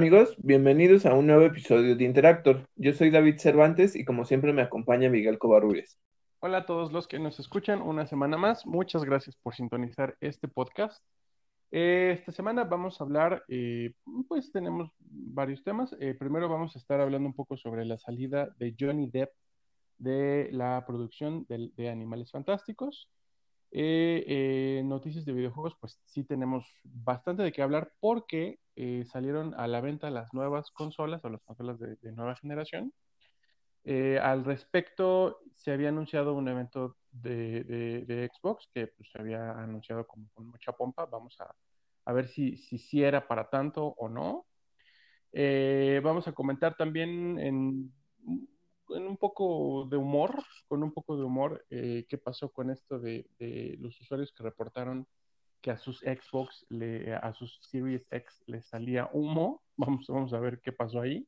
amigos? 0.00 0.34
Bienvenidos 0.38 1.04
a 1.04 1.12
un 1.12 1.26
nuevo 1.26 1.44
episodio 1.44 1.94
de 1.94 2.04
Interactor. 2.04 2.66
Yo 2.74 2.94
soy 2.94 3.10
David 3.10 3.36
Cervantes 3.36 3.94
y 3.94 4.06
como 4.06 4.24
siempre 4.24 4.54
me 4.54 4.62
acompaña 4.62 5.10
Miguel 5.10 5.38
Covarrubias. 5.38 6.00
Hola 6.38 6.56
a 6.56 6.64
todos 6.64 6.90
los 6.90 7.06
que 7.06 7.18
nos 7.18 7.38
escuchan 7.38 7.82
una 7.82 8.06
semana 8.06 8.38
más. 8.38 8.64
Muchas 8.64 9.04
gracias 9.04 9.36
por 9.36 9.54
sintonizar 9.54 10.16
este 10.22 10.48
podcast. 10.48 11.04
Eh, 11.70 12.16
esta 12.18 12.32
semana 12.32 12.64
vamos 12.64 12.98
a 12.98 13.04
hablar, 13.04 13.44
eh, 13.48 13.92
pues 14.26 14.50
tenemos 14.50 14.90
varios 15.00 15.62
temas. 15.64 15.94
Eh, 16.00 16.14
primero 16.14 16.48
vamos 16.48 16.74
a 16.76 16.78
estar 16.78 16.98
hablando 16.98 17.28
un 17.28 17.34
poco 17.34 17.58
sobre 17.58 17.84
la 17.84 17.98
salida 17.98 18.54
de 18.58 18.74
Johnny 18.80 19.06
Depp 19.06 19.32
de 19.98 20.48
la 20.52 20.82
producción 20.86 21.44
de 21.46 21.90
Animales 21.90 22.30
Fantásticos. 22.30 23.10
Eh, 23.72 24.82
noticias 24.84 25.24
de 25.24 25.32
videojuegos, 25.32 25.76
pues 25.78 26.00
sí 26.06 26.24
tenemos 26.24 26.66
bastante 26.84 27.42
de 27.42 27.52
qué 27.52 27.62
hablar 27.62 27.92
porque 28.00 28.58
eh, 28.82 29.04
salieron 29.06 29.54
a 29.58 29.66
la 29.66 29.80
venta 29.80 30.10
las 30.10 30.32
nuevas 30.32 30.70
consolas 30.70 31.24
o 31.24 31.28
las 31.28 31.42
consolas 31.42 31.78
de, 31.78 32.12
nueva 32.12 32.36
generación. 32.36 32.92
Eh, 33.84 34.18
al 34.18 34.44
respecto, 34.44 35.40
se 35.56 35.72
había 35.72 35.88
anunciado 35.88 36.34
un 36.34 36.48
evento 36.48 36.96
de, 37.12 38.30
Xbox 38.32 38.68
que 38.72 38.88
pues, 38.88 39.10
se 39.10 39.20
había 39.20 39.52
anunciado 39.52 40.06
como 40.06 40.28
con 40.34 40.46
mucha 40.46 40.72
pompa. 40.72 41.06
Vamos 41.06 41.36
a, 41.40 41.54
a 42.04 42.12
ver 42.12 42.28
si, 42.28 42.56
si, 42.56 43.02
era 43.02 43.26
para 43.26 43.48
tanto 43.50 43.86
o 43.86 44.08
no. 44.08 44.46
vamos 46.02 46.28
a 46.28 46.32
comentar 46.32 46.76
también 46.76 47.38
en 47.38 47.92
en 48.94 49.06
un 49.06 49.16
poco 49.16 49.86
de 49.90 49.96
humor, 49.96 50.42
con 50.68 50.82
un 50.82 50.92
poco 50.92 51.16
de 51.16 51.24
humor, 51.24 51.64
eh, 51.70 52.06
qué 52.08 52.18
pasó 52.18 52.50
con 52.52 52.70
esto 52.70 52.98
de, 52.98 53.26
los 53.80 54.00
usuarios 54.00 54.32
que 54.32 54.42
reportaron 54.42 55.06
que 55.60 55.70
a 55.70 55.78
sus 55.78 56.00
Xbox, 56.00 56.66
le, 56.68 57.14
a 57.14 57.32
sus 57.34 57.58
Series 57.62 58.06
X 58.10 58.42
les 58.46 58.66
salía 58.66 59.08
humo. 59.12 59.62
Vamos, 59.76 60.06
vamos 60.08 60.34
a 60.34 60.40
ver 60.40 60.60
qué 60.60 60.72
pasó 60.72 61.00
ahí. 61.00 61.26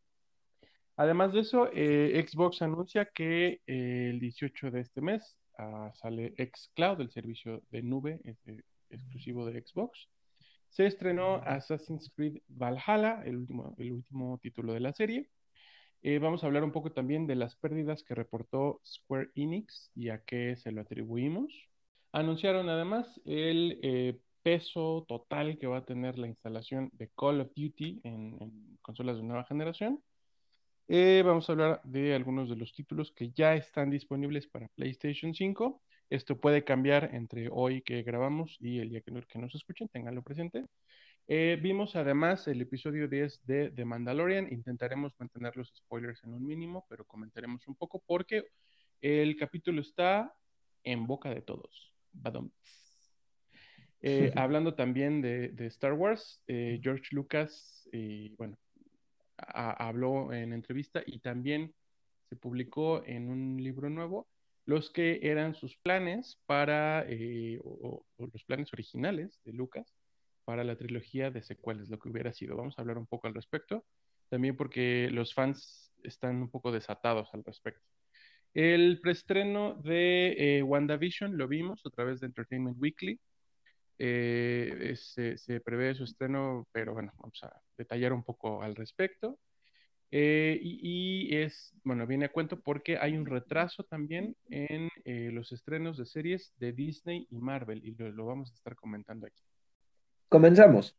Además 0.96 1.32
de 1.32 1.40
eso, 1.40 1.70
eh, 1.72 2.22
Xbox 2.28 2.60
anuncia 2.60 3.06
que 3.06 3.62
eh, 3.66 4.10
el 4.10 4.20
18 4.20 4.70
de 4.70 4.80
este 4.80 5.00
mes 5.00 5.38
ah, 5.56 5.90
sale 5.94 6.34
xCloud, 6.36 7.00
el 7.00 7.10
servicio 7.10 7.62
de 7.70 7.82
nube 7.82 8.20
exclusivo 8.90 9.46
de 9.46 9.62
Xbox. 9.62 10.08
Se 10.68 10.86
estrenó 10.86 11.36
Assassin's 11.36 12.10
Creed 12.14 12.38
Valhalla, 12.48 13.22
el 13.24 13.38
último, 13.38 13.74
el 13.78 13.92
último 13.92 14.38
título 14.42 14.74
de 14.74 14.80
la 14.80 14.92
serie. 14.92 15.30
Eh, 16.02 16.18
vamos 16.18 16.42
a 16.42 16.46
hablar 16.46 16.64
un 16.64 16.72
poco 16.72 16.92
también 16.92 17.26
de 17.26 17.36
las 17.36 17.56
pérdidas 17.56 18.02
que 18.02 18.14
reportó 18.14 18.80
Square 18.84 19.30
Enix 19.34 19.90
y 19.94 20.08
a 20.08 20.22
qué 20.24 20.56
se 20.56 20.72
lo 20.72 20.80
atribuimos. 20.80 21.52
Anunciaron 22.12 22.68
además 22.68 23.20
el 23.24 23.78
eh, 23.82 24.18
peso 24.42 25.06
total 25.08 25.58
que 25.58 25.66
va 25.66 25.78
a 25.78 25.84
tener 25.86 26.18
la 26.18 26.26
instalación 26.26 26.90
de 26.92 27.10
Call 27.16 27.40
of 27.40 27.52
Duty 27.56 28.02
en, 28.04 28.78
consolas 28.82 29.16
de 29.16 29.22
nueva 29.22 29.44
generación. 29.44 30.02
Eh, 30.88 31.22
vamos 31.24 31.48
a 31.48 31.52
hablar 31.52 31.80
de 31.84 32.14
algunos 32.14 32.50
de 32.50 32.56
los 32.56 32.74
títulos 32.74 33.12
que 33.12 33.30
ya 33.30 33.54
están 33.54 33.88
disponibles 33.88 34.46
para 34.46 34.68
PlayStation 34.68 35.32
5. 35.32 35.80
Esto 36.10 36.38
puede 36.38 36.64
cambiar 36.64 37.14
entre 37.14 37.48
hoy 37.50 37.80
que 37.80 38.02
grabamos 38.02 38.58
y 38.60 38.80
el 38.80 38.90
día 38.90 39.00
que, 39.00 39.10
nos 39.38 39.54
escuchen, 39.54 39.88
tenganlo 39.88 40.22
presente. 40.22 40.66
Eh, 41.28 41.58
vimos 41.62 41.96
además 41.96 42.46
el 42.46 42.60
episodio 42.60 43.08
10 43.08 43.46
de 43.46 43.70
The 43.70 43.86
Mandalorian. 43.86 44.52
Intentaremos 44.52 45.14
mantener 45.18 45.56
los 45.56 45.72
spoilers 45.74 46.22
en 46.24 46.34
un 46.34 46.44
mínimo, 46.44 46.84
pero 46.90 47.06
comentaremos 47.06 47.66
un 47.68 47.76
poco 47.76 48.02
porque 48.06 48.48
el 49.00 49.34
capítulo 49.36 49.80
está 49.80 50.34
en 50.84 51.06
boca 51.06 51.30
de 51.30 51.40
todos. 51.40 51.91
Eh, 54.00 54.32
hablando 54.36 54.74
también 54.74 55.22
de, 55.22 55.54
Star 55.66 55.92
Wars, 55.92 56.42
eh, 56.46 56.80
George 56.82 57.08
Lucas, 57.12 57.88
bueno, 58.36 58.56
habló 59.36 60.32
en 60.32 60.52
entrevista 60.52 61.02
y 61.04 61.18
también 61.18 61.74
se 62.28 62.36
publicó 62.36 63.04
en 63.04 63.28
un 63.28 63.62
libro 63.62 63.90
nuevo 63.90 64.28
los 64.64 64.90
que 64.90 65.20
eran 65.22 65.54
sus 65.54 65.76
planes 65.76 66.40
para, 66.46 67.04
o 67.64 68.04
los 68.18 68.44
planes 68.44 68.72
originales 68.72 69.40
de 69.44 69.52
Lucas 69.52 69.92
para 70.44 70.64
la 70.64 70.76
trilogía 70.76 71.30
de 71.30 71.42
secuelas, 71.42 71.88
lo 71.88 71.98
que 71.98 72.08
hubiera 72.08 72.32
sido. 72.32 72.56
Vamos 72.56 72.78
a 72.78 72.82
hablar 72.82 72.98
un 72.98 73.06
poco 73.06 73.26
al 73.26 73.34
respecto, 73.34 73.84
también 74.28 74.56
porque 74.56 75.08
los 75.10 75.34
fans 75.34 75.92
están 76.02 76.36
un 76.36 76.50
poco 76.50 76.72
desatados 76.72 77.28
al 77.32 77.44
respecto. 77.44 77.86
El 78.54 79.00
preestreno 79.00 79.74
de 79.82 80.58
eh, 80.58 80.62
WandaVision 80.62 81.38
lo 81.38 81.48
vimos 81.48 81.80
a 81.86 81.90
través 81.90 82.20
de 82.20 82.26
Entertainment 82.26 82.76
Weekly. 82.78 83.18
Eh, 83.98 84.94
se, 84.96 85.60
prevé 85.60 85.94
su 85.94 86.04
estreno, 86.04 86.66
pero 86.72 86.92
bueno, 86.92 87.12
vamos 87.18 87.42
a 87.44 87.52
detallar 87.78 88.12
un 88.12 88.22
poco 88.22 88.62
al 88.62 88.74
respecto. 88.74 89.38
Eh, 90.10 90.58
y, 90.60 91.34
es, 91.34 91.72
bueno, 91.84 92.06
viene 92.06 92.26
a 92.26 92.32
cuento 92.32 92.60
porque 92.60 92.98
hay 92.98 93.16
un 93.16 93.24
retraso 93.24 93.84
también 93.84 94.36
en 94.50 94.90
los 95.34 95.52
estrenos 95.52 95.96
de 95.96 96.04
series 96.04 96.52
de 96.58 96.72
Disney 96.72 97.26
y 97.30 97.38
Marvel, 97.38 97.82
y 97.82 97.94
lo 97.94 98.26
vamos 98.26 98.50
a 98.50 98.54
estar 98.54 98.74
comentando 98.76 99.26
aquí. 99.26 99.42
Comenzamos. 100.28 100.94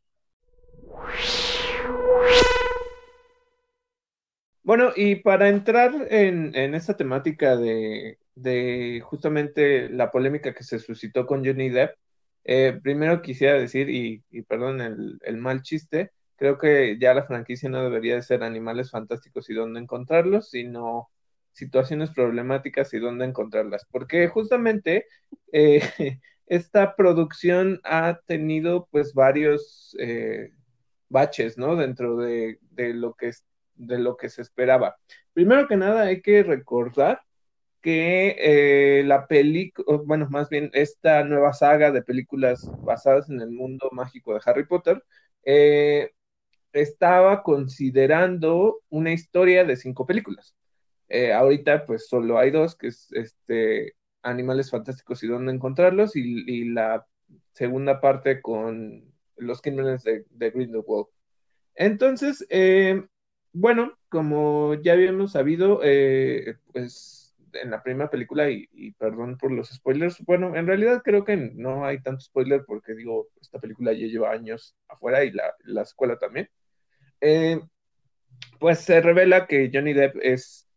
Bueno, 4.63 4.91
y 4.95 5.15
para 5.17 5.49
entrar 5.49 5.91
en, 6.09 6.55
esta 6.75 6.95
temática 6.95 7.57
de, 7.57 8.17
justamente 9.03 9.89
la 9.89 10.09
polémica 10.11 10.53
que 10.53 10.63
se 10.63 10.79
suscitó 10.79 11.25
con 11.25 11.45
Johnny 11.45 11.69
Depp, 11.69 11.95
eh, 12.45 12.79
primero 12.81 13.21
quisiera 13.21 13.55
decir, 13.55 13.89
y, 13.89 14.21
perdón 14.43 14.81
el, 14.81 15.37
mal 15.37 15.61
chiste, 15.63 16.11
creo 16.37 16.57
que 16.57 16.97
ya 16.99 17.13
la 17.13 17.25
franquicia 17.25 17.69
no 17.69 17.83
debería 17.83 18.15
de 18.15 18.21
ser 18.21 18.43
animales 18.43 18.91
fantásticos 18.91 19.49
y 19.49 19.53
dónde 19.53 19.81
encontrarlos, 19.81 20.49
sino 20.49 21.09
situaciones 21.51 22.11
problemáticas 22.11 22.93
y 22.93 22.99
dónde 22.99 23.25
encontrarlas. 23.25 23.85
Porque 23.91 24.27
justamente 24.29 25.07
eh, 25.51 25.81
esta 26.47 26.95
producción 26.95 27.81
ha 27.83 28.19
tenido 28.25 28.87
pues 28.91 29.13
varios 29.13 29.95
eh, 29.99 30.51
baches, 31.09 31.57
¿no? 31.57 31.75
Dentro 31.75 32.17
de, 32.17 32.59
lo 32.75 33.13
que, 33.13 33.31
de 33.75 33.99
lo 33.99 34.17
que 34.17 34.29
se 34.29 34.41
esperaba. 34.41 34.97
Primero 35.33 35.67
que 35.67 35.77
nada 35.77 36.03
hay 36.03 36.21
que 36.21 36.43
recordar 36.43 37.21
que 37.81 38.35
eh, 38.39 39.03
la 39.03 39.27
película, 39.27 39.97
bueno, 40.05 40.27
más 40.29 40.49
bien 40.49 40.71
esta 40.73 41.23
nueva 41.23 41.53
saga 41.53 41.91
de 41.91 42.01
películas 42.01 42.69
basadas 42.83 43.29
en 43.29 43.41
el 43.41 43.51
mundo 43.51 43.89
mágico 43.91 44.33
de 44.33 44.41
Harry 44.45 44.65
Potter, 44.65 45.03
eh, 45.45 46.11
estaba 46.73 47.43
considerando 47.43 48.81
una 48.89 49.11
historia 49.13 49.65
de 49.65 49.75
cinco 49.77 50.05
películas. 50.05 50.55
ahorita 51.35 51.85
pues 51.85 52.07
solo 52.07 52.39
hay 52.39 52.51
dos, 52.51 52.75
que 52.75 52.87
es 52.87 53.11
este 53.13 53.95
Animales 54.23 54.71
Fantásticos 54.71 55.23
y 55.23 55.27
dónde 55.27 55.51
encontrarlos, 55.53 56.15
y, 56.15 56.65
la 56.69 57.05
segunda 57.51 58.01
parte 58.01 58.41
con 58.41 59.13
los 59.37 59.61
crímenes 59.61 60.03
de, 60.03 60.25
de 60.29 60.51
Grindelwald. 60.51 61.07
Entonces, 61.75 62.45
eh, 62.49 63.05
bueno, 63.53 63.97
como 64.09 64.75
ya 64.75 64.93
habíamos 64.93 65.31
sabido, 65.33 65.81
eh, 65.83 66.57
pues 66.71 67.35
en 67.53 67.69
la 67.71 67.83
primera 67.83 68.09
película, 68.09 68.49
y, 68.49 68.91
perdón 68.93 69.37
por 69.37 69.51
los 69.51 69.69
spoilers, 69.69 70.19
bueno, 70.25 70.55
en 70.55 70.65
realidad 70.67 71.01
creo 71.03 71.23
que 71.23 71.37
no 71.37 71.85
hay 71.85 72.01
tanto 72.01 72.21
spoiler 72.21 72.63
porque 72.65 72.95
digo, 72.95 73.27
esta 73.39 73.59
película 73.59 73.93
ya 73.93 74.07
lleva 74.07 74.31
años 74.31 74.75
afuera 74.87 75.23
y 75.23 75.31
la, 75.31 75.81
escuela 75.81 76.17
también. 76.17 76.49
Eh, 77.21 77.61
pues 78.59 78.79
se 78.79 79.01
revela 79.01 79.47
que 79.47 79.69
Johnny 79.73 79.93
Depp 79.93 80.17
es 80.21 80.67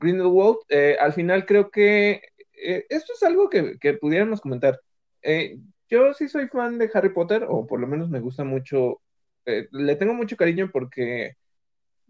Grindelwald. 0.00 0.58
al 0.98 1.12
final 1.12 1.46
creo 1.46 1.70
que 1.70 2.20
eh, 2.64 2.86
esto 2.88 3.12
es 3.14 3.22
algo 3.22 3.50
que, 3.50 3.94
pudiéramos 4.00 4.40
comentar. 4.40 4.80
Eh, 5.22 5.58
yo 5.88 6.14
sí 6.14 6.28
soy 6.28 6.48
fan 6.48 6.78
de 6.78 6.90
Harry 6.94 7.10
Potter, 7.10 7.44
o 7.48 7.66
por 7.66 7.80
lo 7.80 7.86
menos 7.86 8.08
me 8.10 8.20
gusta 8.20 8.44
mucho, 8.44 9.00
eh, 9.46 9.68
le 9.72 9.96
tengo 9.96 10.14
mucho 10.14 10.36
cariño 10.36 10.70
porque 10.72 11.36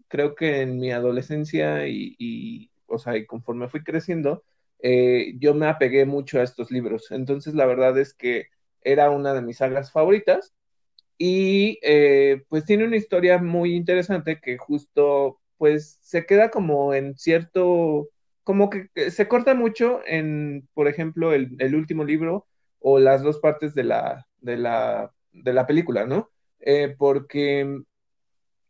creo 0.07 0.35
que 0.35 0.61
en 0.61 0.79
mi 0.79 0.91
adolescencia 0.91 1.87
y, 1.87 2.69
o 2.87 2.97
sea, 2.99 3.17
y 3.17 3.25
conforme 3.25 3.69
fui 3.69 3.83
creciendo, 3.83 4.43
yo 5.39 5.53
me 5.55 5.67
apegué 5.67 6.05
mucho 6.05 6.39
a 6.39 6.43
estos 6.43 6.71
libros. 6.71 7.11
Entonces, 7.11 7.55
la 7.55 7.65
verdad 7.65 7.97
es 7.97 8.13
que 8.13 8.47
era 8.81 9.09
una 9.09 9.33
de 9.33 9.41
mis 9.41 9.57
sagas 9.57 9.91
favoritas 9.91 10.53
y 11.17 11.79
pues 12.49 12.65
tiene 12.65 12.85
una 12.85 12.97
historia 12.97 13.39
muy 13.39 13.75
interesante 13.75 14.39
que 14.41 14.57
justo 14.57 15.39
pues 15.57 15.97
se 16.01 16.25
queda 16.25 16.51
como 16.51 16.93
en 16.93 17.17
cierto 17.17 18.09
como 18.45 18.69
que 18.69 18.89
se 19.09 19.27
corta 19.27 19.55
mucho 19.55 20.01
en, 20.05 20.69
por 20.75 20.87
ejemplo, 20.87 21.33
el, 21.33 21.75
último 21.75 22.03
libro 22.05 22.45
o 22.79 22.99
las 22.99 23.23
dos 23.23 23.39
partes 23.39 23.73
de 23.73 23.83
la, 23.83 24.27
de 24.39 24.55
la, 24.55 25.11
de 25.33 25.51
la 25.51 25.65
película, 25.65 26.05
¿no? 26.05 26.29
Eh, 26.59 26.95
porque 26.95 27.81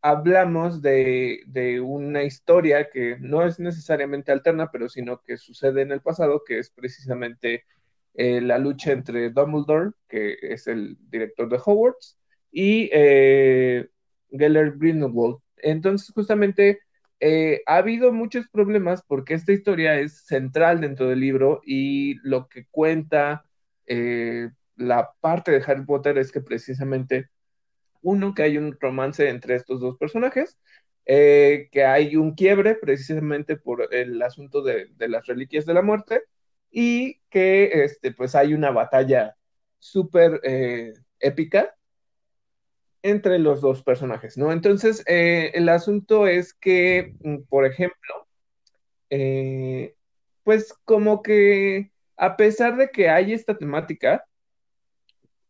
hablamos 0.06 0.82
de, 0.82 1.82
una 1.84 2.24
historia 2.24 2.90
que 2.90 3.18
no 3.20 3.46
es 3.46 3.60
necesariamente 3.60 4.32
alterna, 4.32 4.70
pero 4.72 4.88
sino 4.90 5.22
que 5.22 5.38
sucede 5.38 5.82
en 5.82 5.92
el 5.92 6.02
pasado, 6.02 6.44
que 6.46 6.60
es 6.60 6.70
precisamente 6.70 7.66
eh, 8.14 8.42
la 8.42 8.60
lucha 8.60 8.92
entre 8.92 9.30
Dumbledore, 9.32 9.92
que 10.08 10.38
es 10.42 10.68
el 10.68 10.98
director 11.10 11.50
de 11.50 11.60
Hogwarts, 11.64 12.18
y 12.52 12.90
eh, 12.94 13.90
Geller 14.30 14.78
Grindelwald, 14.78 15.38
Entonces, 15.58 16.12
justamente 16.14 16.80
eh, 17.20 17.62
ha 17.66 17.78
habido 17.78 18.12
muchos 18.12 18.48
problemas 18.50 19.02
porque 19.08 19.34
esta 19.34 19.54
historia 19.54 20.00
es 20.00 20.26
central 20.26 20.82
dentro 20.82 21.08
del 21.08 21.20
libro 21.22 21.62
y 21.66 22.16
lo 22.28 22.48
que 22.48 22.68
cuenta 22.70 23.46
eh, 23.88 24.50
la 24.76 25.12
parte 25.22 25.52
de 25.52 25.64
Harry 25.66 25.86
Potter 25.86 26.18
es 26.18 26.32
que 26.32 26.42
precisamente, 26.42 27.30
uno, 28.06 28.34
que 28.36 28.44
hay 28.44 28.58
un 28.58 28.78
romance 28.80 29.28
entre 29.30 29.56
estos 29.56 29.82
dos 29.82 29.98
personajes, 29.98 30.58
eh, 31.06 31.70
que 31.72 31.84
hay 31.84 32.16
un 32.16 32.36
quiebre 32.36 32.76
precisamente 32.76 33.58
por 33.58 33.94
el 33.94 34.22
asunto 34.22 34.62
de, 34.62 34.90
las 35.00 35.26
reliquias 35.26 35.66
de 35.66 35.74
la 35.74 35.82
muerte 35.82 36.22
y 36.72 37.20
que 37.30 37.84
este, 37.84 38.12
pues 38.12 38.36
hay 38.36 38.54
una 38.54 38.72
batalla 38.72 39.36
súper 39.80 40.40
eh, 40.44 40.94
épica 41.20 41.76
entre 43.02 43.40
los 43.40 43.62
dos 43.62 43.84
personajes, 43.84 44.38
¿no? 44.38 44.52
Entonces, 44.52 45.04
eh, 45.08 45.52
el 45.54 45.70
asunto 45.70 46.28
es 46.28 46.54
que, 46.54 47.16
mm, 47.22 47.44
por 47.50 47.66
ejemplo, 47.66 48.28
pues 50.44 50.74
como 50.84 51.22
que 51.22 51.92
a 52.18 52.38
pesar 52.38 52.78
de 52.78 52.90
que 52.90 53.10
hay 53.10 53.34
esta 53.34 53.58
temática, 53.58 54.26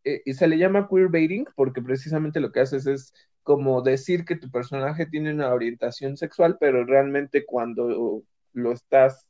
eh, 0.06 0.22
y 0.26 0.34
se 0.36 0.48
le 0.48 0.58
llama 0.58 0.88
queerbaiting 0.90 1.48
porque 1.56 1.82
precisamente 1.82 2.40
lo 2.40 2.52
que 2.52 2.62
haces 2.62 2.88
es 2.88 3.14
como 3.44 3.82
decir 3.82 4.26
que 4.26 4.36
tu 4.36 4.50
personaje 4.52 5.06
tiene 5.08 5.34
una 5.34 5.54
orientación 5.54 6.18
sexual, 6.18 6.58
pero 6.60 6.86
realmente 6.86 7.46
cuando 7.46 8.24
lo 8.54 8.72
estás 8.72 9.28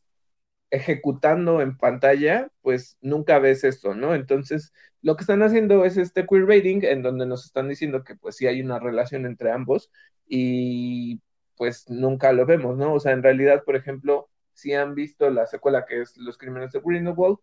ejecutando 0.72 1.62
en 1.62 1.78
pantalla, 1.78 2.50
pues 2.62 2.98
nunca 3.02 3.40
ves 3.40 3.64
esto, 3.64 3.96
¿no? 3.96 4.16
Entonces, 4.16 4.74
lo 5.02 5.16
que 5.16 5.22
están 5.22 5.44
haciendo 5.44 5.86
es 5.86 5.98
este 5.98 6.26
queerbaiting 6.28 6.84
en 6.86 7.02
donde 7.04 7.26
nos 7.26 7.46
están 7.46 7.70
diciendo 7.70 8.04
que 8.04 8.16
pues 8.16 8.36
sí 8.38 8.48
hay 8.48 8.62
una 8.62 8.80
relación 8.80 9.26
entre 9.26 9.52
ambos 9.52 9.92
y 10.28 11.22
pues 11.58 11.90
nunca 11.90 12.34
lo 12.34 12.46
vemos, 12.46 12.78
¿no? 12.78 12.94
O 12.94 13.00
sea, 13.00 13.14
en 13.14 13.24
realidad, 13.24 13.64
por 13.64 13.76
ejemplo, 13.76 14.30
si 14.54 14.74
han 14.74 14.96
visto 14.96 15.30
la 15.30 15.46
secuela 15.48 15.86
que 15.86 16.02
es 16.02 16.18
Los 16.18 16.38
Crímenes 16.38 16.72
de 16.72 16.82
Grindelwald, 16.84 17.38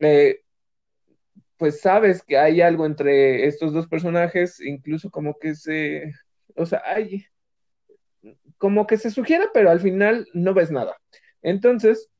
eh, 0.00 0.42
pues 1.62 1.80
sabes 1.80 2.24
que 2.24 2.36
hay 2.36 2.60
algo 2.60 2.86
entre 2.86 3.46
estos 3.46 3.72
dos 3.72 3.86
personajes, 3.86 4.58
incluso 4.58 5.10
como 5.12 5.38
que 5.38 5.54
se, 5.54 6.12
o 6.56 6.66
sea, 6.66 6.82
hay, 6.84 7.24
como 8.58 8.84
que 8.88 8.96
se 8.96 9.12
sugiere, 9.12 9.44
pero 9.54 9.70
al 9.70 9.78
final 9.78 10.26
no 10.34 10.54
ves 10.54 10.72
nada. 10.72 10.96
Entonces, 11.40 12.10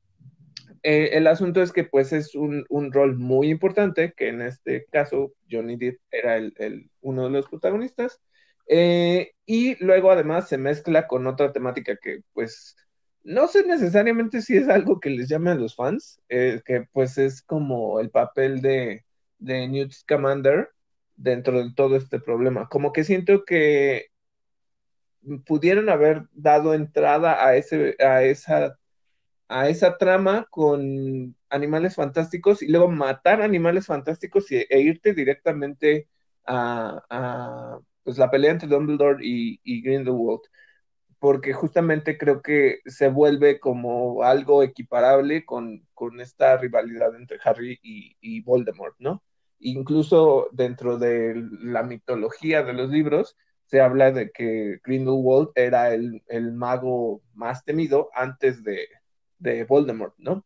eh, 0.85 1.11
el 1.15 1.27
asunto 1.27 1.61
es 1.61 1.73
que 1.73 1.83
pues 1.83 2.13
es 2.13 2.37
un, 2.37 2.65
rol 2.93 3.19
muy 3.19 3.51
importante, 3.51 4.13
que 4.17 4.29
en 4.29 4.43
este 4.43 4.87
caso 4.93 5.33
Johnny 5.51 5.75
Depp 5.77 5.99
era 6.13 6.37
el, 6.37 6.55
el 6.59 6.89
uno 7.01 7.25
de 7.25 7.31
los 7.31 7.49
protagonistas, 7.49 8.21
eh, 8.69 9.33
y 9.45 9.75
luego 9.85 10.13
además 10.13 10.49
se 10.49 10.57
mezcla 10.57 11.09
con 11.09 11.27
otra 11.27 11.53
temática 11.53 11.97
que 12.01 12.21
pues 12.33 12.77
no 13.25 13.49
sé 13.49 13.67
necesariamente 13.67 14.41
si 14.41 14.57
es 14.57 14.69
algo 14.69 15.01
que 15.01 15.11
les 15.11 15.29
llame 15.29 15.51
a 15.51 15.57
los 15.57 15.75
fans, 15.75 16.21
eh, 16.29 16.63
que 16.65 16.87
pues 16.93 17.19
es 17.19 17.43
como 17.43 17.99
el 17.99 18.11
papel 18.11 18.63
de, 18.63 19.05
de 19.43 19.69
Newt 19.69 19.93
Scamander 19.93 20.71
dentro 21.17 21.63
de 21.63 21.73
todo 21.75 21.97
este 21.97 22.21
problema. 22.21 22.69
Como 22.69 22.93
que 22.93 23.05
siento 23.05 23.45
que 23.45 24.07
pudieron 25.47 25.89
haber 25.89 26.25
dado 26.33 26.75
entrada 26.75 27.47
a, 27.47 27.57
ese, 27.57 27.97
a 28.01 28.23
esa 28.23 28.77
a 29.53 29.69
esa 29.69 29.99
trama 29.99 30.47
con 30.51 31.37
animales 31.51 31.95
fantásticos 31.95 32.63
y 32.63 32.69
luego 32.69 32.89
matar 32.89 33.43
animales 33.43 33.87
fantásticos 33.87 34.51
y, 34.51 34.57
e 34.69 34.81
irte 34.81 35.13
directamente 35.13 36.09
a, 36.47 37.05
a 37.11 37.79
pues, 38.03 38.19
la 38.19 38.31
pelea 38.31 38.53
entre 38.53 38.69
Dumbledore 38.69 39.19
y, 39.25 39.61
y, 39.63 39.83
Grindelwald. 39.83 40.41
Porque 41.19 41.53
justamente 41.53 42.19
creo 42.19 42.43
que 42.43 42.81
se 42.87 43.09
vuelve 43.09 43.61
como 43.61 44.23
algo 44.25 44.63
equiparable 44.63 45.45
con, 45.45 45.87
con 45.95 46.21
esta 46.21 46.57
rivalidad 46.57 47.15
entre 47.15 47.39
Harry 47.45 47.79
y, 47.83 48.17
y, 48.21 48.41
Voldemort, 48.43 48.97
¿no? 48.99 49.23
Incluso 49.63 50.49
dentro 50.53 50.99
de 50.99 51.35
la 51.61 51.83
mitología 51.83 52.63
de 52.63 52.73
los 52.73 52.91
libros, 52.91 53.37
se 53.67 53.81
habla 53.81 54.11
de 54.13 54.31
que 54.31 54.81
Grindelwald 54.85 55.51
era 55.55 55.95
el, 55.95 56.23
el 56.29 56.53
mago 56.53 57.23
más 57.35 57.65
temido 57.65 58.11
antes 58.15 58.63
de, 58.63 58.89
de 59.39 59.65
Voldemort, 59.65 60.15
¿no? 60.19 60.45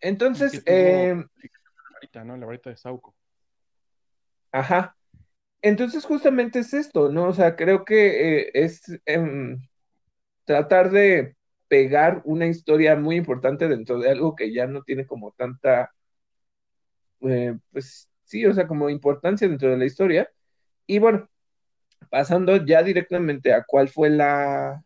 Entonces, 0.00 0.62
eh, 0.66 1.14
la 1.14 1.94
varita, 1.94 2.24
¿no? 2.24 2.36
La 2.36 2.46
varita 2.46 2.70
de 2.70 2.76
Sauco. 2.76 3.14
Ajá. 4.52 4.96
Entonces, 5.62 6.04
justamente 6.04 6.60
es 6.60 6.72
esto, 6.74 7.10
¿no? 7.10 7.28
O 7.28 7.32
sea, 7.32 7.54
creo 7.54 7.84
que 7.84 8.40
eh, 8.40 8.50
es 8.54 8.82
eh, 9.06 9.56
tratar 10.44 10.90
de 10.90 11.36
pegar 11.68 12.22
una 12.24 12.46
historia 12.46 12.96
muy 12.96 13.16
importante 13.16 13.68
dentro 13.68 13.98
de 13.98 14.10
algo 14.10 14.34
que 14.34 14.52
ya 14.52 14.66
no 14.66 14.82
tiene 14.82 15.06
como 15.06 15.32
tanta, 15.32 15.92
eh, 17.22 17.56
pues 17.72 18.08
sí, 18.24 18.44
o 18.46 18.54
sea, 18.54 18.66
como 18.66 18.90
importancia 18.90 19.48
dentro 19.48 19.70
de 19.70 19.78
la 19.78 19.86
historia. 19.86 20.30
Y 20.86 20.98
bueno, 20.98 21.28
pasando 22.10 22.64
ya 22.64 22.82
directamente 22.82 23.52
a 23.52 23.64
cuál 23.64 23.88
fue 23.88 24.10
la, 24.10 24.84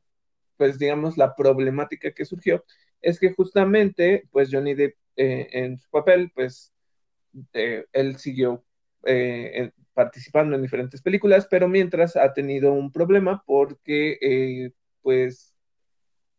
pues 0.56 0.78
digamos, 0.78 1.16
la 1.18 1.34
problemática 1.36 2.12
que 2.12 2.24
surgió, 2.24 2.64
es 3.02 3.20
que 3.20 3.32
justamente, 3.34 4.28
pues 4.32 4.50
Johnny 4.52 4.74
Depp 4.74 4.96
eh, 5.16 5.48
en 5.52 5.78
su 5.78 5.90
papel, 5.90 6.32
pues 6.34 6.72
eh, 7.52 7.84
él 7.92 8.16
siguió 8.18 8.64
eh, 9.04 9.70
participando 9.94 10.56
en 10.56 10.62
diferentes 10.62 11.02
películas, 11.02 11.46
pero 11.50 11.68
mientras 11.68 12.16
ha 12.16 12.32
tenido 12.32 12.72
un 12.72 12.92
problema 12.92 13.42
porque, 13.46 14.18
eh, 14.20 14.72
pues, 15.02 15.53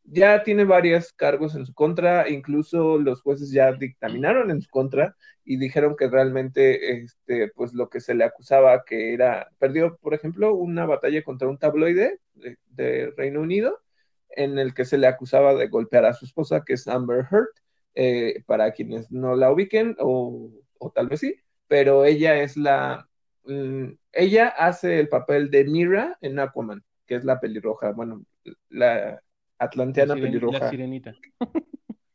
ya 0.06 0.44
tiene 0.44 0.64
varios 0.66 1.14
cargos 1.14 1.56
en 1.56 1.66
su 1.66 1.74
contra, 1.74 2.30
incluso 2.30 2.98
los 2.98 3.22
jueces 3.22 3.52
ya 3.52 3.72
dictaminaron 3.74 4.52
en 4.52 4.62
su 4.62 4.70
contra 4.70 5.16
y 5.44 5.58
dijeron 5.58 5.96
que 5.98 6.10
realmente, 6.10 7.04
este, 7.04 7.52
pues, 7.56 7.74
lo 7.74 7.90
que 7.90 8.00
se 8.00 8.14
le 8.14 8.24
acusaba 8.24 8.84
que 8.86 9.14
era, 9.14 9.50
perdió, 9.60 9.98
por 9.98 10.14
ejemplo, 10.14 10.54
una 10.56 10.86
batalla 10.86 11.24
contra 11.24 11.48
un 11.48 11.58
tabloide 11.58 12.20
de, 12.34 13.14
Reino 13.18 13.42
Unido 13.42 13.82
en 14.30 14.60
el 14.60 14.74
que 14.74 14.86
se 14.86 14.98
le 14.98 15.08
acusaba 15.08 15.56
de 15.56 15.68
golpear 15.68 16.06
a 16.06 16.14
su 16.14 16.26
esposa, 16.26 16.64
que 16.66 16.74
es 16.74 16.88
Amber 16.88 17.26
Heard, 17.32 17.50
eh, 17.96 18.44
para 18.46 18.72
quienes 18.74 19.12
no 19.12 19.36
la 19.36 19.52
ubiquen, 19.52 19.96
o, 20.00 20.52
o, 20.80 20.92
tal 20.92 21.08
vez 21.08 21.22
sí, 21.22 21.36
pero 21.68 22.06
ella 22.06 22.42
es 22.42 22.58
la, 22.58 23.08
mm, 23.46 23.92
ella 24.14 24.48
hace 24.50 25.00
el 25.00 25.10
papel 25.10 25.50
de 25.52 25.66
Mira 25.66 26.18
en 26.22 26.40
Aquaman, 26.40 26.84
que 27.06 27.16
es 27.16 27.24
la 27.24 27.40
pelirroja, 27.40 27.92
bueno, 27.92 28.26
la 28.70 29.22
atlanteana 29.58 30.16
la 30.16 30.22
pelirroja. 30.22 30.60
La 30.60 30.70
sirenita. 30.70 31.16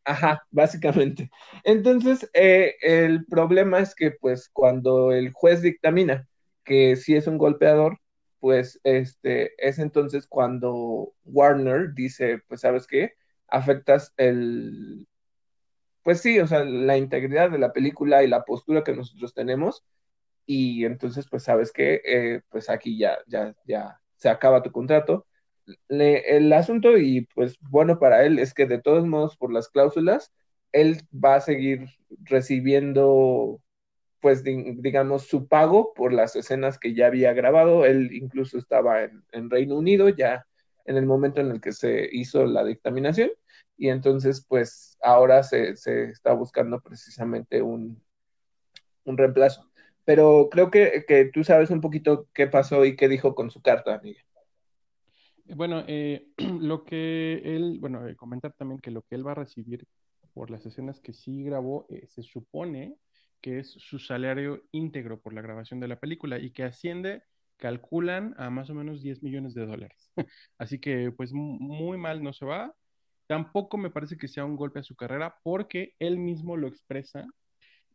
Ajá, 0.04 0.46
básicamente. 0.50 1.30
Entonces, 1.64 2.28
eh, 2.34 2.74
el 2.82 3.26
problema 3.26 3.80
es 3.80 3.94
que, 3.94 4.10
pues, 4.10 4.48
cuando 4.48 5.12
el 5.12 5.32
juez 5.32 5.62
dictamina 5.62 6.26
que 6.64 6.96
sí 6.96 7.16
es 7.16 7.26
un 7.26 7.38
golpeador, 7.38 7.98
pues 8.38 8.80
este, 8.84 9.52
es 9.58 9.78
entonces 9.78 10.26
cuando 10.26 11.12
Warner 11.24 11.92
dice, 11.94 12.42
pues 12.48 12.62
sabes 12.62 12.86
qué, 12.86 13.14
afectas 13.48 14.14
el, 14.16 15.06
pues 16.02 16.20
sí, 16.20 16.40
o 16.40 16.46
sea, 16.46 16.64
la 16.64 16.96
integridad 16.96 17.50
de 17.50 17.58
la 17.58 17.72
película 17.72 18.22
y 18.22 18.28
la 18.28 18.44
postura 18.44 18.82
que 18.84 18.94
nosotros 18.94 19.34
tenemos, 19.34 19.84
y 20.46 20.84
entonces, 20.84 21.26
pues 21.30 21.44
sabes 21.44 21.70
qué, 21.72 22.02
eh, 22.04 22.42
pues 22.48 22.70
aquí 22.70 22.98
ya, 22.98 23.18
ya, 23.26 23.54
ya 23.66 24.00
se 24.16 24.28
acaba 24.28 24.62
tu 24.62 24.72
contrato. 24.72 25.26
Le, 25.88 26.36
el 26.36 26.52
asunto, 26.52 26.96
y 26.98 27.22
pues 27.34 27.58
bueno 27.60 27.98
para 27.98 28.24
él, 28.24 28.38
es 28.38 28.54
que 28.54 28.66
de 28.66 28.80
todos 28.80 29.06
modos, 29.06 29.36
por 29.36 29.52
las 29.52 29.68
cláusulas, 29.68 30.32
él 30.72 31.02
va 31.12 31.36
a 31.36 31.40
seguir 31.40 31.86
recibiendo 32.24 33.60
pues 34.20 34.44
digamos, 34.44 35.24
su 35.24 35.48
pago 35.48 35.94
por 35.94 36.12
las 36.12 36.36
escenas 36.36 36.78
que 36.78 36.94
ya 36.94 37.06
había 37.06 37.32
grabado. 37.32 37.84
Él 37.86 38.10
incluso 38.12 38.58
estaba 38.58 39.02
en, 39.02 39.24
en, 39.32 39.50
Reino 39.50 39.76
Unido 39.76 40.08
ya 40.10 40.46
en 40.84 40.96
el 40.96 41.06
momento 41.06 41.40
en 41.40 41.50
el 41.50 41.60
que 41.60 41.72
se 41.72 42.08
hizo 42.12 42.44
la 42.46 42.64
dictaminación 42.64 43.30
y 43.76 43.88
entonces 43.88 44.44
pues 44.46 44.98
ahora 45.02 45.42
se, 45.42 45.76
se 45.76 46.04
está 46.10 46.32
buscando 46.34 46.80
precisamente 46.80 47.62
un, 47.62 48.02
un, 49.04 49.16
reemplazo. 49.18 49.70
Pero 50.04 50.48
creo 50.50 50.70
que, 50.70 51.04
que, 51.06 51.26
tú 51.26 51.44
sabes 51.44 51.70
un 51.70 51.80
poquito 51.80 52.28
qué 52.34 52.46
pasó 52.46 52.84
y 52.84 52.96
qué 52.96 53.08
dijo 53.08 53.34
con 53.34 53.50
su 53.50 53.62
carta, 53.62 54.00
Miguel. 54.02 54.24
Bueno, 55.54 55.84
eh, 55.88 56.28
lo 56.60 56.84
que 56.84 57.40
él, 57.44 57.78
bueno, 57.80 58.06
eh, 58.06 58.16
comentar 58.16 58.52
también 58.52 58.80
que 58.80 58.90
lo 58.90 59.02
que 59.02 59.14
él 59.14 59.26
va 59.26 59.32
a 59.32 59.36
recibir 59.36 59.86
por 60.32 60.50
las 60.50 60.64
escenas 60.66 61.00
que 61.00 61.12
sí 61.12 61.42
grabó, 61.44 61.86
eh, 61.88 62.06
se 62.08 62.22
supone 62.22 62.96
que 63.40 63.60
es 63.60 63.70
su 63.70 63.98
salario 63.98 64.62
íntegro 64.70 65.20
por 65.20 65.32
la 65.32 65.42
grabación 65.42 65.80
de 65.80 65.88
la 65.88 65.98
película 65.98 66.38
y 66.38 66.52
que 66.52 66.64
asciende, 66.64 67.22
calculan 67.56 68.34
a 68.38 68.50
más 68.50 68.70
o 68.70 68.74
menos 68.74 69.02
10 69.02 69.22
millones 69.22 69.54
de 69.54 69.66
dólares. 69.66 70.10
Así 70.58 70.78
que 70.78 71.12
pues 71.12 71.32
muy 71.32 71.98
mal 71.98 72.22
no 72.22 72.32
se 72.32 72.44
va. 72.44 72.74
Tampoco 73.26 73.78
me 73.78 73.90
parece 73.90 74.16
que 74.18 74.28
sea 74.28 74.44
un 74.44 74.56
golpe 74.56 74.80
a 74.80 74.82
su 74.82 74.96
carrera 74.96 75.36
porque 75.42 75.94
él 75.98 76.18
mismo 76.18 76.56
lo 76.56 76.68
expresa 76.68 77.26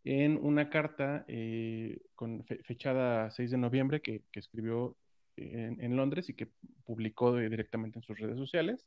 en 0.05 0.37
una 0.41 0.69
carta 0.69 1.25
eh, 1.27 1.99
con 2.15 2.43
fe 2.45 2.61
fechada 2.63 3.31
6 3.31 3.51
de 3.51 3.57
noviembre 3.57 4.01
que, 4.01 4.23
escribió 4.33 4.95
en, 5.37 5.95
Londres 5.95 6.29
y 6.29 6.33
que 6.33 6.49
publicó 6.85 7.35
directamente 7.35 7.99
en 7.99 8.03
sus 8.03 8.17
redes 8.17 8.37
sociales, 8.37 8.85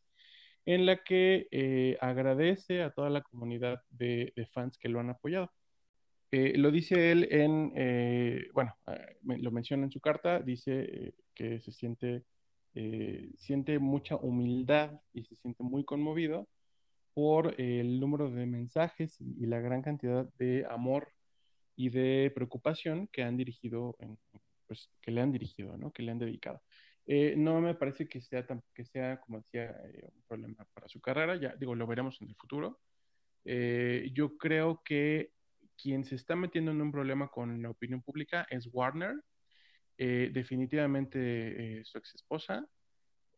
en 0.66 0.86
la 0.86 1.02
que 1.02 1.48
eh, 1.50 1.96
agradece 2.00 2.82
a 2.82 2.90
toda 2.90 3.10
la 3.10 3.22
comunidad 3.22 3.82
de, 3.90 4.32
fans 4.52 4.78
que 4.78 4.88
lo 4.88 5.00
han 5.00 5.10
apoyado. 5.10 5.50
Eh, 6.30 6.58
lo 6.58 6.70
dice 6.70 7.10
él 7.10 7.28
en, 7.30 7.72
bueno, 8.52 8.76
ah, 8.86 8.98
lo 9.22 9.50
menciona 9.50 9.84
en 9.84 9.90
su 9.90 10.00
carta, 10.00 10.40
dice 10.40 11.14
que 11.34 11.60
se 11.60 11.72
siente, 11.72 12.24
siente 13.38 13.78
mucha 13.78 14.16
humildad 14.16 15.00
y 15.12 15.24
se 15.24 15.36
siente 15.36 15.62
muy 15.62 15.84
conmovido 15.84 16.48
por 17.18 17.60
el 17.60 17.98
número 17.98 18.30
de 18.30 18.46
mensajes 18.46 19.20
y 19.20 19.46
la 19.46 19.58
gran 19.58 19.82
cantidad 19.82 20.28
de 20.38 20.64
amor 20.70 21.12
y 21.74 21.90
de 21.90 22.30
preocupación 22.32 23.08
que 23.08 23.22
han 23.22 23.36
dirigido, 23.36 23.96
pues, 24.68 24.90
que 25.00 25.10
le 25.10 25.20
han 25.20 25.32
dirigido, 25.32 25.76
¿no? 25.76 25.92
Que 25.92 26.02
le 26.04 26.12
han 26.12 26.18
dedicado. 26.18 26.62
Eh, 27.06 27.34
no 27.36 27.60
me 27.60 27.74
parece 27.74 28.06
que 28.06 28.20
sea, 28.20 28.46
tan, 28.46 28.62
que 28.74 28.84
sea 28.84 29.18
como 29.20 29.38
decía, 29.38 29.64
eh, 29.94 30.10
un 30.14 30.22
problema 30.28 30.66
para 30.74 30.88
su 30.88 31.00
carrera, 31.00 31.36
ya 31.36 31.56
digo, 31.56 31.74
lo 31.74 31.86
veremos 31.86 32.20
en 32.20 32.28
el 32.28 32.36
futuro. 32.36 32.80
Eh, 33.44 34.10
yo 34.12 34.36
creo 34.36 34.82
que 34.84 35.32
quien 35.80 36.04
se 36.04 36.16
está 36.16 36.36
metiendo 36.36 36.70
en 36.70 36.82
un 36.82 36.92
problema 36.92 37.28
con 37.28 37.62
la 37.62 37.70
opinión 37.70 38.02
pública 38.02 38.46
es 38.50 38.68
Warner, 38.72 39.16
definitivamente 39.96 41.82
su 41.84 41.98
ex 41.98 42.14
esposa, 42.14 42.64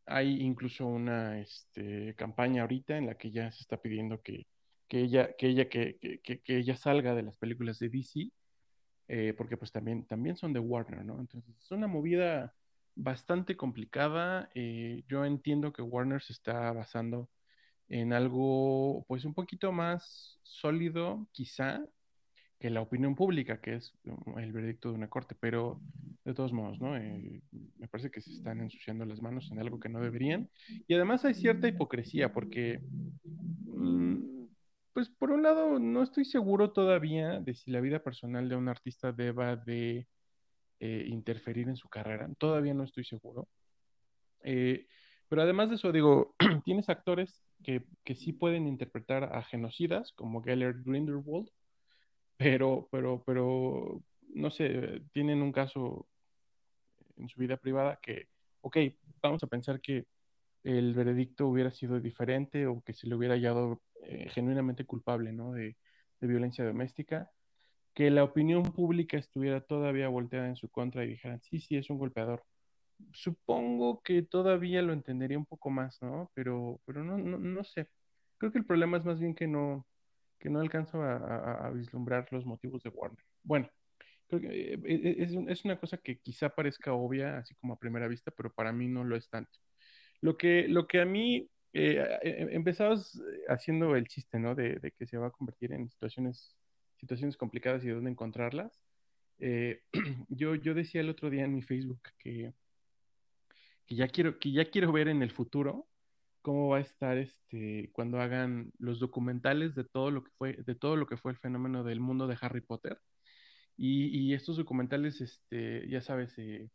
hay 0.04 0.42
incluso 0.42 0.86
una 0.86 1.40
este, 1.40 2.14
campaña 2.16 2.62
ahorita 2.62 2.98
en 2.98 3.06
la 3.06 3.16
que 3.16 3.30
ya 3.30 3.50
se 3.52 3.62
está 3.62 3.80
pidiendo 3.80 4.20
que, 4.20 4.46
ella, 4.90 5.34
que, 5.38 5.46
ella, 5.48 5.68
que, 5.68 6.40
ella 6.46 6.76
salga 6.76 7.14
de 7.14 7.22
las 7.22 7.38
películas 7.38 7.78
de 7.78 7.88
DC, 7.88 8.30
eh, 9.12 9.34
porque 9.36 9.56
pues 9.56 9.72
también, 9.72 10.04
también 10.04 10.36
son 10.36 10.52
de 10.52 10.60
Warner, 10.60 11.04
¿no? 11.04 11.18
Entonces 11.18 11.58
es 11.58 11.70
una 11.72 11.88
movida 11.88 12.54
bastante 12.94 13.56
complicada. 13.56 14.48
Eh, 14.54 15.02
yo 15.08 15.24
entiendo 15.24 15.72
que 15.72 15.82
Warner 15.82 16.22
se 16.22 16.32
está 16.32 16.72
basando 16.72 17.28
en 17.88 18.12
algo 18.12 19.04
pues 19.08 19.24
un 19.24 19.34
poquito 19.34 19.72
más 19.72 20.38
sólido, 20.44 21.26
quizá, 21.32 21.84
que 22.60 22.70
la 22.70 22.82
opinión 22.82 23.16
pública, 23.16 23.60
que 23.60 23.76
es 23.76 23.92
el 24.36 24.52
veredicto 24.52 24.90
de 24.90 24.94
una 24.94 25.08
corte, 25.08 25.34
pero 25.34 25.80
de 26.24 26.32
todos 26.32 26.52
modos, 26.52 26.80
¿no? 26.80 26.96
Eh, 26.96 27.42
me 27.78 27.88
parece 27.88 28.12
que 28.12 28.20
se 28.20 28.30
están 28.30 28.60
ensuciando 28.60 29.04
las 29.06 29.20
manos 29.20 29.50
en 29.50 29.58
algo 29.58 29.80
que 29.80 29.88
no 29.88 30.00
deberían. 30.00 30.48
Y 30.86 30.94
además 30.94 31.24
hay 31.24 31.34
cierta 31.34 31.66
hipocresía, 31.66 32.32
porque, 32.32 32.80
mm, 33.24 34.39
pues 34.92 35.08
por 35.08 35.30
un 35.30 35.42
lado, 35.42 35.78
no 35.78 36.02
estoy 36.02 36.24
seguro 36.24 36.72
todavía 36.72 37.40
de 37.40 37.54
si 37.54 37.70
la 37.70 37.80
vida 37.80 38.02
personal 38.02 38.48
de 38.48 38.56
un 38.56 38.68
artista 38.68 39.12
deba 39.12 39.56
de 39.56 40.08
eh, 40.80 41.04
interferir 41.08 41.68
en 41.68 41.76
su 41.76 41.88
carrera. 41.88 42.28
Todavía 42.38 42.74
no 42.74 42.84
estoy 42.84 43.04
seguro. 43.04 43.48
Eh, 44.42 44.86
pero 45.28 45.42
además 45.42 45.68
de 45.70 45.76
eso, 45.76 45.92
digo, 45.92 46.34
tienes 46.64 46.88
actores 46.88 47.44
que, 47.62 47.84
que 48.04 48.14
sí 48.14 48.32
pueden 48.32 48.66
interpretar 48.66 49.24
a 49.24 49.42
genocidas, 49.42 50.12
como 50.12 50.42
Gellert 50.42 50.78
Grindelwald, 50.84 51.50
pero, 52.36 52.88
pero, 52.90 53.22
pero, 53.26 54.02
no 54.34 54.50
sé, 54.50 55.02
tienen 55.12 55.42
un 55.42 55.52
caso 55.52 56.08
en 57.16 57.28
su 57.28 57.38
vida 57.38 57.56
privada 57.58 57.98
que, 58.02 58.28
ok, 58.62 58.78
vamos 59.22 59.42
a 59.42 59.46
pensar 59.46 59.80
que 59.80 60.06
el 60.64 60.94
veredicto 60.94 61.46
hubiera 61.46 61.70
sido 61.70 62.00
diferente 62.00 62.66
o 62.66 62.82
que 62.82 62.94
se 62.94 63.06
le 63.06 63.14
hubiera 63.14 63.34
hallado 63.34 63.82
eh, 64.02 64.28
genuinamente 64.30 64.84
culpable, 64.84 65.32
¿no? 65.32 65.52
De, 65.52 65.76
violencia 66.22 66.66
doméstica, 66.66 67.30
que 67.94 68.10
la 68.10 68.24
opinión 68.24 68.62
pública 68.62 69.16
estuviera 69.16 69.62
todavía 69.62 70.08
volteada 70.08 70.48
en 70.48 70.56
su 70.56 70.68
contra 70.68 71.04
y 71.04 71.08
dijeran, 71.08 71.40
sí, 71.40 71.60
sí, 71.60 71.76
es 71.76 71.88
un 71.88 71.98
golpeador. 71.98 72.44
Supongo 73.12 74.02
que 74.02 74.22
todavía 74.22 74.82
lo 74.82 74.92
entendería 74.92 75.38
un 75.38 75.46
poco 75.46 75.70
más, 75.70 76.00
¿no? 76.02 76.30
Pero, 76.34 76.80
pero 76.84 77.02
no, 77.04 77.16
no, 77.16 77.64
sé. 77.64 77.88
Creo 78.36 78.52
que 78.52 78.58
el 78.58 78.66
problema 78.66 78.98
es 78.98 79.04
más 79.06 79.18
bien 79.18 79.34
que 79.34 79.46
no, 79.48 79.86
que 80.38 80.50
no 80.50 80.60
alcanzo 80.60 81.02
a, 81.02 81.70
vislumbrar 81.70 82.28
los 82.32 82.44
motivos 82.44 82.82
de 82.82 82.90
Warner. 82.90 83.24
Bueno, 83.42 83.70
creo 84.28 84.40
que 84.42 84.74
eh, 84.74 84.80
eh, 84.84 85.44
es, 85.48 85.64
una 85.64 85.78
cosa 85.78 85.98
que 85.98 86.18
quizá 86.18 86.50
parezca 86.50 86.92
obvia, 86.92 87.38
así 87.38 87.54
como 87.54 87.74
a 87.74 87.78
primera 87.78 88.08
vista, 88.08 88.30
pero 88.30 88.52
para 88.52 88.72
mí 88.72 88.88
no 88.88 89.04
lo 89.04 89.16
es 89.16 89.28
tanto. 89.30 89.58
Lo 90.20 90.36
que, 90.36 90.68
lo 90.68 90.86
que 90.86 91.00
a 91.00 91.06
mí 91.06 91.48
eh, 91.72 92.18
empezabas 92.50 93.20
haciendo 93.48 93.96
el 93.96 94.06
chiste, 94.08 94.38
¿no? 94.38 94.54
De, 94.54 94.76
de, 94.76 94.92
que 94.92 95.06
se 95.06 95.18
va 95.18 95.28
a 95.28 95.32
convertir 95.32 95.72
en 95.72 95.88
situaciones, 95.88 96.56
situaciones 96.96 97.36
complicadas 97.36 97.84
y 97.84 97.88
de 97.88 97.94
dónde 97.94 98.10
encontrarlas. 98.10 98.84
yo, 100.28 100.54
yo 100.54 100.74
decía 100.74 101.00
el 101.00 101.08
otro 101.08 101.30
día 101.30 101.44
en 101.44 101.54
mi 101.54 101.62
Facebook 101.62 102.02
que, 102.18 102.52
que, 103.86 103.94
ya 103.94 104.08
quiero, 104.08 104.38
que 104.38 104.52
ya 104.52 104.70
quiero 104.70 104.92
ver 104.92 105.08
en 105.08 105.22
el 105.22 105.30
futuro 105.30 105.88
cómo 106.42 106.68
va 106.68 106.78
a 106.78 106.80
estar 106.80 107.18
este 107.18 107.90
cuando 107.92 108.20
hagan 108.20 108.72
los 108.78 108.98
documentales 108.98 109.74
de 109.74 109.84
todo 109.84 110.10
lo 110.10 110.24
que 110.24 110.30
fue 110.38 110.52
de 110.54 110.74
todo 110.74 110.96
lo 110.96 111.06
que 111.06 111.16
fue 111.16 111.32
el 111.32 111.38
fenómeno 111.38 111.84
del 111.84 112.00
mundo 112.00 112.26
de 112.26 112.38
Harry 112.40 112.60
Potter 112.60 113.00
y, 113.76 114.34
estos 114.34 114.56
documentales 114.56 115.20
este 115.20 115.88
ya 115.88 116.02
sabes 116.02 116.36
eh, 116.38 116.70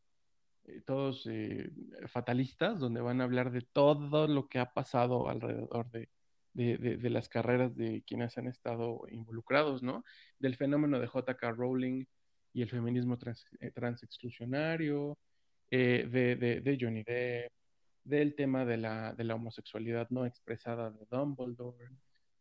eh, 0.65 0.81
todos 0.85 1.27
eh, 1.27 1.71
fatalistas 2.07 2.79
donde 2.79 3.01
van 3.01 3.21
a 3.21 3.25
hablar 3.25 3.51
de 3.51 3.61
todo 3.61 4.27
lo 4.27 4.47
que 4.47 4.59
ha 4.59 4.73
pasado 4.73 5.29
alrededor 5.29 5.89
de, 5.91 6.09
de, 6.55 7.09
las 7.09 7.29
carreras 7.29 7.75
de 7.75 8.03
quienes 8.07 8.37
han 8.37 8.47
estado 8.47 9.03
involucrados 9.09 9.83
no 9.83 10.03
del 10.39 10.55
fenómeno 10.55 10.99
de 10.99 11.07
J.K. 11.07 11.51
Rowling 11.51 12.05
y 12.53 12.61
el 12.61 12.69
feminismo 12.69 13.17
trans, 13.17 13.45
transexclusionario 13.73 15.17
de, 15.69 16.61
de 16.63 16.77
Johnny 16.79 17.03
Depp 17.03 17.51
del 18.05 18.35
tema 18.35 18.65
de 18.65 18.77
la, 18.77 19.13
de 19.13 19.23
la 19.23 19.35
homosexualidad 19.35 20.07
no 20.11 20.25
expresada 20.25 20.91
de 20.91 21.05
Dumbledore, 21.09 21.89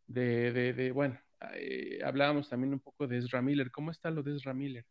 de, 0.06 0.52
de, 0.52 0.72
de 0.74 0.92
bueno, 0.92 1.18
eh, 1.54 1.98
hablábamos 2.04 2.48
también 2.48 2.74
un 2.74 2.80
poco 2.80 3.06
de 3.08 3.18
Ezra 3.18 3.42
Miller. 3.42 3.70
¿Cómo 3.70 3.90
está 3.90 4.10
lo 4.10 4.22
de 4.22 4.36
Ezra 4.36 4.54
Miller? 4.54 4.84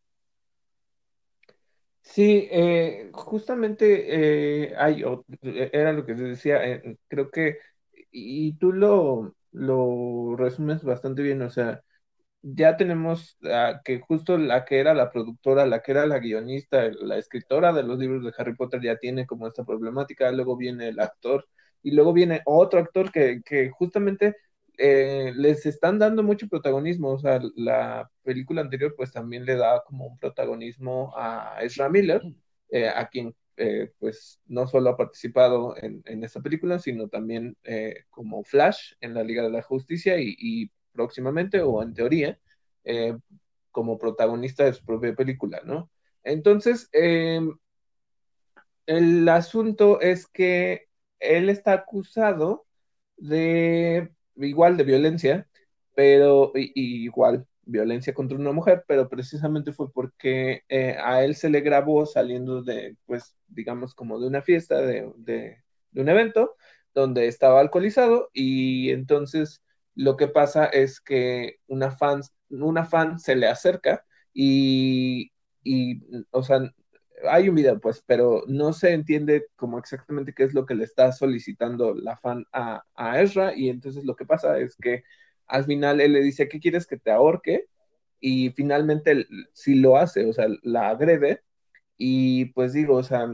Sí, 2.02 2.50
eh, 2.52 3.12
justamente 3.14 4.66
eh, 4.66 4.76
hay, 4.78 5.04
era 5.72 5.94
lo 5.94 6.06
que 6.06 6.16
te 6.16 6.24
decía, 6.24 6.60
creo 7.08 7.32
que, 7.32 7.60
y 8.14 8.54
tú 8.60 8.74
lo, 8.74 9.36
lo 9.54 10.36
resumes 10.38 10.84
bastante 10.86 11.24
bien, 11.24 11.44
o 11.44 11.52
sea, 11.52 11.84
ya 12.44 12.78
tenemos 12.78 13.38
que 13.86 14.00
justo 14.02 14.38
la 14.38 14.66
que 14.66 14.80
era 14.80 14.94
la 14.94 15.12
productora, 15.12 15.66
la 15.66 15.82
que 15.82 15.92
era 15.94 16.06
la 16.06 16.20
guionista, 16.20 16.90
la 17.02 17.18
escritora 17.18 17.74
de 17.74 17.84
los 17.84 17.98
libros 18.00 18.24
de 18.24 18.34
Harry 18.38 18.56
Potter 18.56 18.82
ya 18.82 18.98
tiene 18.98 19.26
como 19.28 19.48
esta 19.48 19.64
problemática, 19.66 20.32
luego 20.32 20.58
viene 20.58 20.90
el 20.90 21.00
actor 21.00 21.48
y 21.84 21.92
luego 21.92 22.14
viene 22.14 22.42
otro 22.46 22.80
actor 22.80 23.12
que, 23.12 23.42
que 23.46 23.70
justamente 23.72 24.36
eh, 24.78 25.32
les 25.36 25.66
están 25.66 26.00
dando 26.00 26.24
mucho 26.24 26.48
protagonismo, 26.48 27.12
o 27.12 27.20
sea, 27.20 27.40
la 27.56 28.10
película 28.24 28.62
anterior 28.62 28.94
pues 28.98 29.12
también 29.14 29.46
le 29.46 29.56
da 29.56 29.84
como 29.86 30.08
un 30.08 30.18
protagonismo 30.18 31.14
a 31.18 31.58
Ezra 31.62 31.90
Miller, 31.90 32.22
eh, 32.70 32.90
a 32.90 33.08
quien 33.08 33.36
eh, 33.58 33.92
pues 34.00 34.40
no 34.48 34.68
solo 34.68 34.90
ha 34.90 34.98
participado 34.98 35.76
en, 35.78 36.02
en 36.06 36.24
esta 36.24 36.42
película, 36.42 36.80
sino 36.80 37.08
también 37.08 37.58
como 38.10 38.44
Flash 38.44 38.94
en 39.02 39.14
la 39.14 39.24
Liga 39.24 39.44
de 39.44 39.52
la 39.52 39.62
Justicia 39.62 40.16
y, 40.20 40.72
próximamente 40.92 41.60
o 41.62 41.82
en 41.82 41.94
teoría 41.96 42.40
eh, 42.84 43.18
como 43.72 43.98
protagonista 43.98 44.64
de 44.64 44.74
su 44.74 44.86
propia 44.86 45.16
película, 45.16 45.62
¿no? 45.66 45.90
Entonces, 46.24 46.88
el 48.86 49.28
asunto 49.30 50.00
es 50.02 50.28
que 50.28 50.88
él 51.20 51.50
está 51.50 51.74
acusado 51.74 52.68
de 53.18 54.12
igual 54.36 54.78
de 54.78 54.84
violencia, 54.84 55.48
pero 55.96 56.52
igual 56.56 57.48
violencia 57.66 58.14
contra 58.14 58.38
una 58.38 58.52
mujer, 58.52 58.84
pero 58.88 59.10
precisamente 59.10 59.74
fue 59.74 59.92
porque 59.92 60.64
eh, 60.70 60.98
a 61.02 61.24
él 61.24 61.36
se 61.36 61.50
le 61.50 61.62
grabó 61.62 62.06
saliendo 62.06 62.62
de, 62.64 62.98
pues, 63.06 63.36
digamos, 63.48 63.94
como 63.96 64.20
de 64.20 64.28
una 64.28 64.42
fiesta, 64.42 64.82
de, 64.82 65.06
un 65.96 66.10
evento, 66.10 66.56
donde 66.94 67.28
estaba 67.28 67.60
alcoholizado 67.60 68.30
y 68.34 68.92
entonces 68.92 69.62
lo 69.96 70.18
que 70.18 70.28
pasa 70.28 70.66
es 70.66 71.00
que 71.02 71.60
una 71.68 71.92
fan, 71.92 72.22
una 72.50 72.86
fan 72.86 73.20
se 73.20 73.36
le 73.36 73.48
acerca 73.48 74.06
y, 74.34 75.32
o 76.32 76.44
sea, 76.44 76.74
hay 77.30 77.50
un 77.50 77.56
video, 77.56 77.80
pues, 77.80 78.04
pero 78.06 78.44
no 78.48 78.74
se 78.74 78.92
entiende 78.94 79.48
como 79.56 79.80
exactamente 79.80 80.34
qué 80.34 80.44
es 80.44 80.54
lo 80.54 80.66
que 80.66 80.76
le 80.76 80.84
está 80.84 81.12
solicitando 81.12 81.94
la 81.96 82.18
fan 82.18 82.46
a, 82.52 82.84
a 82.96 83.22
Ezra, 83.22 83.56
y 83.56 83.70
entonces 83.70 84.04
lo 84.04 84.16
que 84.16 84.26
pasa 84.26 84.60
es 84.60 84.76
que 84.76 85.04
al 85.48 85.66
final 85.66 86.02
él 86.02 86.14
le 86.14 86.22
dice, 86.22 86.48
¿qué 86.50 86.60
quieres 86.60 86.88
que 86.88 86.98
te 86.98 87.12
ahorque? 87.12 87.68
Y 88.20 88.52
finalmente 88.52 89.28
sí 89.54 89.76
lo 89.76 89.98
hace, 89.98 90.26
o 90.26 90.34
sea, 90.34 90.48
la 90.64 90.90
agrede, 90.90 91.42
y 91.98 92.46
pues 92.54 92.74
digo, 92.74 92.96
o 92.98 93.04
sea, 93.04 93.28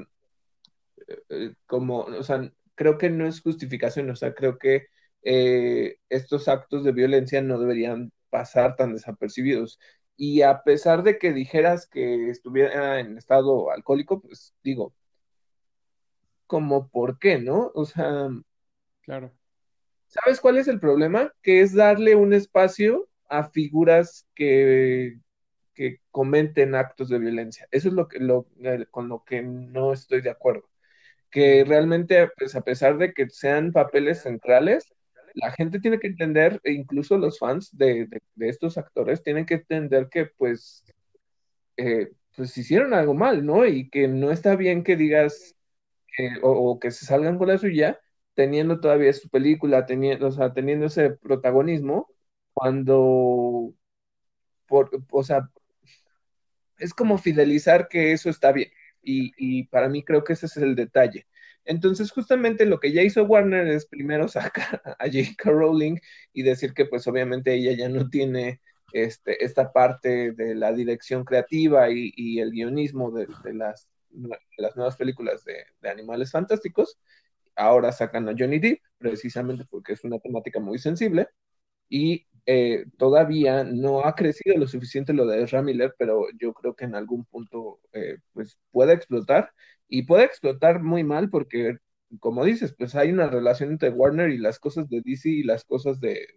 eh, 1.07 1.17
eh, 1.29 1.53
como, 1.65 1.99
o 2.01 2.23
sea, 2.23 2.51
creo 2.75 2.97
que 2.97 3.09
no 3.09 3.27
es 3.27 3.41
justificación, 3.41 4.09
o 4.09 4.15
sea, 4.15 4.33
creo 4.33 4.57
que 4.59 4.87
eh, 5.23 5.97
estos 6.09 6.47
actos 6.47 6.83
de 6.83 6.91
violencia 6.91 7.41
no 7.41 7.59
deberían 7.59 8.11
pasar 8.29 8.75
tan 8.75 8.93
desapercibidos. 8.93 9.79
Y 10.17 10.41
a 10.43 10.63
pesar 10.63 11.03
de 11.03 11.17
que 11.17 11.33
dijeras 11.33 11.87
que 11.87 12.29
estuviera 12.29 12.99
en 12.99 13.17
estado 13.17 13.71
alcohólico, 13.71 14.21
pues 14.21 14.53
digo, 14.63 14.93
como 16.47 16.89
por 16.89 17.19
qué, 17.19 17.39
¿no? 17.39 17.71
O 17.75 17.85
sea, 17.85 18.29
claro. 19.01 19.38
¿Sabes 20.09 20.41
cuál 20.41 20.57
es 20.57 20.67
el 20.67 20.79
problema? 20.79 21.31
Que 21.43 21.61
es 21.61 21.75
darle 21.75 22.15
un 22.15 22.33
espacio 22.33 23.07
a 23.29 23.43
figuras 23.49 24.27
que, 24.33 25.19
que 25.75 26.01
comenten 26.09 26.73
actos 26.73 27.09
de 27.09 27.19
violencia. 27.19 27.67
Eso 27.71 27.89
es 27.89 27.93
lo 27.93 28.07
que, 28.07 28.19
con 28.89 29.07
lo 29.07 29.23
que 29.23 29.43
no 29.43 29.93
estoy 29.93 30.21
de 30.21 30.31
acuerdo. 30.31 30.67
Que 31.29 31.63
realmente, 31.63 32.27
pues 32.37 32.55
a 32.55 32.61
pesar 32.61 32.97
de 32.97 33.13
que 33.13 33.29
sean 33.29 33.71
papeles 33.71 34.23
centrales, 34.23 34.91
la 35.35 35.51
gente 35.51 35.79
tiene 35.79 35.99
que 35.99 36.07
entender, 36.07 36.59
e 36.63 36.73
incluso 36.73 37.17
los 37.19 37.37
fans 37.37 37.69
de, 37.77 38.07
de, 38.07 38.49
estos 38.49 38.79
actores 38.79 39.21
tienen 39.21 39.45
que 39.45 39.55
entender 39.55 40.09
que 40.09 40.25
pues, 40.25 40.83
eh, 41.77 42.09
pues 42.35 42.57
hicieron 42.57 42.95
algo 42.95 43.13
mal, 43.13 43.45
¿no? 43.45 43.65
Y 43.67 43.89
que 43.91 44.07
no 44.07 44.31
está 44.31 44.55
bien 44.55 44.83
que 44.83 44.95
digas 44.95 45.55
o, 46.41 46.49
o, 46.51 46.79
que 46.79 46.89
se 46.91 47.05
salgan 47.05 47.37
con 47.37 47.47
la 47.47 47.59
suya 47.59 47.99
teniendo 48.39 48.79
todavía 48.79 49.11
su 49.11 49.27
película, 49.27 49.85
teniendo, 49.85 50.27
o 50.27 50.31
sea, 50.31 50.53
teniendo 50.53 50.85
ese 50.85 51.09
protagonismo, 51.09 52.07
cuando, 52.53 53.73
por, 54.65 54.89
o 55.11 55.23
sea, 55.25 55.49
es 56.77 56.93
como 56.93 57.17
fidelizar 57.17 57.89
que 57.89 58.13
eso 58.13 58.29
está 58.29 58.53
bien. 58.53 58.69
Y, 59.03 59.33
y, 59.35 59.65
para 59.65 59.89
mí 59.89 60.05
creo 60.05 60.23
que 60.23 60.31
ese 60.31 60.45
es 60.45 60.55
el 60.55 60.73
detalle. 60.75 61.27
Entonces, 61.65 62.11
justamente 62.11 62.65
lo 62.65 62.79
que 62.79 62.93
ya 62.93 63.01
hizo 63.01 63.25
Warner 63.25 63.67
es 63.67 63.85
primero 63.85 64.29
sacar 64.29 64.81
a 64.85 65.05
J.K. 65.07 65.51
Rowling 65.51 65.97
y 66.31 66.43
decir 66.43 66.73
que 66.73 66.85
pues 66.85 67.05
obviamente 67.07 67.53
ella 67.53 67.73
ya 67.73 67.89
no 67.89 68.09
tiene 68.09 68.61
este, 68.93 69.43
esta 69.43 69.73
parte 69.73 70.31
de 70.31 70.55
la 70.55 70.71
dirección 70.71 71.25
creativa 71.25 71.89
y, 71.89 72.13
y 72.15 72.39
el 72.39 72.51
guionismo 72.51 73.11
de, 73.11 73.27
de, 73.43 73.53
las, 73.53 73.89
de, 74.11 74.29
las, 74.59 74.77
nuevas 74.77 74.95
películas 74.95 75.43
de, 75.43 75.65
de 75.81 75.89
Animales 75.89 76.31
Fantásticos 76.31 76.97
ahora 77.55 77.91
sacan 77.91 78.27
a 78.29 78.35
Johnny 78.37 78.59
Depp, 78.59 78.79
precisamente 78.97 79.65
porque 79.69 79.93
es 79.93 80.03
una 80.03 80.19
temática 80.19 80.59
muy 80.59 80.79
sensible, 80.79 81.27
y 81.89 82.27
eh, 82.45 82.85
todavía 82.97 83.63
no 83.63 84.05
ha 84.05 84.15
crecido 84.15 84.57
lo 84.57 84.67
suficiente 84.67 85.13
lo 85.13 85.25
de 85.27 85.43
Ezra 85.43 85.61
Miller, 85.61 85.95
pero 85.97 86.27
yo 86.39 86.53
creo 86.53 86.75
que 86.75 86.85
en 86.85 86.95
algún 86.95 87.25
punto 87.25 87.79
eh, 87.93 88.17
pues 88.33 88.57
puede 88.71 88.93
explotar, 88.93 89.51
y 89.87 90.03
puede 90.03 90.25
explotar 90.25 90.81
muy 90.81 91.03
mal 91.03 91.29
porque, 91.29 91.77
como 92.19 92.45
dices, 92.45 92.73
pues 92.77 92.95
hay 92.95 93.11
una 93.11 93.27
relación 93.27 93.71
entre 93.71 93.89
Warner 93.89 94.29
y 94.31 94.37
las 94.37 94.59
cosas 94.59 94.89
de 94.89 95.01
DC 95.01 95.29
y 95.29 95.43
las 95.43 95.63
cosas 95.65 95.99
de, 95.99 96.27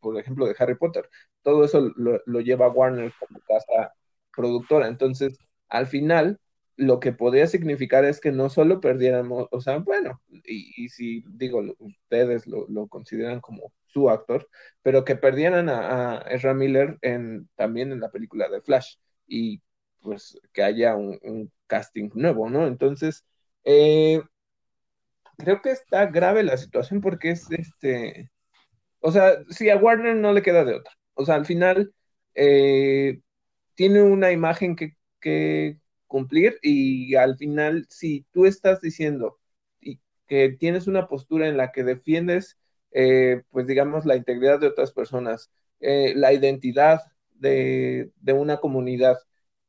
por 0.00 0.18
ejemplo, 0.18 0.46
de 0.46 0.54
Harry 0.58 0.76
Potter. 0.76 1.08
Todo 1.42 1.64
eso 1.64 1.92
lo, 1.96 2.20
lo 2.26 2.40
lleva 2.40 2.68
Warner 2.68 3.12
como 3.18 3.40
casa 3.40 3.92
productora, 4.34 4.88
entonces 4.88 5.38
al 5.68 5.86
final 5.86 6.38
lo 6.76 7.00
que 7.00 7.12
podría 7.12 7.46
significar 7.46 8.04
es 8.04 8.20
que 8.20 8.32
no 8.32 8.50
solo 8.50 8.80
perdiéramos, 8.80 9.48
o 9.50 9.60
sea, 9.60 9.78
bueno, 9.78 10.20
y, 10.44 10.88
si 10.90 11.24
digo, 11.28 11.62
ustedes 11.78 12.46
lo, 12.46 12.86
consideran 12.88 13.40
como 13.40 13.72
su 13.86 14.10
actor, 14.10 14.48
pero 14.82 15.04
que 15.04 15.16
perdieran 15.16 15.68
a, 15.70 16.18
a 16.18 16.20
Ezra 16.30 16.54
Miller 16.54 16.98
en, 17.02 17.48
también 17.56 17.92
en 17.92 18.00
la 18.00 18.10
película 18.10 18.48
de 18.48 18.60
Flash 18.60 18.96
y 19.26 19.62
pues 20.02 20.38
que 20.52 20.62
haya 20.62 20.94
un, 20.96 21.50
casting 21.66 22.10
nuevo, 22.14 22.48
¿no? 22.50 22.66
Entonces, 22.66 23.24
eh, 23.64 24.22
creo 25.38 25.60
que 25.62 25.70
está 25.70 26.06
grave 26.06 26.42
la 26.44 26.56
situación 26.56 27.00
porque 27.00 27.30
es 27.30 27.50
este, 27.50 28.30
o 29.00 29.10
sea, 29.12 29.42
si 29.50 29.70
a 29.70 29.76
Warner 29.76 30.16
no 30.16 30.32
le 30.32 30.42
queda 30.42 30.64
de 30.64 30.74
otra, 30.74 30.92
o 31.14 31.24
sea, 31.24 31.36
al 31.36 31.46
final 31.46 31.92
eh, 32.34 33.20
tiene 33.74 34.02
una 34.02 34.32
imagen 34.32 34.76
que 34.76 34.96
cumplir 36.06 36.58
y 36.62 37.14
al 37.16 37.36
final, 37.36 37.86
si 37.88 38.26
tú 38.32 38.46
estás 38.46 38.80
diciendo 38.80 39.38
y 39.80 40.00
que 40.26 40.50
tienes 40.50 40.86
una 40.86 41.08
postura 41.08 41.48
en 41.48 41.56
la 41.56 41.72
que 41.72 41.84
defiendes, 41.84 42.58
eh, 42.92 43.42
pues 43.50 43.66
digamos, 43.66 44.06
la 44.06 44.16
integridad 44.16 44.60
de 44.60 44.68
otras 44.68 44.92
personas, 44.92 45.50
eh, 45.80 46.14
la 46.16 46.32
identidad 46.32 47.00
de, 47.34 48.10
de, 48.20 48.32
una 48.32 48.58
comunidad 48.58 49.18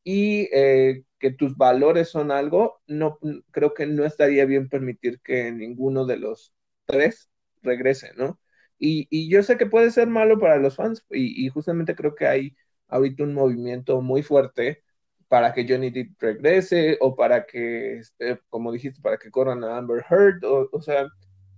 y 0.03 0.49
eh, 0.53 1.03
que 1.19 1.31
tus 1.31 1.57
valores 1.57 2.09
son 2.09 2.31
algo, 2.31 2.81
no 2.87 3.19
creo 3.51 3.73
que 3.73 3.85
no 3.87 4.05
estaría 4.05 4.45
bien 4.45 4.69
permitir 4.69 5.19
que 5.21 5.51
ninguno 5.51 6.05
de 6.05 6.17
los 6.17 6.53
tres 6.85 7.29
regrese, 7.61 8.11
¿no? 8.15 8.39
Y, 8.79 9.07
y 9.09 9.29
yo 9.29 9.43
sé 9.43 9.57
que 9.57 9.65
puede 9.65 9.91
ser 9.91 10.07
malo 10.07 10.39
para 10.39 10.57
los 10.57 10.75
fans 10.75 11.03
y, 11.09 11.45
y 11.45 11.49
justamente 11.49 11.95
creo 11.95 12.15
que 12.15 12.27
hay 12.27 12.55
ahorita 12.87 13.23
un 13.23 13.33
movimiento 13.33 14.01
muy 14.01 14.23
fuerte 14.23 14.83
para 15.27 15.53
que 15.53 15.65
Johnny 15.67 15.89
Depp 15.89 16.21
regrese 16.21 16.97
o 17.01 17.15
para 17.15 17.45
que, 17.45 17.99
este, 17.99 18.39
como 18.49 18.71
dijiste, 18.71 19.01
para 19.01 19.17
que 19.17 19.31
corran 19.31 19.63
a 19.63 19.77
Amber 19.77 20.05
Heard, 20.09 20.43
o, 20.43 20.81
sea, 20.81 21.07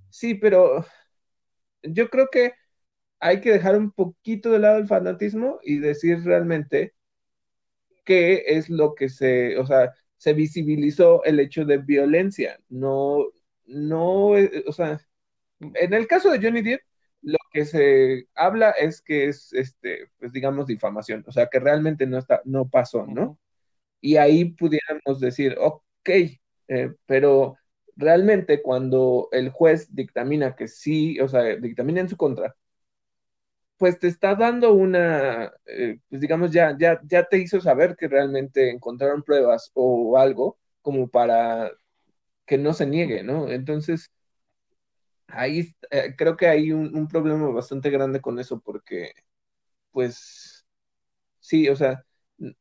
sí, 0.10 0.36
pero 0.36 0.86
yo 1.84 2.10
creo 2.10 2.28
que 2.32 2.54
hay 3.20 3.42
que 3.42 3.52
dejar 3.54 3.78
un 3.78 3.92
poquito 3.92 4.52
de 4.52 4.60
lado 4.60 4.78
el 4.80 4.88
fanatismo 4.88 5.60
y 5.64 5.80
decir 5.80 6.24
realmente 6.24 6.94
qué 8.06 8.44
es 8.48 8.70
lo 8.70 8.96
que 8.96 9.10
se, 9.10 9.58
o 9.58 9.66
sea, 9.66 9.94
se 10.18 10.34
visibilizó 10.34 11.24
el 11.26 11.40
hecho 11.40 11.66
de 11.66 11.78
violencia, 11.78 12.60
no, 12.70 13.26
no, 13.68 14.32
o 14.68 14.74
sea, 14.74 15.00
en 15.60 15.94
el 15.94 16.08
caso 16.08 16.32
de 16.32 16.40
Johnny 16.42 16.62
Depp, 16.62 16.82
lo 17.22 17.38
que 17.52 17.66
se 17.66 18.28
habla 18.36 18.72
es 18.72 19.02
que 19.02 19.28
es, 19.28 19.54
este, 19.54 20.10
pues 20.20 20.32
digamos, 20.34 20.68
difamación, 20.68 21.24
o 21.28 21.32
sea, 21.32 21.48
que 21.48 21.60
realmente 21.60 22.08
no 22.08 22.18
está, 22.18 22.42
no 22.46 22.70
pasó, 22.70 23.06
¿no? 23.08 23.38
Y 24.02 24.18
ahí 24.18 24.46
pudiéramos 24.46 25.20
decir, 25.20 25.56
ok, 25.60 26.10
eh, 26.68 26.94
pero 27.06 27.58
realmente 27.96 28.62
cuando 28.62 29.30
el 29.32 29.50
juez 29.52 29.94
dictamina 29.96 30.56
que 30.56 30.68
sí, 30.68 31.20
o 31.20 31.28
sea, 31.28 31.44
dictamina 31.58 32.02
en 32.02 32.10
su 32.10 32.18
contra, 32.18 32.56
pues 33.78 33.98
te 34.00 34.08
está 34.08 34.36
dando 34.36 34.74
una, 34.74 35.54
eh, 35.66 36.00
pues 36.10 36.22
digamos, 36.22 36.52
ya, 36.52 36.76
ya, 36.78 37.00
ya 37.06 37.24
te 37.26 37.38
hizo 37.40 37.62
saber 37.62 37.96
que 37.96 38.08
realmente 38.10 38.70
encontraron 38.72 39.24
pruebas 39.24 39.72
o 39.74 40.18
algo 40.18 40.60
como 40.82 41.08
para 41.10 41.72
que 42.46 42.58
no 42.58 42.74
se 42.74 42.88
niegue, 42.88 43.24
¿no? 43.24 43.50
Entonces, 43.50 44.12
ahí 45.28 45.74
eh, 45.92 46.16
creo 46.18 46.36
que 46.38 46.48
hay 46.48 46.72
un, 46.72 46.96
un, 46.96 47.08
problema 47.08 47.48
bastante 47.50 47.90
grande 47.90 48.22
con 48.22 48.40
eso 48.40 48.60
porque, 48.60 49.14
pues, 49.92 50.66
sí, 51.40 51.70
o 51.70 51.76
sea, 51.76 52.06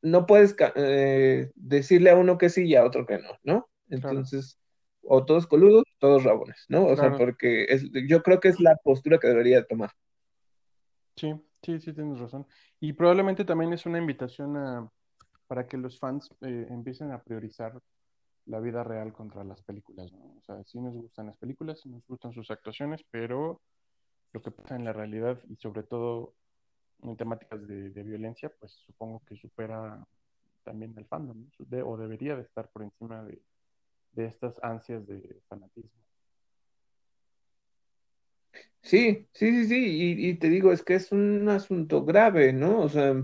no 0.02 0.26
puedes 0.26 0.56
eh, 0.76 1.50
decirle 1.54 2.10
a 2.10 2.16
uno 2.16 2.38
que 2.38 2.48
sí 2.48 2.66
y 2.66 2.74
a 2.74 2.84
otro 2.84 3.06
que 3.06 3.18
no, 3.18 3.30
¿no? 3.42 3.68
Entonces, 3.88 4.58
claro. 5.02 5.22
o 5.22 5.24
todos 5.24 5.46
coludos, 5.46 5.84
todos 5.98 6.24
rabones, 6.24 6.64
¿no? 6.68 6.84
O 6.84 6.94
claro. 6.94 7.10
sea, 7.10 7.18
porque 7.18 7.64
es, 7.64 7.84
yo 8.08 8.22
creo 8.22 8.40
que 8.40 8.48
es 8.48 8.60
la 8.60 8.76
postura 8.76 9.18
que 9.18 9.28
debería 9.28 9.64
tomar. 9.64 9.90
Sí, 11.16 11.34
sí, 11.62 11.80
sí, 11.80 11.92
tienes 11.92 12.18
razón. 12.18 12.46
Y 12.80 12.92
probablemente 12.92 13.44
también 13.44 13.72
es 13.72 13.86
una 13.86 13.98
invitación 13.98 14.56
a, 14.56 14.90
para 15.46 15.66
que 15.66 15.76
los 15.76 15.98
fans 15.98 16.30
eh, 16.42 16.66
empiecen 16.70 17.10
a 17.12 17.22
priorizar 17.22 17.80
la 18.46 18.60
vida 18.60 18.82
real 18.82 19.12
contra 19.12 19.44
las 19.44 19.62
películas, 19.62 20.12
¿no? 20.12 20.36
O 20.38 20.42
sea, 20.42 20.62
sí 20.64 20.80
nos 20.80 20.94
gustan 20.94 21.26
las 21.26 21.36
películas, 21.36 21.80
sí 21.80 21.88
nos 21.88 22.06
gustan 22.06 22.32
sus 22.32 22.50
actuaciones, 22.50 23.04
pero 23.10 23.60
lo 24.32 24.42
que 24.42 24.50
pasa 24.50 24.76
en 24.76 24.84
la 24.84 24.92
realidad 24.92 25.40
y 25.48 25.56
sobre 25.56 25.82
todo 25.82 26.34
en 27.02 27.16
temáticas 27.16 27.66
de, 27.66 27.90
de, 27.90 28.02
violencia, 28.02 28.52
pues 28.58 28.72
supongo 28.86 29.22
que 29.26 29.36
supera 29.36 30.04
también 30.64 30.94
el 30.96 31.06
fandom, 31.06 31.46
¿no? 31.58 31.86
o 31.86 31.96
debería 31.96 32.36
de 32.36 32.42
estar 32.42 32.68
por 32.70 32.82
encima 32.82 33.24
de, 33.24 33.40
de 34.12 34.26
estas 34.26 34.54
ansias 34.62 35.06
de 35.06 35.40
fanatismo. 35.48 35.90
Sí, 38.82 39.28
sí, 39.32 39.50
sí, 39.50 39.64
sí, 39.66 39.76
y, 39.76 40.28
y, 40.28 40.34
te 40.38 40.48
digo, 40.48 40.72
es 40.72 40.82
que 40.82 40.94
es 40.94 41.12
un 41.12 41.48
asunto 41.48 42.04
grave, 42.04 42.52
¿no? 42.52 42.80
O 42.80 42.88
sea, 42.88 43.14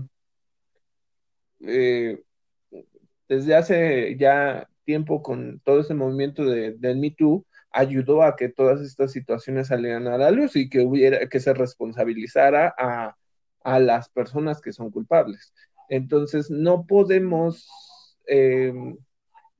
eh, 1.61 2.21
desde 3.27 3.55
hace 3.55 4.17
ya 4.17 4.69
tiempo 4.83 5.23
con 5.23 5.59
todo 5.61 5.81
ese 5.81 5.93
movimiento 5.93 6.45
de, 6.45 6.73
del 6.73 6.99
Me 6.99 7.11
Too, 7.11 7.45
ayudó 7.71 8.23
a 8.23 8.35
que 8.35 8.49
todas 8.49 8.81
estas 8.81 9.11
situaciones 9.11 9.67
salieran 9.67 10.07
a 10.07 10.17
la 10.17 10.31
luz 10.31 10.55
y 10.55 10.69
que 10.69 10.81
hubiera, 10.81 11.27
que 11.27 11.39
se 11.39 11.53
responsabilizara 11.53 12.73
a, 12.77 13.15
a 13.65 13.79
las 13.79 14.09
personas 14.09 14.61
que 14.61 14.71
son 14.71 14.91
culpables. 14.91 15.53
Entonces, 15.89 16.49
no 16.49 16.85
podemos, 16.85 17.67
eh, 18.27 18.73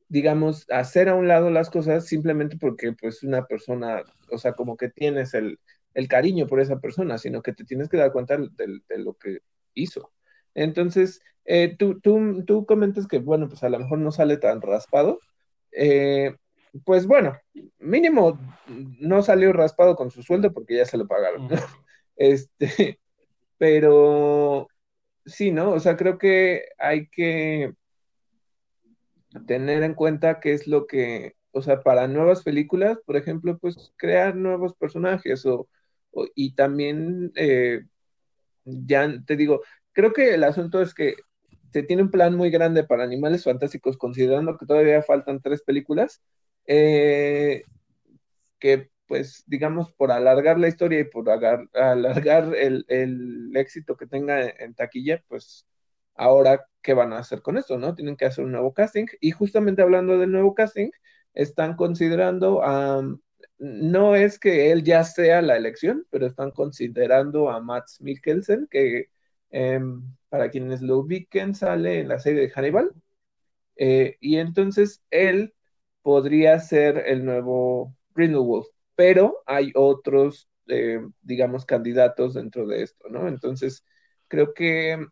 digamos, 0.07 0.65
hacer 0.69 1.09
a 1.09 1.15
un 1.15 1.27
lado 1.27 1.49
las 1.49 1.69
cosas 1.69 2.05
simplemente 2.05 2.57
porque 2.57 2.93
pues 2.93 3.23
una 3.23 3.45
persona, 3.45 4.03
o 4.31 4.37
sea, 4.37 4.53
como 4.53 4.77
que 4.77 4.89
tienes 4.89 5.33
el, 5.33 5.59
el 5.95 6.07
cariño 6.07 6.47
por 6.47 6.61
esa 6.61 6.79
persona, 6.79 7.17
sino 7.17 7.41
que 7.41 7.53
te 7.53 7.65
tienes 7.65 7.89
que 7.89 7.97
dar 7.97 8.11
cuenta 8.11 8.37
de, 8.37 8.79
de 8.87 8.97
lo 8.99 9.15
que 9.15 9.39
hizo. 9.73 10.11
Entonces, 10.53 11.21
eh, 11.45 11.75
tú, 11.77 11.99
tú, 11.99 12.43
tú, 12.45 12.65
comentas 12.65 13.07
que, 13.07 13.19
bueno, 13.19 13.47
pues 13.49 13.63
a 13.63 13.69
lo 13.69 13.79
mejor 13.79 13.99
no 13.99 14.11
sale 14.11 14.37
tan 14.37 14.61
raspado. 14.61 15.19
Eh, 15.71 16.35
pues 16.83 17.07
bueno, 17.07 17.37
mínimo 17.79 18.39
no 18.67 19.23
salió 19.23 19.53
raspado 19.53 19.95
con 19.95 20.11
su 20.11 20.23
sueldo 20.23 20.53
porque 20.53 20.77
ya 20.77 20.85
se 20.85 20.97
lo 20.97 21.07
pagaron. 21.07 21.47
¿no? 21.47 21.55
Este, 22.17 22.99
pero 23.65 24.67
sí, 25.25 25.51
¿no? 25.51 25.71
O 25.71 25.79
sea, 25.79 25.97
creo 25.97 26.19
que 26.19 26.65
hay 26.77 27.07
que 27.09 27.73
tener 29.47 29.81
en 29.81 29.95
cuenta 29.95 30.39
qué 30.39 30.53
es 30.53 30.67
lo 30.67 30.85
que 30.85 31.35
o 31.51 31.61
sea, 31.61 31.81
para 31.81 32.07
nuevas 32.07 32.43
películas, 32.43 32.99
por 33.05 33.15
ejemplo, 33.17 33.57
pues 33.57 33.93
crear 33.97 34.35
nuevos 34.35 34.75
personajes 34.75 35.45
o, 35.45 35.67
y 36.35 36.53
también, 36.53 37.31
eh, 37.35 37.81
ya 38.65 39.09
te 39.25 39.35
digo, 39.37 39.61
creo 39.93 40.13
que 40.13 40.35
el 40.35 40.43
asunto 40.43 40.81
es 40.81 40.93
que 40.93 41.15
se 41.71 41.83
tiene 41.83 42.03
un 42.03 42.11
plan 42.11 42.35
muy 42.35 42.51
grande 42.51 42.83
para 42.83 43.03
Animales 43.05 43.45
Fantásticos, 43.45 43.97
considerando 43.97 44.57
que 44.57 44.65
todavía 44.65 45.01
faltan 45.01 45.41
tres 45.41 45.63
películas, 45.63 46.21
eh, 46.67 47.63
que 48.59 48.91
pues 49.07 49.43
digamos 49.47 49.91
por 49.93 50.11
alargar 50.11 50.59
la 50.59 50.67
historia 50.67 50.99
y 50.99 51.03
por 51.05 51.29
alargar 51.29 52.55
el, 52.55 53.51
éxito 53.55 53.95
que 53.97 54.07
tenga 54.07 54.41
en, 54.49 54.73
taquilla, 54.75 55.23
pues 55.27 55.67
ahora, 56.15 56.65
¿qué 56.81 56.93
van 56.93 57.13
a 57.13 57.19
hacer 57.19 57.41
con 57.41 57.57
esto? 57.57 57.77
¿No? 57.77 57.95
Tienen 57.95 58.17
que 58.17 58.25
hacer 58.25 58.45
un 58.45 58.51
nuevo 58.51 58.73
casting 58.73 59.05
y 59.21 59.31
justamente 59.31 59.81
hablando 59.81 60.17
del 60.17 60.31
nuevo 60.31 60.55
casting, 60.55 60.89
están 61.33 61.75
considerando 61.75 62.63
a, 62.63 63.01
no 63.57 64.15
es 64.15 64.39
que 64.39 64.71
él 64.71 64.83
ya 64.83 65.03
sea 65.03 65.41
la 65.41 65.57
elección, 65.57 66.05
pero 66.09 66.27
están 66.27 66.51
considerando 66.51 67.49
a 67.49 67.59
Max 67.61 68.01
Mikkelsen, 68.01 68.67
que 68.69 69.09
em, 69.51 70.03
para 70.29 70.49
quienes 70.49 70.81
lo 70.81 70.99
ubiquen 70.99 71.55
sale 71.55 71.99
en 72.01 72.09
la 72.09 72.19
serie 72.19 72.41
de 72.41 72.49
Hannibal, 72.51 72.91
eh, 73.77 74.17
y 74.19 74.37
entonces 74.37 75.03
él 75.11 75.53
podría 76.01 76.59
ser 76.59 77.03
el 77.07 77.25
nuevo 77.25 77.95
Wolf 78.15 78.67
pero 78.95 79.43
hay 79.45 79.71
otros, 79.75 80.49
eh, 80.67 81.01
digamos, 81.21 81.65
candidatos 81.65 82.33
dentro 82.33 82.67
de 82.67 82.83
esto, 82.83 83.09
¿no? 83.09 83.27
Entonces, 83.27 83.85
creo 84.27 84.53
que, 84.53 85.05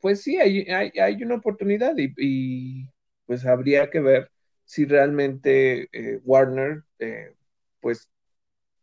pues 0.00 0.22
sí, 0.22 0.38
hay, 0.38 0.66
hay, 0.68 1.22
una 1.22 1.36
oportunidad 1.36 1.94
y, 1.98 2.90
pues 3.26 3.46
habría 3.46 3.90
que 3.90 4.00
ver 4.00 4.30
si 4.64 4.84
realmente 4.86 5.88
eh, 5.92 6.20
Warner, 6.24 6.84
eh, 6.98 7.34
pues, 7.80 8.10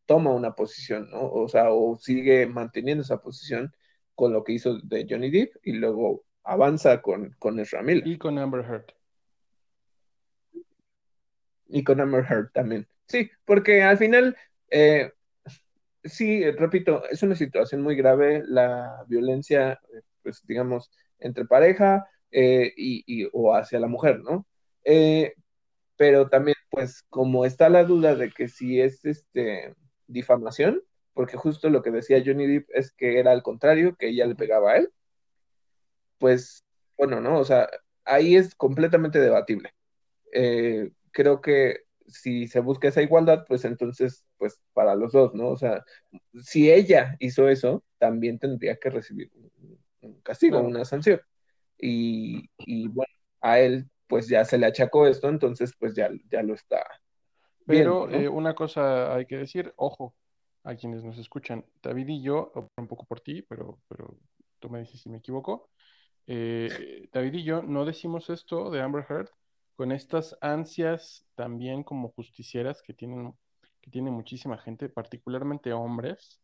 toma 0.05 0.31
una 0.31 0.55
posición, 0.55 1.09
¿no? 1.11 1.31
O 1.31 1.47
sea, 1.47 1.71
o 1.71 1.97
sigue 1.97 2.47
manteniendo 2.47 3.03
esa 3.03 3.21
posición 3.21 3.73
con 4.15 4.33
lo 4.33 4.43
que 4.43 4.53
hizo 4.53 4.79
de 4.79 5.07
Johnny 5.09 5.31
Depp 5.31 5.55
y 5.63 5.73
luego 5.73 6.25
avanza 6.43 7.01
con, 7.01 7.35
con 7.39 7.59
Ezra 7.59 7.81
Miller. 7.81 8.05
Y 8.07 8.17
con 8.17 8.37
Amber 8.37 8.65
Heard. 8.65 8.85
Y 11.67 11.83
con 11.83 12.01
Amber 12.01 12.25
Heard 12.29 12.51
también. 12.51 12.87
Sí, 13.11 13.29
porque 13.45 13.83
al 13.83 13.97
final, 13.97 14.37
eh, 14.69 15.11
sí, 16.03 16.49
repito, 16.51 17.03
es 17.09 17.21
una 17.23 17.35
situación 17.35 17.81
muy 17.81 17.95
grave 17.95 18.41
la 18.47 19.03
violencia, 19.07 19.81
pues 20.23 20.41
digamos, 20.47 20.89
entre 21.19 21.45
pareja 21.45 22.07
eh, 22.31 22.71
y, 22.77 23.27
o 23.33 23.53
hacia 23.53 23.79
la 23.81 23.87
mujer, 23.87 24.19
¿no? 24.21 24.47
Eh, 24.85 25.33
pero 25.97 26.29
también, 26.29 26.55
pues, 26.69 27.03
como 27.09 27.45
está 27.45 27.69
la 27.69 27.83
duda 27.83 28.15
de 28.15 28.31
que 28.31 28.47
si 28.47 28.79
es 28.81 29.03
este 29.05 29.75
difamación, 30.07 30.81
porque 31.13 31.37
justo 31.37 31.69
lo 31.69 31.81
que 31.83 31.91
decía 31.91 32.23
Johnny 32.25 32.47
Depp 32.47 32.69
es 32.73 32.93
que 32.93 33.19
era 33.19 33.31
al 33.31 33.43
contrario, 33.43 33.95
que 33.97 34.09
ella 34.09 34.25
le 34.25 34.35
pegaba 34.35 34.71
a 34.73 34.77
él, 34.77 34.93
pues, 36.19 36.63
bueno, 36.97 37.19
¿no? 37.21 37.39
O 37.39 37.43
sea, 37.45 37.69
ahí 38.05 38.35
es 38.37 38.55
completamente 38.55 39.19
debatible. 39.19 39.73
creo 41.11 41.41
que 41.41 41.81
si 42.07 42.47
se 42.47 42.59
busca 42.59 42.87
esa 42.87 43.01
igualdad, 43.01 43.45
pues 43.47 43.65
entonces, 43.65 44.25
pues 44.37 44.59
para 44.73 44.95
los 44.95 45.11
dos, 45.13 45.33
¿no? 45.33 45.49
O 45.49 45.57
sea, 45.57 45.83
si 46.41 46.71
ella 46.71 47.15
hizo 47.19 47.47
eso, 47.47 47.83
también 47.97 48.39
tendría 48.39 48.77
que 48.77 48.89
recibir 48.89 49.31
un, 50.01 50.21
castigo, 50.21 50.59
una 50.59 50.85
sanción. 50.85 51.21
Y, 51.77 52.47
bueno, 52.89 53.13
a 53.41 53.59
él 53.59 53.89
pues 54.07 54.27
ya 54.27 54.43
se 54.43 54.57
le 54.57 54.65
achacó 54.65 55.07
esto, 55.07 55.29
entonces 55.29 55.73
pues 55.79 55.95
ya, 55.95 56.09
ya 56.29 56.43
lo 56.43 56.53
está. 56.53 56.85
Pero 57.65 58.09
eh, 58.09 58.27
una 58.27 58.53
cosa 58.53 59.15
hay 59.15 59.25
que 59.25 59.37
decir, 59.37 59.73
ojo, 59.77 60.13
a 60.63 60.75
quienes 60.75 61.03
nos 61.03 61.17
escuchan, 61.17 61.65
David 61.81 62.07
y 62.09 62.21
yo, 62.21 62.51
un 62.77 62.87
poco 62.87 63.05
por 63.05 63.21
ti, 63.21 63.41
pero, 63.41 63.79
pero 63.87 64.17
tú 64.59 64.69
me 64.69 64.79
dices 64.79 65.01
si 65.01 65.09
me 65.09 65.19
equivoco, 65.19 65.69
eh, 66.27 67.07
David 67.11 67.33
y 67.33 67.43
yo 67.43 67.61
no 67.63 67.85
decimos 67.85 68.29
esto 68.29 68.69
de 68.69 68.81
Amber 68.81 69.05
Heard 69.09 69.29
con 69.81 69.91
estas 69.91 70.37
ansias 70.41 71.25
también 71.33 71.81
como 71.81 72.11
justicieras 72.11 72.83
que 72.83 72.93
tienen, 72.93 73.33
que 73.81 73.89
tiene 73.89 74.11
muchísima 74.11 74.59
gente, 74.59 74.89
particularmente 74.89 75.73
hombres, 75.73 76.39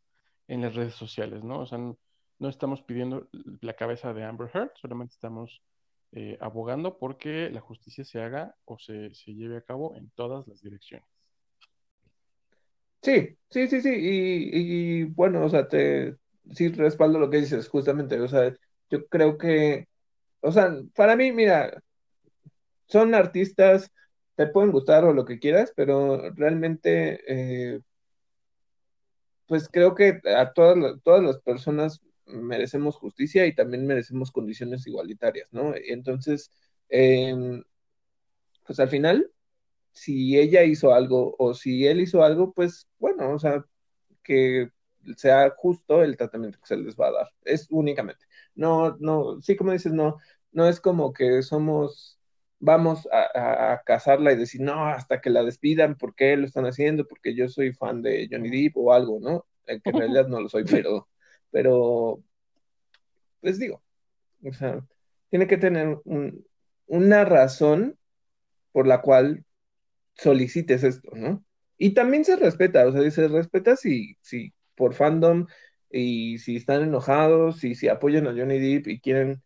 en 0.48 0.64
las 0.64 0.74
redes 0.74 0.96
sociales, 0.96 1.44
¿no? 1.44 1.60
O 1.60 1.68
sea, 1.68 1.78
no, 1.78 2.50
estamos 2.50 2.82
pidiendo 2.82 3.30
la 3.62 3.76
cabeza 3.76 4.12
de 4.12 4.24
Amber 4.24 4.50
Heard, 4.52 4.72
solamente 4.74 5.14
estamos 5.14 5.62
eh, 6.14 6.40
abogando 6.42 6.98
porque 6.98 7.52
la 7.52 7.62
justicia 7.62 8.04
se 8.04 8.20
haga 8.20 8.56
o 8.66 8.80
se, 8.80 9.12
lleve 9.28 9.58
a 9.58 9.62
cabo 9.62 9.96
en 9.96 10.10
todas 10.16 10.48
las 10.48 10.64
direcciones. 10.64 11.08
Sí, 13.04 13.38
sí, 13.52 13.68
sí, 13.68 13.82
sí, 13.82 13.90
y, 13.92 14.50
y, 14.52 15.04
bueno, 15.04 15.46
o 15.46 15.50
sea, 15.52 15.68
te 15.68 16.16
sí 16.56 16.70
respaldo 16.70 17.20
lo 17.20 17.30
que 17.30 17.38
dices, 17.38 17.70
justamente, 17.70 18.20
o 18.20 18.28
sea, 18.28 18.52
yo 18.90 19.06
creo 19.06 19.38
que, 19.38 19.88
o 20.42 20.52
sea, 20.52 20.72
para 20.96 21.16
mí, 21.16 21.32
mira, 21.32 21.84
son 22.88 23.16
artistas, 23.16 23.92
te 24.36 24.48
pueden 24.48 24.72
gustar 24.72 25.04
o 25.06 25.14
lo 25.14 25.26
que 25.26 25.40
quieras, 25.40 25.74
pero 25.76 26.32
realmente, 26.36 27.22
eh, 27.28 27.82
pues 29.48 29.70
creo 29.70 29.96
que 29.96 30.22
a 30.36 30.54
todas, 30.54 31.02
todas 31.04 31.24
las 31.24 31.40
personas 31.40 32.02
merecemos 32.26 32.98
justicia 32.98 33.46
y 33.46 33.56
también 33.56 33.88
merecemos 33.88 34.32
condiciones 34.32 34.86
igualitarias, 34.88 35.52
¿no? 35.54 35.74
Entonces, 35.76 36.52
em, 36.90 37.64
pues 38.66 38.80
al 38.80 38.90
final, 38.90 39.32
si 39.94 40.38
ella 40.40 40.64
hizo 40.64 40.94
algo 40.94 41.36
o 41.40 41.54
si 41.54 41.88
él 41.88 42.02
hizo 42.02 42.24
algo, 42.24 42.54
pues 42.54 42.88
bueno, 43.00 43.32
o 43.34 43.40
sea, 43.40 43.66
que 44.24 44.72
sea 45.18 45.52
justo 45.58 46.04
el 46.04 46.18
tratamiento 46.18 46.60
que 46.60 46.68
se 46.68 46.78
les 46.78 46.96
va 46.98 47.08
a 47.10 47.12
dar. 47.14 47.28
Es 47.46 47.68
únicamente. 47.72 48.26
No, 48.56 48.98
no, 49.00 49.42
sí, 49.42 49.56
como 49.56 49.72
dices, 49.74 49.94
no, 49.94 50.18
no 50.52 50.68
es 50.68 50.82
como 50.82 51.14
que 51.14 51.42
somos 51.44 52.17
vamos 52.60 53.08
a, 53.12 53.82
casarla 53.86 54.32
y 54.32 54.38
decir, 54.38 54.62
no, 54.62 54.88
hasta 54.88 55.22
que 55.22 55.30
la 55.30 55.44
despidan, 55.44 55.96
¿por 55.96 56.16
qué 56.16 56.36
lo 56.38 56.46
están 56.46 56.66
haciendo? 56.66 57.08
Porque 57.08 57.36
yo 57.36 57.48
soy 57.50 57.74
fan 57.74 58.02
de 58.02 58.28
Johnny 58.32 58.50
Depp 58.50 58.78
o 58.78 58.94
algo, 58.94 59.20
¿no? 59.20 59.46
Eh, 59.68 59.80
que 59.84 59.90
en 59.92 59.98
realidad 60.00 60.28
no 60.28 60.42
lo 60.42 60.50
soy, 60.50 60.64
pero, 60.66 61.08
pero, 61.52 62.24
pues 63.42 63.60
digo, 63.60 63.84
o 64.44 64.54
sea, 64.54 64.86
tiene 65.30 65.48
que 65.48 65.58
tener 65.58 66.00
una 66.88 67.26
razón 67.26 67.98
por 68.72 68.88
la 68.88 69.02
cual 69.02 69.46
solicites 70.16 70.84
esto, 70.84 71.12
¿no? 71.16 71.44
Y 71.78 71.94
también 71.94 72.26
se 72.26 72.36
respeta, 72.36 72.88
o 72.88 72.92
sea, 72.92 73.10
se 73.12 73.28
respeta 73.28 73.76
si, 73.76 74.18
si 74.22 74.54
por 74.76 74.94
fandom 74.94 75.48
y 75.92 76.40
si 76.40 76.58
están 76.58 76.84
enojados 76.84 77.64
y 77.64 77.76
si 77.76 77.88
apoyan 77.88 78.28
a 78.28 78.32
Johnny 78.32 78.60
Depp 78.60 78.88
y 78.88 79.00
quieren, 79.00 79.44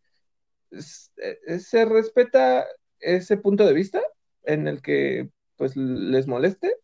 eh, 0.72 1.60
se 1.60 1.86
respeta 1.86 2.66
ese 3.02 3.38
punto 3.38 3.66
de 3.66 3.74
vista 3.74 4.02
en 4.44 4.68
el 4.68 4.82
que 4.82 5.30
pues 5.58 5.76
les 5.76 6.28
moleste, 6.28 6.76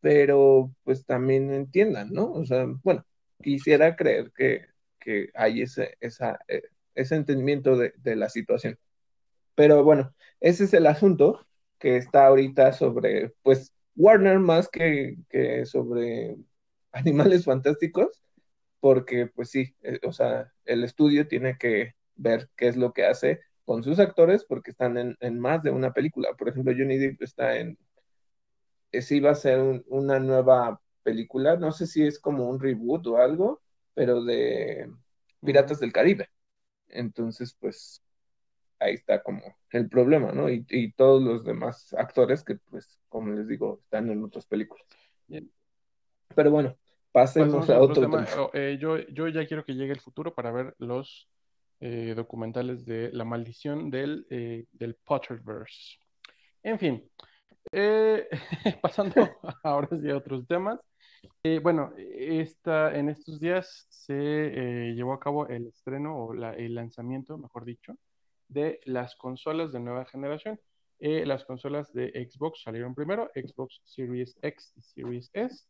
pero 0.00 0.74
pues 0.84 1.04
también 1.06 1.52
entiendan, 1.52 2.12
¿no? 2.12 2.32
O 2.32 2.44
sea, 2.44 2.66
bueno, 2.82 3.04
quisiera 3.42 3.96
creer 3.96 4.32
que, 4.32 4.66
hay 5.34 5.62
ese, 5.62 5.96
esa, 6.00 6.40
eh, 6.48 6.62
ese 6.94 7.14
entendimiento 7.14 7.76
de, 7.76 8.16
la 8.16 8.28
situación. 8.28 8.78
Pero 9.54 9.84
bueno, 9.84 10.14
ese 10.40 10.64
es 10.64 10.74
el 10.74 10.86
asunto 10.86 11.46
que 11.78 11.96
está 11.96 12.26
ahorita 12.26 12.72
sobre, 12.72 13.34
pues, 13.42 13.72
Warner 13.96 14.40
más 14.40 14.68
que, 14.68 15.16
que 15.28 15.64
sobre 15.66 16.36
animales 16.92 17.44
fantásticos, 17.44 18.22
porque 18.80 19.26
pues 19.26 19.50
sí, 19.50 19.74
eh, 19.82 20.00
o 20.04 20.12
sea, 20.12 20.52
el 20.64 20.84
estudio 20.84 21.28
tiene 21.28 21.56
que 21.58 21.94
ver 22.16 22.48
qué 22.56 22.68
es 22.68 22.76
lo 22.76 22.92
que 22.92 23.04
hace 23.06 23.40
con 23.66 23.82
sus 23.82 23.98
actores 23.98 24.44
porque 24.44 24.70
están 24.70 25.16
en, 25.20 25.38
más 25.38 25.62
de 25.62 25.70
una 25.70 25.92
película. 25.92 26.32
Por 26.38 26.48
ejemplo, 26.48 26.72
Johnny 26.72 26.96
Depp 26.96 27.20
está 27.20 27.58
en, 27.58 27.76
si 28.92 29.16
iba 29.16 29.32
a 29.32 29.34
ser 29.34 29.84
una 29.88 30.20
nueva 30.20 30.80
película, 31.02 31.56
no 31.56 31.72
sé 31.72 31.86
si 31.86 32.06
es 32.06 32.18
como 32.18 32.48
un 32.48 32.60
reboot 32.60 33.06
o 33.08 33.18
algo, 33.18 33.60
pero 33.92 34.24
de 34.24 34.90
Piratas 35.44 35.80
del 35.80 35.92
Caribe. 35.92 36.30
Entonces, 36.88 37.56
pues 37.58 38.02
ahí 38.78 38.94
está 38.94 39.22
como 39.22 39.42
el 39.70 39.88
problema, 39.88 40.30
¿no? 40.30 40.48
Y, 40.48 40.92
todos 40.92 41.20
los 41.20 41.44
demás 41.44 41.92
actores 41.94 42.44
que, 42.44 42.54
pues, 42.70 43.00
como 43.08 43.32
les 43.32 43.48
digo, 43.48 43.80
están 43.82 44.08
en 44.10 44.22
otras 44.22 44.46
películas. 44.46 44.86
Pero 46.36 46.50
bueno, 46.52 46.76
pasemos 47.10 47.68
a 47.68 47.80
otro 47.80 48.02
tema. 48.02 48.24
Oh, 48.38 48.50
eh, 48.54 48.78
yo, 48.80 48.98
yo 49.08 49.26
ya 49.26 49.44
quiero 49.44 49.64
que 49.64 49.74
llegue 49.74 49.92
el 49.92 50.00
futuro 50.00 50.34
para 50.34 50.52
ver 50.52 50.74
los 50.78 51.28
eh, 51.80 52.14
documentales 52.16 52.84
de 52.84 53.10
la 53.12 53.24
maldición 53.24 53.90
del, 53.90 54.26
eh, 54.30 54.64
del 54.72 54.94
Potterverse. 54.96 55.98
En 56.62 56.78
fin, 56.78 57.10
eh, 57.72 58.26
pasando 58.82 59.14
ahora 59.62 59.88
sí 60.00 60.10
a 60.10 60.16
otros 60.16 60.46
temas. 60.46 60.80
bueno, 61.62 61.92
esta, 61.96 62.96
en 62.96 63.08
estos 63.08 63.40
días 63.40 63.86
se 63.88 64.92
llevó 64.94 65.12
a 65.12 65.20
cabo 65.20 65.48
el 65.48 65.66
estreno 65.66 66.16
o 66.16 66.34
el 66.34 66.74
lanzamiento, 66.74 67.38
mejor 67.38 67.64
dicho, 67.64 67.96
de 68.48 68.80
las 68.84 69.16
consolas 69.16 69.72
de 69.72 69.80
nueva 69.80 70.04
generación. 70.04 70.60
Las 70.98 71.44
consolas 71.44 71.92
de 71.92 72.10
Xbox 72.30 72.62
salieron 72.62 72.94
primero, 72.94 73.30
Xbox 73.34 73.82
Series 73.84 74.36
X 74.42 74.72
y 74.76 74.82
Series 74.82 75.30
S. 75.34 75.66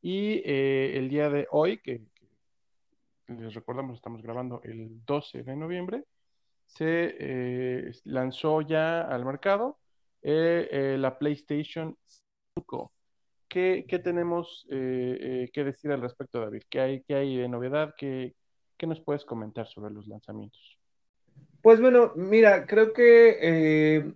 Y 0.00 0.42
eh, 0.44 0.96
el 0.96 1.08
día 1.08 1.28
de 1.28 1.48
hoy, 1.50 1.78
que, 1.78 2.02
les 3.28 3.54
recordamos, 3.54 3.96
estamos 3.96 4.22
grabando 4.22 4.60
el 4.64 5.04
12 5.04 5.42
de 5.42 5.56
noviembre, 5.56 6.04
se 6.66 7.16
eh, 7.18 7.92
lanzó 8.04 8.60
ya 8.62 9.02
al 9.02 9.24
mercado 9.24 9.78
la 10.20 11.16
PlayStation 11.18 11.96
5. 12.56 12.92
¿Qué, 13.48 13.84
tenemos 14.02 14.66
que 14.68 15.64
decir 15.64 15.92
al 15.92 16.02
respecto, 16.02 16.40
David? 16.40 16.62
¿Qué 16.68 16.80
hay, 16.80 17.02
qué 17.04 17.14
hay 17.14 17.36
de 17.36 17.48
novedad? 17.48 17.94
¿Qué, 17.96 18.34
¿Qué 18.76 18.86
nos 18.86 19.00
puedes 19.00 19.24
comentar 19.24 19.66
sobre 19.66 19.94
los 19.94 20.06
lanzamientos? 20.06 20.78
Pues 21.62 21.80
bueno, 21.80 22.12
mira, 22.16 22.66
creo 22.66 22.92
que 22.92 24.12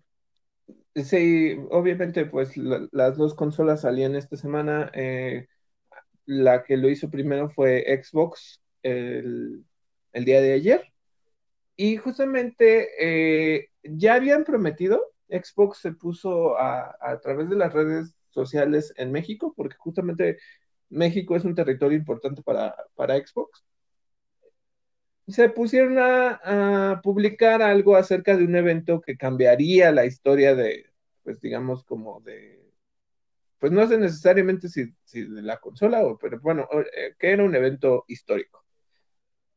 Sí, 0.94 1.56
obviamente, 1.70 2.26
pues 2.26 2.56
las 2.56 3.16
dos 3.16 3.34
consolas 3.34 3.80
salían 3.82 4.14
esta 4.14 4.36
semana. 4.36 4.90
Eh, 4.94 5.46
la 6.26 6.64
que 6.64 6.76
lo 6.76 6.90
hizo 6.90 7.10
primero 7.10 7.50
fue 7.50 7.84
Xbox 8.02 8.61
el, 8.82 9.64
día 10.12 10.40
de 10.40 10.52
ayer. 10.52 10.92
Y 11.76 11.96
justamente 11.96 12.88
eh, 13.00 13.70
ya 13.82 14.14
habían 14.14 14.44
prometido, 14.44 15.12
Xbox 15.28 15.78
se 15.78 15.92
puso 15.92 16.56
a, 16.58 16.96
a, 17.00 17.20
través 17.20 17.48
de 17.48 17.56
las 17.56 17.72
redes 17.72 18.14
sociales 18.30 18.92
en 18.96 19.12
México, 19.12 19.54
porque 19.56 19.76
justamente 19.76 20.38
México 20.92 21.36
es 21.36 21.44
un 21.44 21.54
territorio 21.54 21.98
importante 21.98 22.42
para, 22.42 22.76
para 22.94 23.16
Xbox. 23.16 23.64
Se 25.28 25.48
pusieron 25.48 25.98
a, 25.98 27.00
publicar 27.02 27.62
algo 27.62 27.96
acerca 27.96 28.36
de 28.36 28.44
un 28.44 28.56
evento 28.56 29.00
que 29.00 29.16
cambiaría 29.16 29.92
la 29.92 30.04
historia 30.04 30.54
de, 30.54 30.86
pues 31.22 31.40
digamos, 31.40 31.84
como 31.84 32.20
de, 32.20 32.72
pues 33.58 33.72
no 33.72 33.86
sé 33.86 33.98
necesariamente 33.98 34.68
si, 34.68 34.92
de 35.14 35.42
la 35.42 35.58
consola, 35.58 36.04
o, 36.04 36.18
pero 36.18 36.40
bueno, 36.40 36.68
eh, 36.96 37.14
que 37.18 37.30
era 37.32 37.44
un 37.44 37.54
evento 37.54 38.04
histórico. 38.08 38.61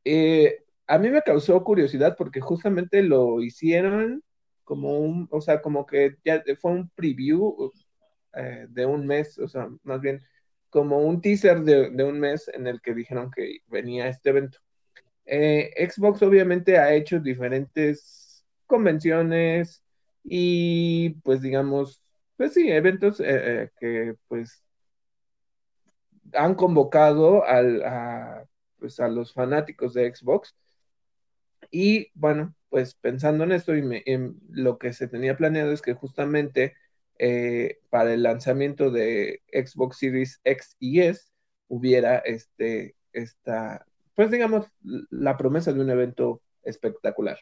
Eh, 0.05 0.63
a 0.87 0.97
mí 0.97 1.09
me 1.09 1.21
causó 1.21 1.63
curiosidad 1.63 2.15
porque 2.17 2.39
justamente 2.39 3.03
lo 3.03 3.41
hicieron 3.41 4.23
como 4.63 4.99
un, 4.99 5.27
o 5.31 5.41
sea, 5.41 5.61
como 5.61 5.85
que 5.85 6.15
ya 6.23 6.43
fue 6.59 6.71
un 6.71 6.89
preview 6.89 7.71
eh, 8.33 8.67
de 8.69 8.85
un 8.85 9.05
mes, 9.05 9.37
o 9.39 9.47
sea, 9.47 9.69
más 9.83 10.01
bien 10.01 10.21
como 10.69 10.99
un 10.99 11.21
teaser 11.21 11.61
de, 11.61 12.03
un 12.03 12.19
mes 12.19 12.49
en 12.53 12.67
el 12.67 12.81
que 12.81 12.93
dijeron 12.93 13.31
que 13.31 13.59
venía 13.67 14.07
este 14.07 14.29
evento. 14.29 14.59
Xbox 15.25 16.21
obviamente 16.21 16.77
ha 16.77 16.93
hecho 16.93 17.19
diferentes 17.19 18.45
convenciones, 18.67 19.85
y 20.27 21.11
pues 21.23 21.41
digamos, 21.41 22.01
pues 22.35 22.53
sí, 22.53 22.69
eventos 22.71 23.19
eh, 23.19 23.25
eh, 23.63 23.69
que 23.79 24.15
pues 24.27 24.63
han 26.33 26.55
convocado 26.55 27.45
al, 27.45 27.83
a, 27.83 28.45
pues, 28.85 28.99
a 28.99 29.07
los 29.07 29.33
fanáticos 29.33 29.95
de 29.95 30.13
Xbox. 30.13 30.55
Y 31.71 32.11
bueno, 32.13 32.53
pues 32.69 32.93
pensando 32.93 33.43
en 33.43 33.51
esto 33.51 33.75
y 33.75 34.03
en 34.05 34.39
lo 34.51 34.77
que 34.77 34.93
se 34.93 35.07
tenía 35.07 35.35
planeado 35.35 35.71
es 35.71 35.81
que 35.81 35.95
justamente 35.95 36.75
eh, 37.17 37.79
para 37.89 38.13
el 38.13 38.21
lanzamiento 38.21 38.91
de 38.91 39.41
Xbox 39.51 39.97
Series 39.97 40.39
X 40.43 40.75
y 40.79 40.99
S 41.01 41.31
hubiera 41.67 42.19
este, 42.19 42.95
esta, 43.11 43.87
pues 44.13 44.29
digamos, 44.29 44.67
la 45.09 45.35
promesa 45.35 45.73
de 45.73 45.81
un 45.81 45.89
evento 45.89 46.43
espectacular. 46.61 47.39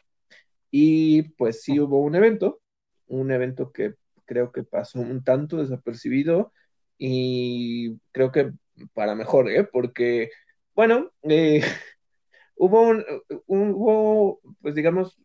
Y 0.70 1.24
pues 1.36 1.62
sí 1.62 1.78
hubo 1.78 2.00
un 2.00 2.14
evento, 2.14 2.62
un 3.06 3.30
evento 3.30 3.70
que 3.70 3.96
creo 4.24 4.50
que 4.50 4.62
pasó 4.62 4.98
un 4.98 5.22
tanto 5.22 5.58
desapercibido 5.58 6.54
y 6.96 7.98
creo 8.12 8.32
que 8.32 8.52
para 8.94 9.14
mejor, 9.14 9.50
¿eh? 9.50 9.64
porque, 9.64 10.30
bueno, 10.74 11.12
eh, 11.22 11.62
hubo, 12.56 12.82
un, 12.82 13.04
hubo, 13.46 14.40
pues 14.62 14.74
digamos, 14.74 15.18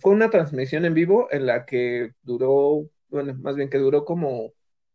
fue 0.00 0.12
una 0.12 0.30
transmisión 0.30 0.84
en 0.84 0.94
vivo 0.94 1.28
en 1.30 1.46
la 1.46 1.64
que 1.64 2.12
duró, 2.22 2.88
bueno, 3.08 3.34
más 3.34 3.56
bien 3.56 3.70
que 3.70 3.78
duró 3.78 4.04
como 4.04 4.52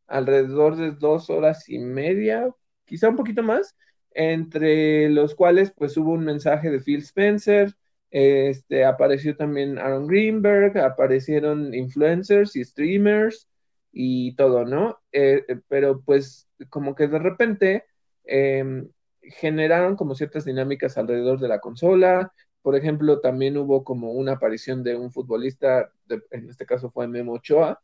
alrededor 0.08 0.76
de 0.76 0.92
dos 0.92 1.30
horas 1.30 1.70
y 1.70 1.80
media, 1.80 2.50
quizá 2.86 3.10
un 3.10 3.16
poquito 3.16 3.44
más, 3.44 3.76
entre 4.12 5.10
los 5.10 5.36
cuales 5.36 5.72
pues 5.76 5.98
hubo 5.98 6.12
un 6.12 6.26
mensaje 6.26 6.70
de 6.70 6.80
Phil 6.80 7.00
Spencer, 7.02 7.74
este, 8.12 8.86
apareció 8.86 9.36
también 9.36 9.80
Aaron 9.80 10.08
Greenberg, 10.08 10.78
aparecieron 10.78 11.74
influencers 11.74 12.56
y 12.56 12.64
streamers 12.64 13.50
y 13.92 14.36
todo, 14.36 14.66
¿no? 14.66 15.00
Eh, 15.12 15.44
eh, 15.48 15.60
pero 15.68 16.02
pues 16.02 16.48
como 16.70 16.94
que 16.96 17.08
de 17.08 17.20
repente 17.20 17.86
em, 18.26 18.88
generaron 19.24 19.96
como 19.96 20.16
ciertas 20.16 20.46
dinámicas 20.46 20.98
alrededor 20.98 21.40
de 21.40 21.48
la 21.48 21.60
consola. 21.60 22.34
Por 22.62 22.76
ejemplo, 22.76 23.20
también 23.20 23.58
hubo 23.58 23.84
como 23.84 24.12
una 24.14 24.34
aparición 24.34 24.84
de 24.84 24.96
un 24.96 25.12
futbolista, 25.12 25.92
en 26.32 26.50
este 26.50 26.66
caso 26.66 26.92
fue 26.92 27.08
Memo 27.08 27.34
Ochoa, 27.34 27.82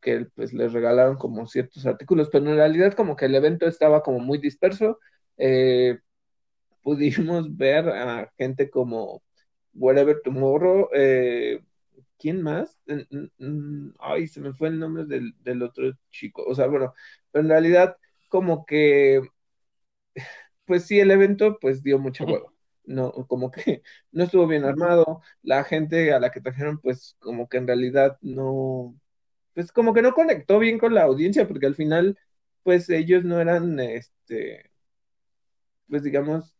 que 0.00 0.26
pues 0.34 0.52
les 0.52 0.72
regalaron 0.72 1.16
como 1.16 1.46
ciertos 1.46 1.86
artículos, 1.86 2.28
pero 2.30 2.48
en 2.48 2.56
realidad 2.56 2.94
como 2.94 3.16
que 3.16 3.26
el 3.26 3.34
evento 3.34 3.66
estaba 3.66 4.02
como 4.02 4.20
muy 4.20 4.38
disperso. 4.38 4.98
Eh, 5.36 5.98
pudimos 6.82 7.56
ver 7.56 7.88
a 7.88 8.32
gente 8.38 8.70
como 8.70 9.22
Whatever 9.74 10.20
Tomorrow. 10.22 10.90
Eh, 10.94 11.60
¿Quién 12.18 12.42
más? 12.42 12.78
Ay, 13.98 14.28
se 14.28 14.40
me 14.40 14.54
fue 14.54 14.68
el 14.68 14.78
nombre 14.78 15.04
del, 15.04 15.62
otro 15.62 15.92
chico. 16.10 16.44
O 16.46 16.54
sea, 16.54 16.66
bueno, 16.68 16.94
pero 17.30 17.42
en 17.44 17.50
realidad, 17.50 17.96
como 18.28 18.64
que, 18.64 19.20
pues 20.66 20.86
sí, 20.86 21.00
el 21.00 21.10
evento 21.10 21.58
pues 21.60 21.82
dio 21.82 21.98
mucha 21.98 22.24
hueva. 22.24 22.52
No, 22.84 23.12
como 23.28 23.50
que 23.50 23.82
no 24.12 24.24
estuvo 24.24 24.46
bien 24.46 24.64
armado. 24.64 25.22
La 25.42 25.64
gente 25.64 26.12
a 26.12 26.20
la 26.20 26.30
que 26.30 26.40
trajeron, 26.40 26.78
pues 26.80 27.16
como 27.20 27.48
que 27.48 27.58
en 27.58 27.66
realidad 27.66 28.18
no, 28.22 28.96
pues 29.54 29.72
como 29.72 29.94
que 29.94 30.02
no 30.02 30.14
conectó 30.14 30.58
bien 30.58 30.78
con 30.78 30.94
la 30.94 31.04
audiencia, 31.04 31.48
porque 31.48 31.66
al 31.66 31.74
final, 31.76 32.18
pues 32.62 32.90
ellos 32.90 33.24
no 33.24 33.40
eran, 33.40 33.78
este, 33.80 34.70
pues 35.88 36.02
digamos, 36.02 36.56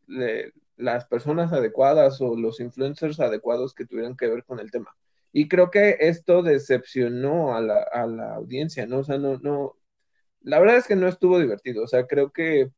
las 0.76 1.06
personas 1.06 1.52
adecuadas 1.52 2.20
o 2.20 2.36
los 2.36 2.60
influencers 2.60 3.20
adecuados 3.20 3.74
que 3.74 3.86
tuvieran 3.86 4.16
que 4.16 4.28
ver 4.28 4.44
con 4.44 4.60
el 4.60 4.70
tema. 4.70 4.96
Y 5.32 5.48
creo 5.48 5.70
que 5.70 5.96
esto 6.00 6.42
decepcionó 6.42 7.56
a 7.56 7.60
la, 7.60 7.82
a 7.92 8.06
la 8.06 8.34
audiencia, 8.36 8.86
¿no? 8.86 8.98
O 9.00 9.04
sea, 9.04 9.18
no, 9.18 9.38
no, 9.38 9.76
la 10.42 10.60
verdad 10.60 10.78
es 10.78 10.86
que 10.88 10.96
no 10.96 11.08
estuvo 11.08 11.38
divertido, 11.40 11.84
o 11.84 11.88
sea, 11.88 12.06
creo 12.06 12.32
que 12.32 12.70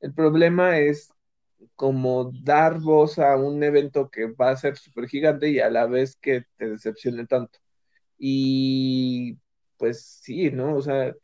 el 0.00 0.14
problema 0.14 0.78
es 0.78 1.12
como 1.74 2.32
dar 2.42 2.80
voz 2.80 3.18
a 3.18 3.36
un 3.36 3.62
evento 3.62 4.10
que 4.10 4.26
va 4.26 4.50
a 4.50 4.56
ser 4.56 4.76
súper 4.76 5.08
gigante 5.08 5.50
y 5.50 5.60
a 5.60 5.70
la 5.70 5.86
vez 5.86 6.16
que 6.16 6.44
te 6.56 6.70
decepcione 6.70 7.26
tanto. 7.26 7.58
Y 8.18 9.38
pues 9.76 10.04
sí, 10.22 10.50
¿no? 10.50 10.76
O 10.76 10.82
sea, 10.82 11.14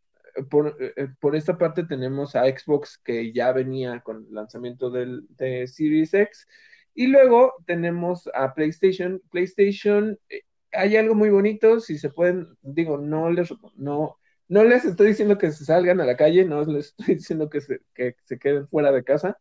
por, 0.51 0.77
eh, 0.81 1.09
por, 1.21 1.37
esta 1.37 1.59
parte 1.59 1.85
tenemos 1.85 2.35
a 2.37 2.45
Xbox 2.45 2.99
que 2.99 3.33
ya 3.33 3.53
venía 3.53 4.01
con 4.01 4.27
el 4.27 4.35
lanzamiento 4.35 4.91
del, 4.91 5.27
de 5.31 5.67
Series 5.67 6.15
X 6.15 6.47
y 6.95 7.09
luego 7.09 7.55
tenemos 7.67 8.29
a 8.35 8.55
PlayStation. 8.55 9.21
PlayStation, 9.31 10.19
eh, 10.29 10.43
hay 10.73 10.97
algo 10.97 11.15
muy 11.15 11.31
bonito, 11.31 11.81
si 11.81 11.99
se 11.99 12.11
pueden, 12.11 12.49
digo, 12.63 12.99
no 12.99 13.31
les, 13.31 13.53
no, 13.77 14.19
no 14.49 14.65
les 14.65 14.85
estoy 14.85 15.09
diciendo 15.09 15.39
que 15.39 15.53
se 15.53 15.65
salgan 15.65 16.01
a 16.01 16.07
la 16.07 16.17
calle, 16.17 16.45
no 16.45 16.65
les 16.65 16.87
estoy 16.87 17.15
diciendo 17.17 17.49
que 17.51 17.61
se, 17.61 17.81
que 17.95 18.17
se 18.25 18.39
queden 18.39 18.69
fuera 18.69 18.93
de 18.93 19.05
casa, 19.05 19.39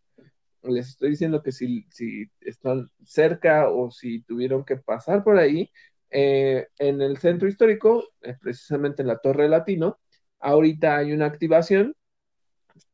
les 0.64 0.90
estoy 0.90 1.12
diciendo 1.12 1.44
que 1.44 1.52
si, 1.52 1.86
si 1.90 2.30
están 2.42 2.90
cerca 3.04 3.70
o 3.70 3.92
si 3.92 4.22
tuvieron 4.24 4.64
que 4.66 4.78
pasar 4.78 5.24
por 5.24 5.38
ahí, 5.38 5.72
eh, 6.10 6.68
en 6.78 7.02
el 7.02 7.18
centro 7.18 7.48
histórico, 7.48 8.10
precisamente 8.42 9.02
en 9.02 9.08
la 9.08 9.18
Torre 9.18 9.50
Latino, 9.50 10.00
ahorita 10.40 10.98
hay 10.98 11.12
una 11.14 11.26
activación 11.26 11.96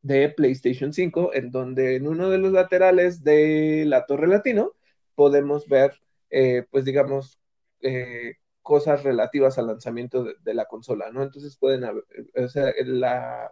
de 0.02 0.30
PlayStation 0.30 0.94
5 0.94 1.34
en 1.34 1.52
donde 1.52 1.96
en 1.96 2.08
uno 2.08 2.30
de 2.30 2.38
los 2.38 2.52
laterales 2.52 3.24
de 3.24 3.84
la 3.88 4.06
torre 4.06 4.28
latino 4.28 4.74
podemos 5.16 5.68
ver, 5.68 6.02
eh, 6.30 6.66
pues 6.72 6.86
digamos, 6.86 7.40
eh, 7.82 8.36
cosas 8.70 9.02
relativas 9.02 9.58
al 9.58 9.66
lanzamiento 9.66 10.24
de, 10.24 10.54
la 10.54 10.66
consola, 10.66 11.10
¿no? 11.12 11.24
Entonces 11.24 11.58
pueden 11.58 11.86
haber, 11.86 12.04
o 12.36 12.48
sea, 12.48 12.72
la, 12.86 13.52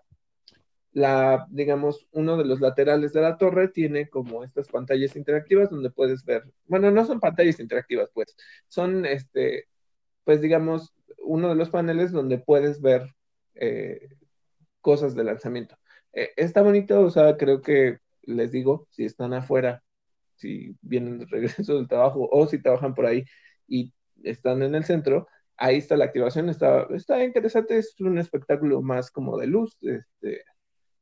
la, 0.91 1.47
digamos, 1.49 2.07
uno 2.11 2.37
de 2.37 2.45
los 2.45 2.61
laterales 2.61 3.13
de 3.13 3.21
la 3.21 3.35
torre 3.35 3.69
tiene 3.69 4.09
como 4.09 4.43
estas 4.43 4.67
pantallas 4.67 5.15
interactivas 5.15 5.71
donde 5.71 5.89
puedes 5.89 6.23
ver, 6.23 6.43
bueno, 6.67 6.91
no 6.91 7.03
son 7.03 7.19
pantallas 7.19 7.59
interactivas, 7.59 8.11
pues, 8.13 8.35
son, 8.67 9.07
este, 9.07 9.65
pues 10.23 10.39
digamos, 10.39 10.93
uno 11.17 11.49
de 11.49 11.55
los 11.55 11.71
paneles 11.71 12.11
donde 12.11 12.37
puedes 12.37 12.79
ver 12.79 13.15
eh, 13.55 14.09
cosas 14.81 15.15
de 15.15 15.23
lanzamiento. 15.23 15.79
Eh, 16.13 16.29
está 16.37 16.61
bonito, 16.61 17.01
o 17.01 17.09
sea, 17.09 17.37
creo 17.37 17.63
que 17.63 17.97
les 18.21 18.51
digo, 18.51 18.87
si 18.91 19.03
están 19.05 19.33
afuera, 19.33 19.83
si 20.35 20.77
vienen 20.81 21.17
de 21.17 21.25
regreso 21.25 21.75
del 21.77 21.87
trabajo 21.87 22.29
o 22.31 22.45
si 22.45 22.61
trabajan 22.61 22.93
por 22.93 23.07
ahí 23.07 23.25
y 23.67 23.91
están 24.23 24.63
en 24.63 24.75
el 24.75 24.85
centro, 24.85 25.27
ahí 25.57 25.77
está 25.77 25.97
la 25.97 26.05
activación, 26.05 26.49
está, 26.49 26.87
está 26.91 27.23
interesante, 27.23 27.77
es 27.77 27.99
un 27.99 28.17
espectáculo 28.17 28.81
más 28.81 29.11
como 29.11 29.37
de 29.37 29.47
luz 29.47 29.77
este, 29.81 30.43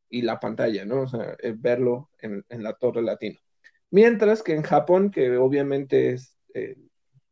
y 0.09 0.21
la 0.21 0.39
pantalla, 0.39 0.85
¿no? 0.85 1.01
O 1.01 1.07
sea, 1.07 1.35
verlo 1.57 2.09
en, 2.19 2.43
la 2.49 2.73
torre 2.73 3.01
latino. 3.01 3.39
Mientras 3.91 4.43
que 4.43 4.53
en 4.53 4.63
Japón, 4.63 5.11
que 5.11 5.37
obviamente 5.37 6.11
es 6.11 6.37
eh, 6.53 6.77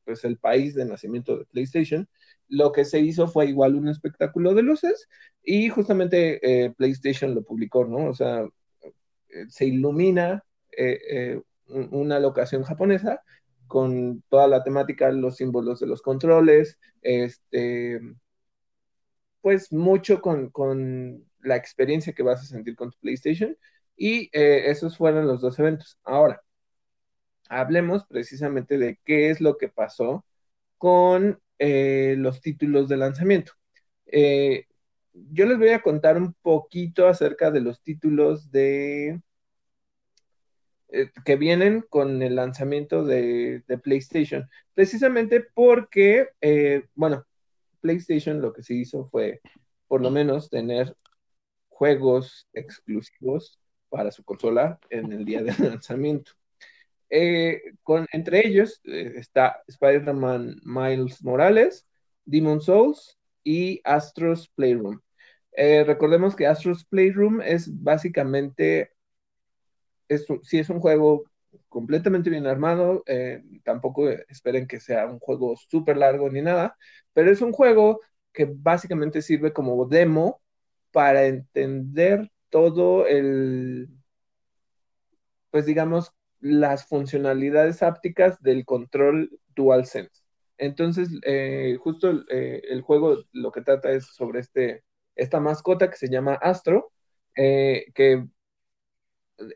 pues 0.06 0.26
el 0.26 0.38
país 0.38 0.76
de 0.76 0.86
nacimiento 0.86 1.38
de 1.38 1.46
PlayStation, 1.46 2.08
lo 2.50 2.72
que 2.72 2.86
se 2.86 3.00
hizo 3.00 3.28
fue 3.28 3.48
igual 3.48 3.76
un 3.76 3.88
espectáculo 3.88 4.54
de 4.54 4.64
luces 4.64 5.08
y 5.42 5.70
justamente 5.70 6.40
eh, 6.66 6.72
PlayStation 6.72 7.34
lo 7.34 7.44
publicó, 7.44 7.86
¿no? 7.86 8.10
O 8.10 8.14
sea, 8.14 8.46
eh, 9.30 9.46
se 9.48 9.66
ilumina 9.66 10.44
una 11.68 12.20
locación 12.20 12.64
japonesa 12.64 13.22
con 13.74 14.22
toda 14.30 14.48
la 14.48 14.64
temática, 14.64 15.12
los 15.12 15.38
símbolos 15.38 15.80
de 15.80 15.88
los 15.88 16.04
controles, 16.04 16.78
este, 17.02 18.00
pues 19.42 19.74
mucho 19.74 20.22
con, 20.22 21.26
la 21.40 21.56
experiencia 21.56 22.14
que 22.14 22.22
vas 22.22 22.42
a 22.42 22.46
sentir 22.46 22.76
con 22.76 22.92
tu 22.92 23.00
PlayStation. 23.00 23.58
Y 23.98 24.30
eh, 24.32 24.70
esos 24.70 24.96
fueron 24.96 25.26
los 25.26 25.42
dos 25.42 25.58
eventos. 25.58 25.98
Ahora, 26.04 26.44
hablemos 27.50 28.06
precisamente 28.06 28.78
de 28.78 29.00
qué 29.04 29.32
es 29.32 29.42
lo 29.42 29.58
que 29.58 29.70
pasó 29.70 30.24
con 30.78 31.42
eh, 31.58 32.14
los 32.20 32.42
títulos 32.42 32.88
de 32.90 32.98
lanzamiento. 32.98 33.54
Eh, 34.06 34.68
yo 35.14 35.48
les 35.48 35.58
voy 35.58 35.70
a 35.70 35.82
contar 35.82 36.18
un 36.18 36.36
poquito 36.44 37.08
acerca 37.08 37.50
de 37.50 37.62
los 37.62 37.82
títulos 37.82 38.52
de 38.52 39.20
eh, 40.96 41.10
que 41.26 41.38
vienen 41.38 41.84
con 41.90 42.22
el 42.22 42.36
lanzamiento 42.36 43.04
de, 43.04 43.64
PlayStation, 43.82 44.48
precisamente 44.76 45.42
porque, 45.42 46.28
eh, 46.40 46.84
bueno, 46.94 47.26
PlayStation 47.82 48.40
lo 48.40 48.54
que 48.54 48.62
se 48.62 48.76
hizo 48.76 49.10
fue, 49.10 49.42
por 49.88 50.02
lo 50.02 50.12
menos, 50.12 50.52
tener 50.52 50.96
juegos 51.68 52.48
exclusivos 52.54 53.60
para 53.90 54.12
su 54.12 54.24
consola 54.24 54.80
en 54.92 55.12
el 55.12 55.26
día 55.26 55.42
del 55.42 55.56
lanzamiento. 55.82 56.34
Eh, 57.10 57.74
con, 57.82 58.06
entre 58.12 58.48
ellos 58.48 58.80
está 58.84 59.64
Spider-Man 59.68 60.62
Miles 60.64 61.24
Morales, 61.24 61.88
Demon 62.24 62.62
Souls 62.62 63.18
y 63.44 63.82
Astro's 63.84 64.48
Playroom. 64.50 65.02
recordemos 65.58 66.36
que 66.36 66.46
Astro's 66.46 66.86
Playroom 66.86 67.42
es 67.42 67.68
básicamente 67.82 68.93
es, 70.08 70.26
si 70.44 70.60
es 70.60 70.70
un 70.70 70.80
juego 70.80 71.24
completamente 71.70 72.30
bien 72.30 72.48
armado, 72.48 73.04
eh, 73.08 73.44
tampoco 73.64 74.10
esperen 74.10 74.68
que 74.68 74.80
sea 74.80 75.06
un 75.08 75.20
juego 75.20 75.56
súper 75.56 75.98
largo 75.98 76.30
ni 76.30 76.42
nada, 76.42 76.78
pero 77.14 77.32
es 77.32 77.42
un 77.42 77.52
juego 77.52 78.02
que 78.32 78.48
básicamente 78.52 79.22
sirve 79.22 79.54
como 79.54 79.86
demo 79.86 80.42
para 80.92 81.26
entender 81.26 82.32
todo 82.50 83.08
el, 83.08 83.90
pues 85.52 85.66
digamos, 85.66 86.12
las 86.40 86.86
funcionalidades 86.88 87.84
ápticas 87.84 88.42
del 88.42 88.66
control 88.66 89.40
DualSense. 89.56 90.24
Entonces, 90.58 91.10
eh, 91.24 91.78
justo 91.80 92.24
eh, 92.30 92.62
el 92.70 92.82
juego 92.82 93.24
lo 93.32 93.52
que 93.52 93.62
trata 93.62 93.92
es 93.92 94.06
sobre 94.06 94.40
este, 94.42 94.84
esta 95.16 95.40
mascota 95.40 95.90
que 95.90 95.98
se 95.98 96.10
llama 96.10 96.36
Astro, 96.36 96.92
que 97.36 98.28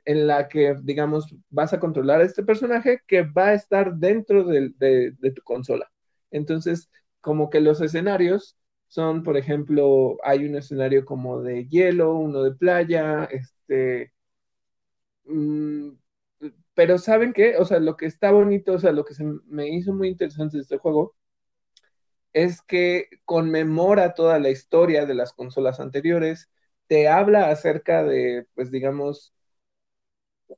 en 0.06 0.28
la 0.28 0.48
que, 0.48 0.76
digamos, 0.84 1.36
vas 1.50 1.74
a 1.74 1.80
controlar 1.80 2.22
a 2.22 2.26
este 2.26 2.44
personaje 2.44 3.02
que 3.08 3.24
va 3.24 3.50
a 3.50 3.54
estar 3.54 3.96
dentro 3.96 4.44
de, 4.44 4.72
tu 5.36 5.42
consola. 5.44 5.92
Entonces, 6.32 6.90
como 7.22 7.50
que 7.50 7.62
los 7.62 7.82
escenarios 7.82 8.58
son, 8.88 9.24
por 9.24 9.38
ejemplo, 9.38 10.18
hay 10.24 10.46
un 10.46 10.56
escenario 10.56 11.06
como 11.06 11.42
de 11.42 11.68
hielo, 11.68 12.16
uno 12.16 12.44
de 12.44 12.56
playa, 12.56 13.26
este... 13.26 14.14
Mm, 15.26 15.92
pero 16.74 16.98
¿saben 16.98 17.34
qué? 17.34 17.58
O 17.58 17.66
sea, 17.66 17.80
lo 17.80 17.98
que 17.98 18.06
está 18.06 18.32
bonito, 18.32 18.74
o 18.74 18.80
sea, 18.80 18.92
lo 18.92 19.06
que 19.06 19.14
se 19.14 19.24
me 19.48 19.70
hizo 19.70 19.94
muy 19.94 20.10
interesante 20.10 20.58
de 20.58 20.64
este 20.64 20.78
juego 20.78 21.16
es 22.34 22.62
que 22.62 23.08
conmemora 23.26 24.14
toda 24.14 24.40
la 24.40 24.50
historia 24.50 25.06
de 25.06 25.16
las 25.16 25.34
consolas 25.34 25.80
anteriores, 25.80 26.50
te 26.88 27.08
habla 27.08 27.50
acerca 27.50 28.04
de, 28.04 28.48
pues 28.56 28.72
digamos, 28.72 29.34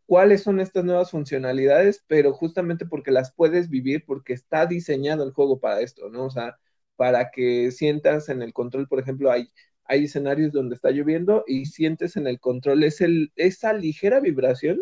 cuáles 0.05 0.43
son 0.43 0.59
estas 0.59 0.85
nuevas 0.85 1.11
funcionalidades, 1.11 2.03
pero 2.07 2.33
justamente 2.33 2.85
porque 2.85 3.11
las 3.11 3.33
puedes 3.33 3.69
vivir, 3.69 4.05
porque 4.05 4.33
está 4.33 4.65
diseñado 4.65 5.23
el 5.23 5.33
juego 5.33 5.59
para 5.59 5.81
esto, 5.81 6.09
¿no? 6.09 6.25
O 6.25 6.29
sea, 6.31 6.59
para 6.95 7.31
que 7.31 7.71
sientas 7.71 8.29
en 8.29 8.41
el 8.41 8.53
control, 8.53 8.87
por 8.87 8.99
ejemplo, 8.99 9.31
hay, 9.31 9.51
hay 9.85 10.05
escenarios 10.05 10.51
donde 10.51 10.75
está 10.75 10.91
lloviendo 10.91 11.43
y 11.47 11.65
sientes 11.65 12.17
en 12.17 12.27
el 12.27 12.39
control 12.39 12.83
es 12.83 13.01
el, 13.01 13.31
esa 13.35 13.73
ligera 13.73 14.19
vibración 14.19 14.79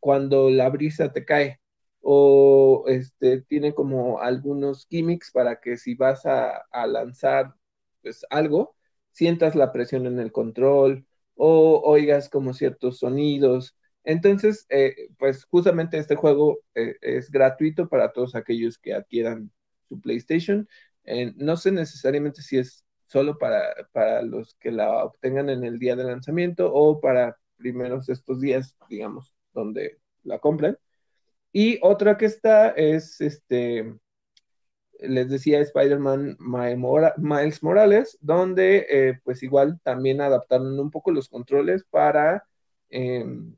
cuando 0.00 0.50
la 0.50 0.68
brisa 0.70 1.12
te 1.12 1.24
cae. 1.24 1.60
O 2.00 2.84
este, 2.88 3.42
tiene 3.42 3.74
como 3.74 4.20
algunos 4.20 4.86
gimmicks 4.88 5.30
para 5.30 5.60
que 5.60 5.76
si 5.76 5.94
vas 5.94 6.26
a, 6.26 6.56
a 6.72 6.86
lanzar 6.86 7.54
pues, 8.02 8.26
algo, 8.30 8.76
sientas 9.12 9.54
la 9.54 9.72
presión 9.72 10.06
en 10.06 10.18
el 10.18 10.32
control 10.32 11.06
o 11.36 11.80
oigas 11.84 12.28
como 12.28 12.54
ciertos 12.54 12.98
sonidos 12.98 13.76
entonces, 14.04 14.66
eh, 14.70 15.08
pues 15.18 15.44
justamente 15.44 15.98
este 15.98 16.16
juego 16.16 16.60
eh, 16.74 16.96
es 17.00 17.30
gratuito 17.30 17.88
para 17.88 18.12
todos 18.12 18.34
aquellos 18.34 18.78
que 18.78 18.94
adquieran 18.94 19.50
su 19.88 20.00
PlayStation. 20.00 20.68
no 21.36 21.56
sé 21.56 21.72
necesariamente 21.72 22.42
si 22.42 22.58
es 22.58 22.84
solo 23.06 23.38
para, 23.38 23.74
para 23.92 24.22
los 24.22 24.54
que 24.56 24.70
la 24.72 25.04
obtengan 25.04 25.50
en 25.50 25.64
el 25.64 25.78
día 25.78 25.96
de 25.96 26.04
lanzamiento 26.04 26.72
o 26.72 27.00
para 27.00 27.36
primeros 27.58 28.08
estos 28.08 28.40
días, 28.40 28.76
digamos, 28.88 29.34
donde 29.52 29.98
la 30.24 30.38
compren. 30.38 30.78
Y 31.52 31.78
otra 31.82 32.16
que 32.16 32.26
está 32.26 32.70
es 32.70 33.20
este, 33.20 33.94
les 35.00 35.28
decía 35.28 35.60
Spider-Man 35.60 36.36
Miles 36.40 37.62
Morales, 37.62 38.18
donde 38.20 38.86
eh, 38.90 39.20
pues 39.24 39.42
igual 39.42 39.80
también 39.82 40.20
adaptaron 40.20 40.78
un 40.78 40.90
poco 40.90 41.10
los 41.10 41.28
controles 41.28 41.84
para 41.84 42.44
em, 42.88 43.56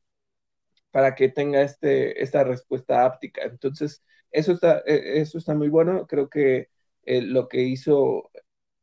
para 0.94 1.16
que 1.16 1.28
tenga 1.28 1.62
este, 1.62 2.22
esta 2.22 2.44
respuesta 2.44 3.04
áptica. 3.04 3.42
Entonces, 3.42 4.04
eso 4.30 4.52
está, 4.52 4.80
e, 4.86 5.20
eso 5.20 5.38
está 5.38 5.52
muy 5.52 5.68
bueno. 5.68 6.06
Creo 6.06 6.28
que 6.30 6.68
eh, 7.04 7.20
lo 7.20 7.48
que 7.48 7.62
hizo 7.62 8.30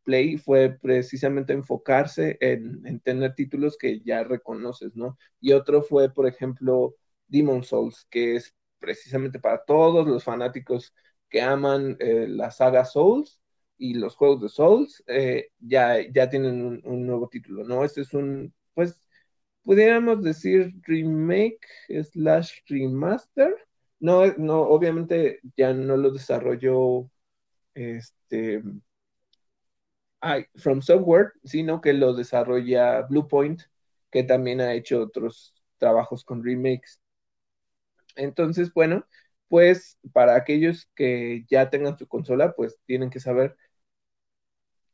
Play 0.03 0.37
fue 0.37 0.77
precisamente 0.81 1.53
enfocarse 1.53 2.37
en, 2.41 2.99
tener 2.99 3.33
títulos 3.35 3.77
que 3.77 4.01
ya 4.01 4.25
reconoces, 4.25 4.93
¿no? 4.93 5.17
Y 5.39 5.53
otro 5.53 5.83
fue, 5.83 6.13
por 6.13 6.27
ejemplo, 6.27 6.95
Demon 7.29 7.63
Souls, 7.63 8.05
que 8.09 8.35
es 8.35 8.53
precisamente 8.79 9.39
para 9.39 9.63
todos 9.63 10.05
los 10.05 10.25
fanáticos 10.25 10.93
que 11.29 11.41
aman 11.41 11.95
eh, 12.01 12.27
la 12.27 12.51
saga 12.51 12.83
Souls 12.83 13.39
y 13.77 13.93
los 13.93 14.17
juegos 14.17 14.41
de 14.41 14.49
Souls, 14.49 15.01
eh, 15.07 15.47
ya, 15.59 15.97
ya 16.11 16.29
tienen 16.29 16.81
un, 16.83 17.07
nuevo 17.07 17.29
título, 17.29 17.63
¿no? 17.63 17.85
Este 17.85 18.01
es 18.01 18.13
un, 18.13 18.53
pues, 18.73 18.99
pudiéramos 19.63 20.23
decir 20.23 20.73
remake 20.83 21.59
slash 22.11 22.59
remaster. 22.67 23.55
No, 23.99 24.25
no, 24.37 24.61
obviamente 24.61 25.39
ya 25.55 25.73
no 25.73 25.97
lo 25.97 26.11
desarrolló 26.11 27.09
este 27.73 28.63
From 30.55 30.81
Software, 30.81 31.33
sino 31.43 31.81
que 31.81 31.93
lo 31.93 32.13
desarrolla 32.13 33.01
Bluepoint, 33.03 33.61
que 34.11 34.23
también 34.23 34.61
ha 34.61 34.73
hecho 34.73 35.01
otros 35.01 35.55
trabajos 35.77 36.23
con 36.23 36.43
remakes. 36.43 36.99
Entonces, 38.15 38.73
bueno, 38.73 39.05
pues 39.47 39.97
para 40.13 40.35
aquellos 40.35 40.89
que 40.95 41.45
ya 41.49 41.69
tengan 41.69 41.97
su 41.97 42.07
consola, 42.07 42.53
pues 42.53 42.77
tienen 42.85 43.09
que 43.09 43.19
saber 43.19 43.57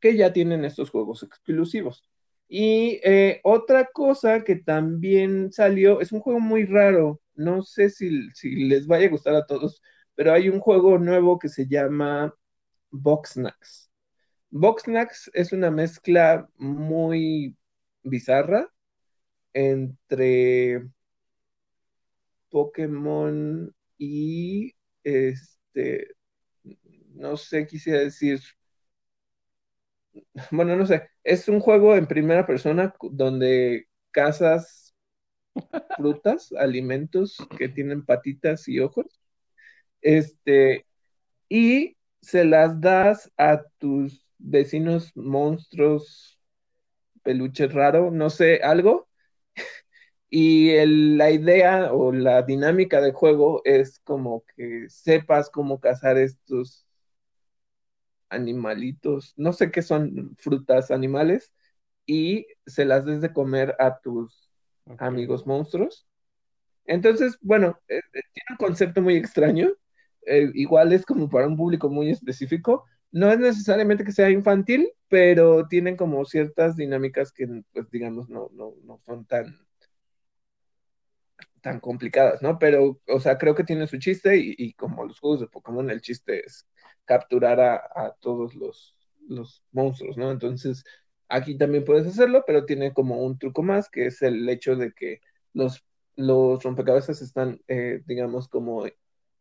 que 0.00 0.16
ya 0.16 0.32
tienen 0.32 0.64
estos 0.64 0.90
juegos 0.90 1.22
exclusivos. 1.22 2.04
Y 2.48 3.00
eh, 3.04 3.40
otra 3.44 3.90
cosa 3.92 4.42
que 4.42 4.56
también 4.56 5.52
salió, 5.52 6.00
es 6.00 6.12
un 6.12 6.20
juego 6.20 6.40
muy 6.40 6.64
raro, 6.64 7.20
no 7.34 7.62
sé 7.62 7.90
si, 7.90 8.30
les 8.42 8.86
vaya 8.86 9.06
a 9.06 9.10
gustar 9.10 9.34
a 9.34 9.46
todos, 9.46 9.82
pero 10.14 10.32
hay 10.32 10.48
un 10.48 10.60
juego 10.60 10.98
nuevo 10.98 11.38
que 11.38 11.48
se 11.50 11.66
llama 11.68 12.34
Boxnax. 12.90 13.90
Boxnax 14.50 15.30
es 15.34 15.52
una 15.52 15.70
mezcla 15.70 16.48
muy 16.56 17.56
bizarra 18.02 18.72
entre 19.52 20.88
Pokémon 22.50 23.74
y 23.98 24.74
este, 25.04 26.08
no 27.14 27.36
sé, 27.36 27.66
quisiera 27.66 28.00
decir 28.00 28.40
bueno, 30.50 30.76
no 30.76 30.86
sé, 30.86 31.10
es 31.24 31.48
un 31.48 31.60
juego 31.60 31.96
en 31.96 32.06
primera 32.06 32.46
persona 32.46 32.94
donde 33.02 33.88
cazas 34.10 34.94
frutas, 35.96 36.52
alimentos 36.52 37.36
que 37.58 37.68
tienen 37.68 38.04
patitas 38.04 38.68
y 38.68 38.80
ojos. 38.80 39.20
Este, 40.02 40.86
y 41.48 41.96
se 42.22 42.44
las 42.44 42.80
das 42.80 43.32
a 43.38 43.64
tus 43.78 44.26
vecinos 44.38 45.12
monstruos, 45.16 46.40
peluche 47.24 47.68
raro, 47.68 48.12
no 48.12 48.30
sé, 48.30 48.60
algo. 48.62 49.08
Y 50.30 50.74
la 50.86 51.30
idea 51.30 51.92
o 51.94 52.12
la 52.12 52.42
dinámica 52.42 53.00
de 53.02 53.12
juego 53.12 53.62
es 53.64 54.00
como 54.00 54.44
que 54.56 54.86
sepas 54.90 55.50
cómo 55.50 55.80
cazar 55.80 56.18
estos 56.18 56.87
animalitos, 58.30 59.34
no 59.36 59.52
sé 59.52 59.70
qué 59.70 59.82
son 59.82 60.36
frutas, 60.38 60.90
animales, 60.90 61.52
y 62.06 62.46
se 62.66 62.84
las 62.84 63.04
des 63.04 63.20
de 63.20 63.32
comer 63.32 63.76
a 63.78 64.00
tus 64.00 64.50
amigos 64.98 65.46
monstruos. 65.46 66.06
Entonces, 66.84 67.38
bueno, 67.42 67.78
eh, 67.88 67.98
eh, 67.98 68.22
tiene 68.32 68.46
un 68.50 68.56
concepto 68.56 69.02
muy 69.02 69.16
extraño, 69.16 69.70
eh, 70.26 70.50
igual 70.54 70.92
es 70.92 71.04
como 71.06 71.28
para 71.28 71.46
un 71.46 71.56
público 71.56 71.88
muy 71.90 72.10
específico, 72.10 72.84
no 73.12 73.30
es 73.30 73.38
necesariamente 73.38 74.04
que 74.04 74.12
sea 74.12 74.30
infantil, 74.30 74.90
pero 75.08 75.66
tienen 75.68 75.96
como 75.96 76.24
ciertas 76.24 76.76
dinámicas 76.76 77.32
que, 77.32 77.46
pues 77.72 77.90
digamos, 77.90 78.28
no, 78.28 78.50
no, 78.52 78.74
no 78.84 78.98
son 79.04 79.24
tan 79.26 79.56
tan 81.60 81.80
complicadas, 81.80 82.42
¿no? 82.42 82.58
Pero, 82.58 83.00
o 83.08 83.20
sea, 83.20 83.38
creo 83.38 83.54
que 83.54 83.64
tiene 83.64 83.86
su 83.86 83.98
chiste 83.98 84.36
y, 84.38 84.72
como 84.74 85.04
los 85.04 85.18
juegos 85.20 85.40
de 85.40 85.48
Pokémon, 85.48 85.90
el 85.90 86.00
chiste 86.00 86.44
es 86.46 86.66
capturar 87.08 87.60
a, 87.60 88.14
todos 88.20 88.54
los, 88.54 88.96
los, 89.26 89.64
monstruos, 89.72 90.16
¿no? 90.16 90.30
Entonces, 90.30 90.84
aquí 91.28 91.56
también 91.56 91.84
puedes 91.84 92.06
hacerlo, 92.06 92.44
pero 92.46 92.66
tiene 92.66 92.92
como 92.92 93.24
un 93.24 93.38
truco 93.38 93.62
más, 93.62 93.90
que 93.90 94.06
es 94.06 94.22
el 94.22 94.48
hecho 94.48 94.76
de 94.76 94.92
que 94.92 95.20
los, 95.54 95.84
los 96.16 96.62
rompecabezas 96.62 97.22
están, 97.22 97.60
eh, 97.68 98.02
digamos, 98.06 98.48
como 98.48 98.84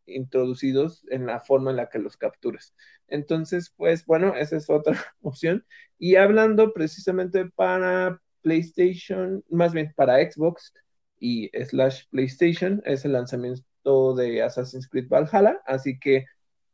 introducidos 0.08 1.06
en 1.10 1.26
la 1.26 1.40
forma 1.42 1.72
en 1.72 1.78
la 1.78 1.90
que 1.90 2.00
los 2.00 2.18
capturas. 2.18 2.74
Entonces, 3.08 3.74
pues 3.76 4.06
bueno, 4.06 4.36
esa 4.36 4.58
es 4.58 4.70
otra 4.70 4.96
opción. 5.22 5.66
Y 6.00 6.16
hablando 6.16 6.74
precisamente 6.74 7.46
para 7.56 8.22
PlayStation, 8.42 9.44
más 9.50 9.74
bien 9.74 9.94
para 9.96 10.20
Xbox 10.20 10.74
y 11.20 11.50
slash 11.66 12.06
PlayStation, 12.10 12.82
es 12.86 13.04
el 13.06 13.14
lanzamiento 13.14 14.16
de 14.16 14.42
Assassin's 14.42 14.88
Creed 14.88 15.10
Valhalla, 15.10 15.62
así 15.66 16.00
que 16.00 16.26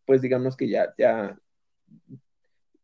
pues 0.05 0.21
digamos 0.21 0.57
que 0.57 0.69
ya, 0.69 0.93
ya 0.97 1.37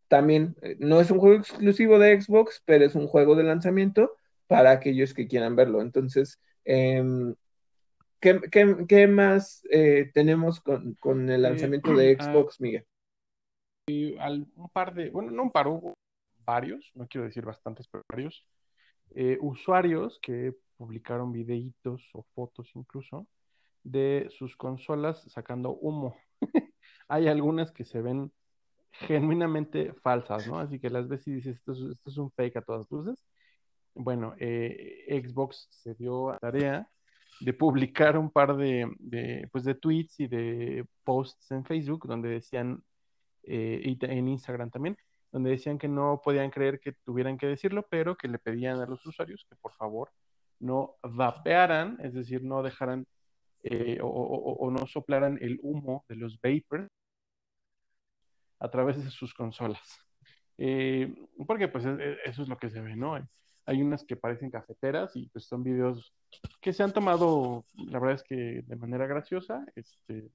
también 0.07 0.55
eh, 0.61 0.75
no 0.79 0.99
es 0.99 1.11
un 1.11 1.19
juego 1.19 1.37
exclusivo 1.37 1.99
de 1.99 2.19
Xbox, 2.21 2.61
pero 2.65 2.85
es 2.85 2.95
un 2.95 3.07
juego 3.07 3.35
de 3.35 3.43
lanzamiento 3.43 4.15
para 4.47 4.71
aquellos 4.71 5.13
que 5.13 5.27
quieran 5.27 5.55
verlo. 5.55 5.81
Entonces, 5.81 6.39
eh, 6.65 7.03
¿Qué, 8.19 9.07
más 9.07 9.63
eh, 9.71 10.11
tenemos 10.13 10.59
con, 10.59 11.29
el 11.29 11.41
lanzamiento 11.41 11.95
de 11.95 12.17
ah, 12.19 12.23
Xbox, 12.23 12.59
Miguel? 12.59 12.85
un 13.87 14.69
par 14.73 14.93
de, 14.93 15.09
bueno, 15.09 15.31
no 15.31 15.43
un 15.43 15.51
par, 15.51 15.67
hubo 15.67 15.97
varios, 16.45 16.91
no 16.95 17.07
quiero 17.07 17.25
decir 17.25 17.45
bastantes, 17.45 17.87
pero 17.87 18.03
varios, 18.09 18.45
eh, 19.11 19.37
usuarios 19.41 20.19
que 20.21 20.53
publicaron 20.77 21.31
videitos 21.31 22.09
o 22.13 22.23
fotos 22.35 22.69
incluso 22.75 23.25
de 23.83 24.27
sus 24.37 24.55
consolas 24.57 25.23
sacando 25.31 25.71
humo. 25.71 26.15
Hay 27.09 27.27
algunas 27.27 27.71
que 27.71 27.83
se 27.83 28.01
ven 28.01 28.31
genuinamente 28.91 29.93
falsas, 30.01 30.47
¿no? 30.47 30.59
Así 30.59 30.79
que 30.79 30.89
las 30.89 31.07
ves 31.07 31.27
y 31.27 31.33
dices, 31.33 31.57
esto 31.57 31.73
es, 31.73 32.17
un 32.17 32.31
fake 32.31 32.57
a 32.57 32.61
todas 32.61 32.89
luces. 32.89 33.23
Bueno, 33.93 34.33
eh, 34.39 35.21
Xbox 35.23 35.67
se 35.71 35.95
dio 35.95 36.29
a 36.29 36.39
tarea 36.39 36.87
de 37.41 37.53
publicar 37.53 38.17
un 38.17 38.29
par 38.29 38.55
de, 38.55 39.47
pues 39.51 39.63
de 39.63 39.75
tweets 39.75 40.19
y 40.19 40.27
de 40.27 40.85
posts 41.03 41.51
en 41.51 41.65
Facebook 41.65 42.07
donde 42.07 42.29
decían, 42.29 42.83
eh, 43.43 43.81
y 43.83 43.97
en 44.05 44.27
Instagram 44.27 44.69
también, 44.69 44.97
donde 45.31 45.51
decían 45.51 45.77
que 45.77 45.87
no 45.87 46.21
podían 46.23 46.49
creer 46.49 46.79
que 46.79 46.93
tuvieran 47.05 47.37
que 47.37 47.47
decirlo, 47.47 47.87
pero 47.89 48.15
que 48.15 48.27
le 48.27 48.39
pedían 48.39 48.79
a 48.79 48.85
los 48.85 49.05
usuarios 49.05 49.45
que 49.49 49.55
por 49.55 49.73
favor 49.73 50.11
no 50.59 50.95
vapearan, 51.01 51.97
es 52.03 52.13
decir, 52.13 52.43
no 52.43 52.61
dejaran 52.61 53.05
eh, 53.63 53.99
o, 54.01 54.69
no 54.71 54.87
soplaran 54.87 55.37
el 55.41 55.59
humo 55.61 56.05
de 56.07 56.15
los 56.15 56.39
vapors 56.41 56.89
a 58.59 58.69
través 58.69 59.03
de 59.03 59.09
sus 59.09 59.33
consolas. 59.33 59.99
Eh, 60.57 61.13
porque 61.47 61.69
pues 61.69 61.85
e, 61.85 61.89
e, 61.89 62.17
eso 62.25 62.43
es 62.43 62.49
lo 62.49 62.57
que 62.57 62.69
se 62.69 62.81
ve, 62.81 62.95
¿no? 62.95 63.15
Hay 63.65 63.81
unas 63.81 64.03
que 64.03 64.17
parecen 64.17 64.51
cafeteras 64.51 65.15
y 65.15 65.27
pues 65.27 65.45
son 65.45 65.63
videos 65.63 66.13
que 66.61 66.73
se 66.73 66.83
han 66.83 66.91
tomado, 66.91 67.65
la 67.75 67.99
verdad 67.99 68.15
es 68.15 68.23
que 68.23 68.63
de 68.65 68.75
manera 68.75 69.07
graciosa, 69.07 69.65
este, 69.75 70.31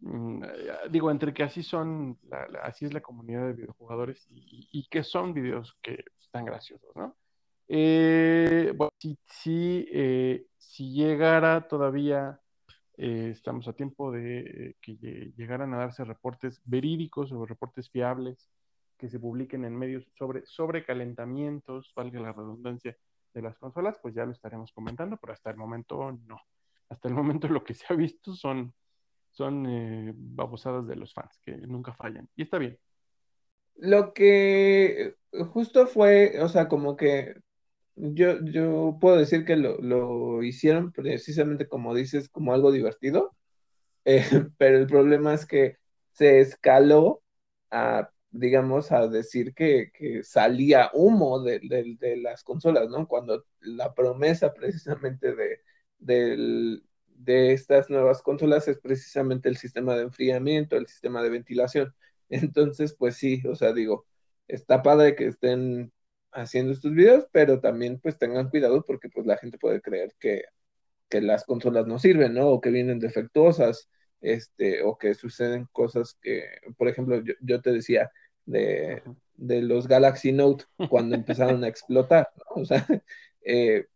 mm, 0.00 0.42
digo, 0.90 1.10
entre 1.10 1.32
que 1.32 1.42
así 1.42 1.62
son, 1.62 2.18
así 2.62 2.86
es 2.86 2.92
la 2.92 3.00
comunidad 3.00 3.46
de 3.46 3.52
videojugadores 3.52 4.26
y, 4.30 4.88
que 4.88 5.04
son 5.04 5.32
videos 5.32 5.76
que 5.82 6.04
están 6.18 6.44
graciosos, 6.44 6.90
¿no? 6.96 7.16
Eh, 7.68 8.72
bueno, 8.76 8.92
si, 8.98 9.86
eh, 9.92 10.46
si, 10.58 10.92
llegara 10.92 11.68
todavía, 11.68 12.40
eh, 13.02 13.30
estamos 13.30 13.66
a 13.66 13.72
tiempo 13.72 14.12
de 14.12 14.76
que 14.82 15.32
llegaran 15.34 15.72
a 15.72 15.78
darse 15.78 16.04
reportes 16.04 16.60
verídicos 16.66 17.32
o 17.32 17.46
reportes 17.46 17.88
fiables 17.88 18.50
que 18.98 19.08
se 19.08 19.18
publiquen 19.18 19.64
en 19.64 19.74
medios 19.74 20.06
sobre 20.18 20.44
sobrecalentamientos, 20.44 21.94
valga 21.96 22.20
la 22.20 22.32
redundancia, 22.34 22.94
de 23.32 23.40
las 23.40 23.56
consolas, 23.58 23.98
pues 24.02 24.14
ya 24.14 24.26
lo 24.26 24.32
estaremos 24.32 24.70
comentando, 24.72 25.16
pero 25.16 25.32
hasta 25.32 25.50
el 25.50 25.56
momento 25.56 26.12
no. 26.26 26.40
Hasta 26.90 27.08
el 27.08 27.14
momento 27.14 27.48
lo 27.48 27.64
que 27.64 27.72
se 27.72 27.86
ha 27.88 27.96
visto 27.96 28.34
son, 28.34 28.74
son 29.30 29.66
eh, 29.66 30.12
babosadas 30.14 30.86
de 30.86 30.96
los 30.96 31.14
fans, 31.14 31.38
que 31.42 31.52
nunca 31.56 31.94
fallan. 31.94 32.28
Y 32.36 32.42
está 32.42 32.58
bien. 32.58 32.78
Lo 33.76 34.12
que 34.12 35.16
justo 35.52 35.86
fue, 35.86 36.38
o 36.42 36.48
sea, 36.48 36.68
como 36.68 36.96
que 36.96 37.36
yo, 37.96 38.42
yo 38.44 38.98
puedo 39.00 39.16
decir 39.16 39.44
que 39.44 39.56
lo, 39.56 39.78
lo 39.78 40.42
hicieron 40.42 40.92
precisamente 40.92 41.68
como 41.68 41.94
dices, 41.94 42.28
como 42.28 42.52
algo 42.52 42.72
divertido, 42.72 43.36
eh, 44.04 44.24
pero 44.58 44.78
el 44.78 44.86
problema 44.86 45.34
es 45.34 45.46
que 45.46 45.76
se 46.12 46.40
escaló 46.40 47.22
a 47.70 48.10
digamos, 48.30 48.92
a 48.92 49.08
decir 49.08 49.54
que, 49.54 49.90
salía 50.22 50.90
humo 50.94 51.42
de, 51.42 51.60
las 52.22 52.44
consolas, 52.44 52.88
¿no? 52.88 53.06
Cuando 53.08 53.44
la 53.60 53.94
promesa 53.94 54.52
precisamente 54.54 55.34
de, 55.34 55.60
de 57.20 57.52
estas 57.52 57.90
nuevas 57.90 58.22
consolas 58.22 58.68
es 58.68 58.78
precisamente 58.78 59.48
el 59.48 59.56
sistema 59.56 59.96
de 59.96 60.02
enfriamiento, 60.04 60.76
el 60.76 60.86
sistema 60.86 61.22
de 61.22 61.30
ventilación. 61.30 61.94
Entonces, 62.28 62.94
pues 62.94 63.16
sí, 63.16 63.42
o 63.46 63.54
sea, 63.56 63.72
digo, 63.72 64.06
está 64.48 64.82
padre 64.82 65.16
que 65.16 65.26
estén 65.26 65.92
haciendo 66.32 66.72
estos 66.72 66.92
videos, 66.92 67.26
pero 67.32 67.60
también 67.60 67.98
pues 68.00 68.18
tengan 68.18 68.50
cuidado 68.50 68.84
porque 68.86 69.08
pues 69.08 69.26
la 69.26 69.36
gente 69.36 69.58
puede 69.58 69.80
creer 69.80 70.14
que, 70.18 70.44
que 71.08 71.20
las 71.20 71.44
consolas 71.44 71.86
no 71.86 71.98
sirven, 71.98 72.34
¿no? 72.34 72.48
O 72.48 72.60
que 72.60 72.70
vienen 72.70 72.98
defectuosas 73.00 73.88
este, 74.20 74.82
o 74.82 74.98
que 74.98 75.14
suceden 75.14 75.66
cosas 75.72 76.16
que, 76.20 76.44
por 76.76 76.88
ejemplo, 76.88 77.22
yo, 77.40 77.60
te 77.60 77.72
decía 77.72 78.10
de, 78.46 79.02
los 79.36 79.88
Galaxy 79.88 80.32
Note 80.32 80.64
cuando 80.88 81.14
empezaron 81.14 81.64
a 81.64 81.68
explotar, 81.68 82.28
¿no? 82.36 82.62
O 82.62 82.64
sea, 82.64 82.86
eh, 83.42 83.86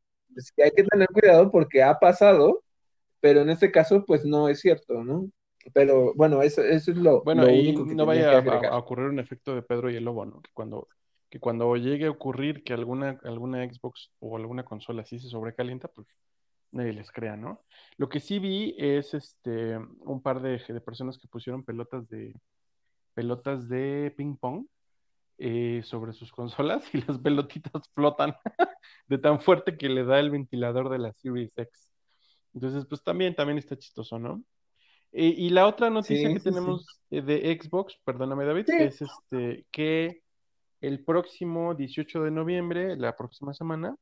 hay 0.63 0.71
que 0.71 0.85
tener 0.85 1.09
cuidado 1.09 1.51
porque 1.51 1.83
ha 1.83 1.99
pasado, 1.99 2.63
pero 3.21 3.43
en 3.43 3.51
este 3.51 3.71
caso, 3.71 4.05
pues 4.05 4.25
no 4.25 4.49
es 4.49 4.61
cierto, 4.61 5.05
¿no? 5.05 5.31
Pero 5.73 6.13
bueno, 6.15 6.43
eso, 6.43 6.63
eso 6.63 6.91
es 6.91 6.97
lo, 6.99 7.23
bueno, 7.23 7.45
único 7.45 7.87
que 7.87 7.95
no 7.95 8.05
vaya 8.05 8.39
a, 8.39 8.77
ocurrir 8.77 9.07
un 9.07 9.19
efecto 9.19 9.55
de 9.55 9.63
Pedro 9.63 9.91
y 9.91 9.97
el 9.97 10.05
Lobo, 10.05 10.27
¿no? 10.27 10.43
Que 10.43 10.51
cuando, 10.53 10.89
que 11.35 11.41
cuando 11.41 11.75
llegue 11.75 12.07
a 12.07 12.13
ocurrir 12.13 12.63
que 12.63 12.75
alguna, 12.75 13.19
alguna 13.25 13.69
Xbox 13.69 14.13
o 14.21 14.37
alguna 14.37 14.65
consola 14.65 15.03
así 15.03 15.19
se 15.19 15.29
sobrecalienta, 15.29 15.89
pues 15.89 16.07
nadie 16.71 16.93
les 16.93 17.11
crea, 17.11 17.37
¿no? 17.37 17.65
Lo 17.97 18.09
que 18.09 18.21
sí 18.21 18.39
vi 18.39 18.77
es 18.79 19.15
este 19.15 19.77
un 19.79 20.23
par 20.23 20.41
de, 20.41 20.61
personas 20.81 21.19
que 21.19 21.27
pusieron 21.27 21.65
pelotas 21.65 22.09
de 22.09 22.37
pelotas 23.15 23.69
de 23.69 24.15
ping 24.17 24.37
pong 24.37 24.67
eh, 25.39 25.81
sobre 25.83 26.13
sus 26.13 26.31
consolas 26.39 26.85
y 26.95 27.03
las 27.03 27.19
pelotitas 27.19 27.83
flotan 27.97 28.37
de 29.09 29.19
tan 29.19 29.41
fuerte 29.41 29.77
que 29.77 29.89
le 29.89 30.05
da 30.05 30.21
el 30.21 30.31
ventilador 30.31 30.89
de 30.89 31.01
la 31.01 31.13
Series 31.15 31.51
X. 31.59 31.91
Entonces, 32.55 32.87
pues 32.89 33.03
también, 33.03 33.35
también 33.35 33.59
está 33.59 33.77
chistoso, 33.77 34.21
¿no? 34.21 34.41
Eh, 35.11 35.35
y 35.37 35.51
la 35.51 35.67
otra 35.67 35.91
noticia 35.91 36.33
que 36.33 36.39
tenemos 36.39 36.87
eh, 37.11 37.23
de 37.23 37.61
Xbox, 37.61 37.99
perdóname 38.05 38.45
David, 38.45 38.71
es 38.71 39.03
este 39.03 39.67
que 39.73 40.23
el 40.87 41.03
próximo 41.05 41.75
18 41.75 42.25
de 42.25 42.31
noviembre, 42.31 42.97
la 42.97 43.17
próxima 43.17 43.55
semana, 43.55 43.97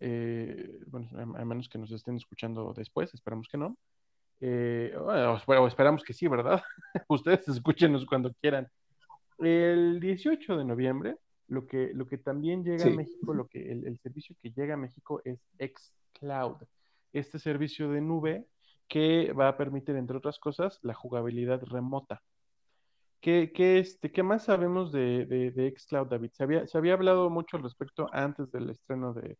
eh, 0.00 0.80
bueno, 0.86 1.08
a 1.36 1.44
menos 1.44 1.68
que 1.68 1.78
nos 1.78 1.92
estén 1.92 2.16
escuchando 2.16 2.72
después, 2.76 3.14
esperamos 3.14 3.48
que 3.48 3.58
no. 3.58 3.76
Eh, 4.40 4.94
bueno, 5.46 5.66
esperamos 5.66 6.02
que 6.02 6.12
sí, 6.12 6.26
¿verdad? 6.28 6.62
Ustedes 7.08 7.48
escúchenos 7.48 8.04
cuando 8.06 8.32
quieran. 8.40 8.68
El 9.38 10.00
18 10.00 10.56
de 10.56 10.64
noviembre, 10.64 11.16
lo 11.48 11.66
que, 11.66 11.92
lo 11.94 12.06
que 12.06 12.18
también 12.18 12.64
llega 12.64 12.86
a 12.86 12.90
México, 12.90 13.32
lo 13.32 13.46
que 13.46 13.70
el, 13.70 13.98
servicio 13.98 14.34
que 14.42 14.50
llega 14.50 14.74
a 14.74 14.78
México 14.78 15.22
es 15.24 15.38
xCloud, 15.58 16.56
este 17.12 17.38
servicio 17.38 17.90
de 17.90 18.00
nube 18.00 18.46
que 18.88 19.32
va 19.32 19.48
a 19.48 19.56
permitir, 19.56 19.96
entre 19.96 20.16
otras 20.16 20.38
cosas, 20.38 20.78
la 20.82 20.94
jugabilidad 20.94 21.62
remota. 21.62 22.22
¿Qué, 23.20 23.52
qué, 23.52 23.78
este, 23.78 24.12
¿qué 24.12 24.22
más 24.22 24.44
sabemos 24.44 24.92
de, 24.92 25.26
de, 25.26 25.50
de 25.50 25.74
xCloud, 25.76 26.08
David? 26.08 26.30
Se 26.32 26.42
había, 26.42 26.66
se 26.66 26.78
había 26.78 26.94
hablado 26.94 27.28
mucho 27.30 27.56
al 27.56 27.62
respecto 27.62 28.08
antes 28.12 28.50
del 28.52 28.70
estreno 28.70 29.12
de, 29.14 29.38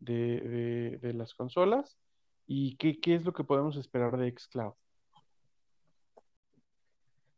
de, 0.00 1.12
las 1.14 1.34
consolas. 1.34 1.98
¿Y 2.46 2.76
qué, 2.76 3.00
qué 3.00 3.14
es 3.14 3.24
lo 3.24 3.32
que 3.32 3.44
podemos 3.44 3.76
esperar 3.76 4.16
de 4.16 4.34
xCloud? 4.36 4.72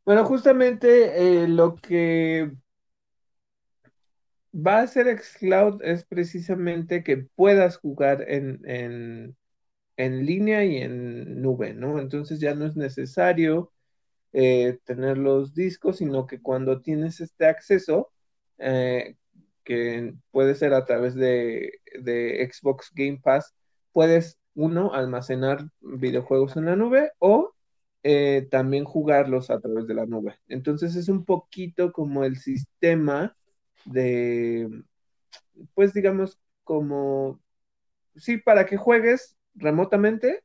Bueno, 0.04 0.24
justamente 0.24 1.42
eh, 1.42 1.48
lo 1.48 1.76
que 1.76 2.50
va 4.54 4.78
a 4.78 4.82
hacer 4.82 5.06
xCloud 5.18 5.82
es 5.82 6.04
precisamente 6.04 7.04
que 7.04 7.18
puedas 7.18 7.76
jugar 7.78 8.24
en, 8.28 8.60
en, 8.64 9.36
en 9.96 10.26
línea 10.26 10.64
y 10.64 10.78
en 10.78 11.40
nube, 11.40 11.74
¿no? 11.74 11.98
Entonces 11.98 12.40
ya 12.40 12.54
no 12.54 12.66
es 12.66 12.76
necesario 12.76 13.71
eh, 14.32 14.78
tener 14.84 15.18
los 15.18 15.54
discos, 15.54 15.98
sino 15.98 16.26
que 16.26 16.40
cuando 16.40 16.80
tienes 16.80 17.20
este 17.20 17.46
acceso, 17.46 18.10
eh, 18.58 19.16
que 19.64 20.14
puede 20.30 20.54
ser 20.54 20.74
a 20.74 20.84
través 20.84 21.14
de, 21.14 21.72
Xbox 22.52 22.90
Game 22.94 23.20
Pass, 23.22 23.54
puedes, 23.92 24.38
uno, 24.54 24.94
almacenar 24.94 25.68
videojuegos 25.80 26.56
en 26.56 26.66
la 26.66 26.76
nube 26.76 27.12
o 27.18 27.54
eh, 28.02 28.48
también 28.50 28.84
jugarlos 28.84 29.50
a 29.50 29.60
través 29.60 29.86
de 29.86 29.94
la 29.94 30.06
nube. 30.06 30.38
Entonces 30.48 30.96
es 30.96 31.08
un 31.08 31.24
poquito 31.24 31.92
como 31.92 32.24
el 32.24 32.36
sistema 32.38 33.36
de, 33.84 34.82
pues 35.74 35.92
digamos, 35.94 36.38
como, 36.64 37.40
sí, 38.16 38.38
para 38.38 38.66
que 38.66 38.76
juegues 38.76 39.36
remotamente 39.54 40.42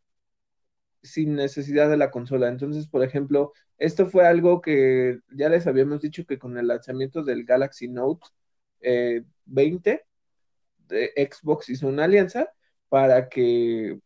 sin 1.11 1.35
necesidad 1.35 1.89
de 1.89 1.97
la 1.97 2.11
consola. 2.11 2.49
Entonces, 2.49 2.87
por 2.87 3.03
ejemplo, 3.03 3.53
esto 3.77 4.07
fue 4.07 4.27
algo 4.27 4.61
que 4.61 5.19
ya 5.29 5.49
les 5.49 5.67
habíamos 5.67 6.01
dicho 6.01 6.25
que 6.25 6.39
con 6.39 6.57
el 6.57 6.67
lanzamiento 6.67 7.23
del 7.23 7.45
Galaxy 7.45 7.87
Note 7.87 8.27
eh, 8.81 9.23
20, 9.45 10.05
de 10.87 11.29
Xbox 11.31 11.69
hizo 11.69 11.87
una 11.87 12.05
alianza 12.05 12.49
para 12.89 13.29
que 13.29 13.99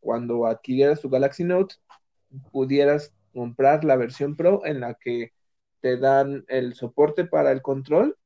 cuando 0.00 0.46
adquirieras 0.46 1.00
tu 1.00 1.10
Galaxy 1.10 1.44
Note 1.44 1.76
pudieras 2.52 3.12
comprar 3.32 3.84
la 3.84 3.96
versión 3.96 4.36
Pro 4.36 4.64
en 4.64 4.80
la 4.80 4.94
que 4.94 5.32
te 5.80 5.96
dan 5.96 6.44
el 6.48 6.74
soporte 6.74 7.24
para 7.24 7.52
el 7.52 7.62
control 7.62 8.16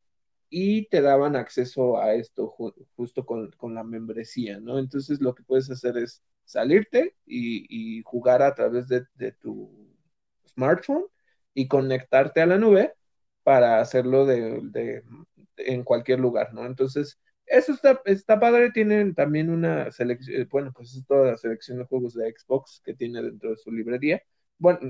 y 0.50 0.86
te 0.88 1.00
daban 1.00 1.36
acceso 1.36 1.98
a 1.98 2.14
esto 2.14 2.48
ju 2.48 2.72
justo 2.96 3.24
con, 3.26 3.50
con, 3.52 3.74
la 3.74 3.82
membresía, 3.82 4.60
¿no? 4.60 4.78
Entonces 4.78 5.20
lo 5.20 5.34
que 5.34 5.42
puedes 5.42 5.70
hacer 5.70 5.96
es 5.96 6.22
salirte 6.45 7.16
y, 7.26 8.03
jugar 8.05 8.42
a 8.42 8.55
través 8.55 8.88
de, 8.88 9.32
tu 9.40 9.70
smartphone 10.47 11.05
y 11.55 11.68
conectarte 11.68 12.40
a 12.40 12.47
la 12.47 12.59
nube 12.59 12.95
para 13.42 13.80
hacerlo 13.80 14.26
de, 14.26 15.03
en 15.57 15.84
cualquier 15.84 16.20
lugar, 16.20 16.55
¿no? 16.55 16.66
Entonces, 16.66 17.20
eso 17.47 17.72
está, 17.72 18.01
está 18.07 18.40
padre, 18.40 18.70
tienen 18.72 19.14
también 19.14 19.51
una 19.51 19.90
selección, 19.92 20.49
bueno, 20.51 20.72
pues 20.74 20.95
es 20.95 21.07
toda 21.07 21.32
la 21.32 21.36
selección 21.36 21.78
de 21.78 21.84
juegos 21.84 22.14
de 22.14 22.32
Xbox 22.32 22.80
que 22.84 22.95
tiene 22.95 23.22
dentro 23.22 23.51
de 23.51 23.57
su 23.57 23.70
librería. 23.70 24.22
Bueno, 24.59 24.80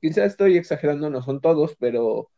quizá 0.00 0.24
estoy 0.24 0.56
exagerando, 0.56 1.10
no 1.10 1.22
son 1.22 1.40
todos, 1.40 1.76
pero 1.78 2.30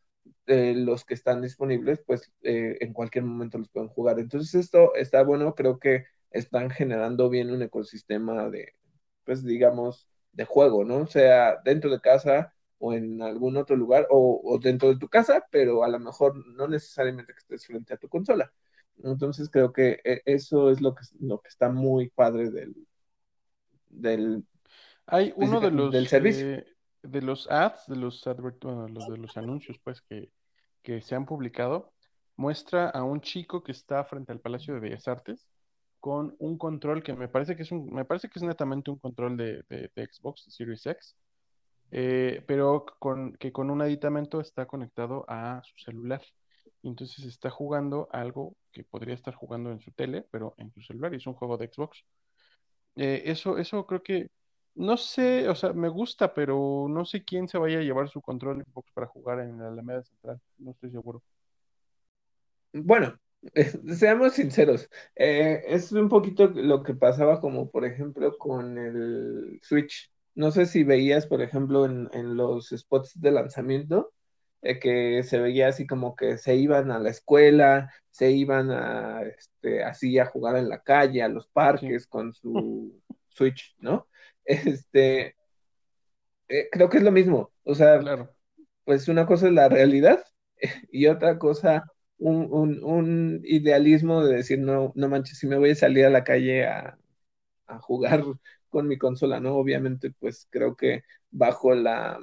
eh, 0.47 0.74
los 0.76 1.05
que 1.05 1.14
están 1.14 1.43
disponibles, 1.43 2.01
pues 2.07 2.32
eh, 2.43 2.76
en 2.80 2.93
cualquier 2.93 3.24
momento 3.24 3.59
los 3.59 3.68
pueden 3.70 3.89
jugar. 3.91 4.18
Entonces 4.18 4.55
esto 4.55 4.95
está 4.95 5.22
bueno, 5.22 5.55
creo 5.55 5.78
que 5.78 6.05
están 6.31 6.70
generando 6.70 7.29
bien 7.31 7.51
un 7.51 7.62
ecosistema 7.62 8.49
de, 8.51 8.74
pues 9.24 9.45
digamos, 9.45 10.09
de 10.33 10.45
juego, 10.45 10.85
¿no? 10.85 11.07
Sea 11.07 11.59
dentro 11.64 11.91
de 11.91 12.01
casa 12.01 12.55
o 12.79 12.93
en 12.95 13.22
algún 13.22 13.57
otro 13.57 13.76
lugar 13.76 14.07
o, 14.11 14.41
o 14.45 14.59
dentro 14.59 14.89
de 14.89 14.99
tu 14.99 15.09
casa, 15.09 15.47
pero 15.51 15.85
a 15.85 15.89
lo 15.89 15.99
mejor 15.99 16.37
no 16.57 16.68
necesariamente 16.68 17.33
que 17.33 17.39
estés 17.41 17.66
frente 17.66 17.95
a 17.95 17.97
tu 17.99 18.09
consola. 18.09 18.53
Entonces 19.03 19.49
creo 19.51 19.72
que 19.72 20.01
eh, 20.05 20.22
eso 20.26 20.70
es 20.70 20.81
lo 20.81 20.95
que, 20.95 21.05
lo 21.20 21.41
que 21.41 21.49
está 21.49 21.68
muy 21.70 22.11
padre 22.11 22.51
del, 22.51 22.74
del, 23.89 24.45
Hay 25.07 25.33
pues, 25.33 25.49
uno 25.49 25.61
de 25.61 25.70
del 25.70 25.76
los, 25.76 26.09
servicio. 26.09 26.47
eh, 26.55 26.66
de 27.03 27.22
los 27.22 27.51
ads, 27.51 27.87
de 27.89 27.97
los, 27.97 28.26
advert 28.26 28.62
bueno, 28.62 28.89
los, 28.89 29.09
de 29.09 29.16
los 29.18 29.37
anuncios, 29.37 29.79
pues, 29.83 30.03
que, 30.03 30.33
que 30.83 31.01
se 31.01 31.14
han 31.14 31.26
publicado, 31.26 31.93
muestra 32.37 32.89
a 32.91 33.03
un 33.05 33.20
chico 33.20 33.62
que 33.62 33.72
está 33.72 34.05
frente 34.05 34.33
al 34.33 34.41
Palacio 34.41 34.74
de 34.74 34.81
Bellas 34.81 35.09
Artes 35.09 35.49
con 36.01 36.36
un 36.38 36.59
control 36.59 37.03
que 37.03 37.14
me 37.14 37.28
parece 37.28 37.57
que 37.57 37.62
es 37.62 37.72
un, 37.72 37.92
me 37.92 38.05
parece 38.05 38.28
que 38.28 38.38
es 38.38 38.42
netamente 38.42 38.90
un 38.90 38.99
control 38.99 39.36
de, 39.36 39.64
de, 39.68 39.90
de 39.94 40.09
Xbox 40.12 40.44
Series 40.49 40.86
X, 40.86 41.16
eh, 41.90 42.42
pero 42.46 42.84
con, 42.99 43.34
que 43.34 43.53
con 43.53 43.70
un 43.70 43.82
aditamento 43.82 44.40
está 44.40 44.66
conectado 44.66 45.24
a 45.28 45.62
su 45.64 45.76
celular. 45.78 46.22
Entonces 46.82 47.24
está 47.24 47.51
jugando 47.51 48.09
algo 48.12 48.57
que 48.70 48.84
podría 48.84 49.14
estar 49.14 49.34
jugando 49.34 49.72
en 49.72 49.80
su 49.80 49.90
tele, 49.90 50.26
pero 50.30 50.55
en 50.59 50.70
su 50.72 50.80
celular, 50.80 51.12
y 51.12 51.16
es 51.16 51.26
un 51.26 51.34
juego 51.34 51.57
de 51.57 51.68
Xbox. 51.68 52.05
Eh, 52.96 53.22
eso, 53.26 53.59
eso 53.59 53.84
creo 53.86 54.03
que, 54.03 54.28
no 54.74 54.96
sé, 54.96 55.49
o 55.49 55.55
sea, 55.55 55.72
me 55.72 55.88
gusta, 55.88 56.34
pero 56.34 56.86
no 56.88 57.05
sé 57.05 57.24
quién 57.24 57.49
se 57.49 57.59
vaya 57.59 57.78
a 57.78 57.82
llevar 57.82 58.09
su 58.09 58.20
control 58.20 58.64
Xbox 58.64 58.92
para 58.92 59.07
jugar 59.09 59.40
en 59.40 59.59
la 59.59 59.68
Alameda 59.68 60.03
Central, 60.05 60.40
no 60.59 60.70
estoy 60.70 60.90
seguro. 60.90 61.22
Bueno, 62.72 63.18
seamos 63.97 64.34
sinceros, 64.34 64.89
eh, 65.16 65.62
es 65.66 65.93
un 65.93 66.09
poquito 66.09 66.49
lo 66.49 66.82
que 66.82 66.95
pasaba 66.95 67.41
como 67.41 67.70
por 67.70 67.84
ejemplo 67.84 68.36
con 68.39 68.78
el 68.78 69.61
Switch. 69.62 70.12
No 70.34 70.51
sé 70.51 70.66
si 70.66 70.84
veías, 70.84 71.26
por 71.26 71.43
ejemplo, 71.43 71.84
en, 71.86 72.09
en 72.12 72.36
los 72.36 72.68
spots 72.70 73.20
de 73.20 73.32
lanzamiento, 73.32 74.12
eh, 74.62 74.78
que 74.78 75.22
se 75.24 75.39
veía 75.41 75.68
así 75.68 75.86
como 75.86 76.14
que 76.16 76.39
se 76.39 76.57
iban 76.57 76.91
a 76.91 76.99
la 77.01 77.11
escuela, 77.11 77.93
se 78.11 78.30
iban 78.32 78.70
a, 78.70 79.22
este, 79.22 79.82
así 79.84 80.18
a 80.18 80.26
jugar 80.26 80.57
en 80.57 80.68
la 80.68 80.82
calle, 80.82 81.22
a 81.22 81.28
los 81.28 81.49
Sí, 81.80 81.89
parques 81.89 82.07
con 82.07 82.32
su 82.32 83.01
Switch, 83.28 83.74
¿no? 83.80 84.09
Este, 84.45 85.36
eh, 86.49 86.68
creo 86.72 86.89
que 86.89 86.99
es 86.99 87.03
lo 87.05 87.12
mismo. 87.12 87.53
O 87.64 87.74
sea, 87.74 88.01
claro. 88.01 88.34
pues 88.84 89.09
una 89.09 89.26
cosa 89.26 89.49
es 89.49 89.55
la 89.55 89.68
realidad 89.68 90.24
y 90.93 91.07
otra 91.07 91.39
cosa, 91.39 91.84
un, 92.18 92.48
un, 92.52 92.84
un 92.84 93.40
idealismo 93.44 94.24
de 94.24 94.36
decir, 94.36 94.58
no, 94.60 94.92
no 94.96 95.08
manches, 95.08 95.38
si 95.38 95.46
me 95.46 95.56
voy 95.58 95.70
a 95.70 95.74
salir 95.74 96.06
a 96.06 96.10
la 96.10 96.24
calle 96.24 96.66
a, 96.66 96.98
a 97.66 97.78
jugar 97.80 98.24
con 98.68 98.88
mi 98.88 98.98
consola, 98.98 99.40
¿no? 99.40 99.56
Obviamente, 99.56 100.12
pues 100.18 100.46
creo 100.50 100.76
que 100.76 101.04
bajo 101.30 101.74
la 101.74 102.18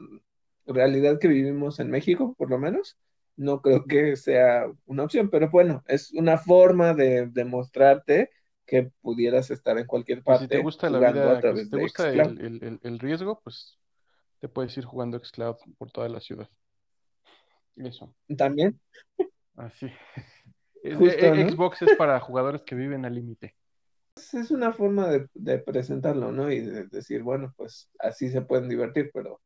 realidad 0.65 1.19
que 1.19 1.27
vivimos 1.27 1.79
en 1.79 1.91
México, 1.91 2.35
por 2.37 2.49
lo 2.49 2.57
menos, 2.59 2.97
no 3.35 3.61
creo 3.61 3.85
que 3.85 4.15
sea 4.15 4.65
una 4.85 5.03
opción, 5.03 5.29
pero 5.29 5.49
bueno, 5.51 5.83
es 5.87 6.11
una 6.13 6.37
forma 6.37 6.93
de 6.93 7.27
demostrarte 7.27 8.31
que 8.65 8.91
pudieras 9.01 9.51
estar 9.51 9.77
en 9.77 9.85
cualquier 9.87 10.23
Pues 10.25 10.37
si 10.39 10.47
te 10.47 10.57
parte 10.57 10.59
gusta 10.59 10.89
la 10.89 10.99
jugando 10.99 11.29
a 11.31 11.39
vida, 11.39 11.43
si 11.53 11.65
través 11.65 11.69
te 11.69 11.77
gusta 11.77 12.09
el, 12.09 12.39
el, 12.41 12.79
el 12.83 12.99
riesgo, 12.99 13.41
pues 13.41 13.79
te 14.39 14.49
puedes 14.49 14.77
ir 14.77 14.85
jugando 14.85 15.19
xCloud 15.19 15.57
por 15.77 15.91
toda 15.91 16.09
la 16.09 16.21
ciudad. 16.21 16.49
Eso, 17.77 18.13
También, 18.37 18.79
así. 19.58 19.88
Es- 20.84 20.99
justo, 20.99 21.36
e- 21.36 21.36
¿no? 21.36 21.49
Xbox 21.49 21.82
es 21.82 21.93
para 21.93 22.20
jugadores 22.20 22.64
que 22.64 22.76
viven 22.76 23.06
al 23.06 23.16
límite. 23.16 23.56
es 24.34 24.51
una 24.51 24.74
forma 24.74 25.08
de, 25.10 25.28
de 25.34 25.60
presentarlo, 25.60 26.32
¿no? 26.32 26.51
Y 26.51 26.62
de 26.62 26.86
decir, 26.88 27.24
bueno, 27.24 27.53
pues 27.58 27.89
así 27.99 28.30
se 28.30 28.41
pueden 28.41 28.70
divertir, 28.70 29.12
pero 29.14 29.41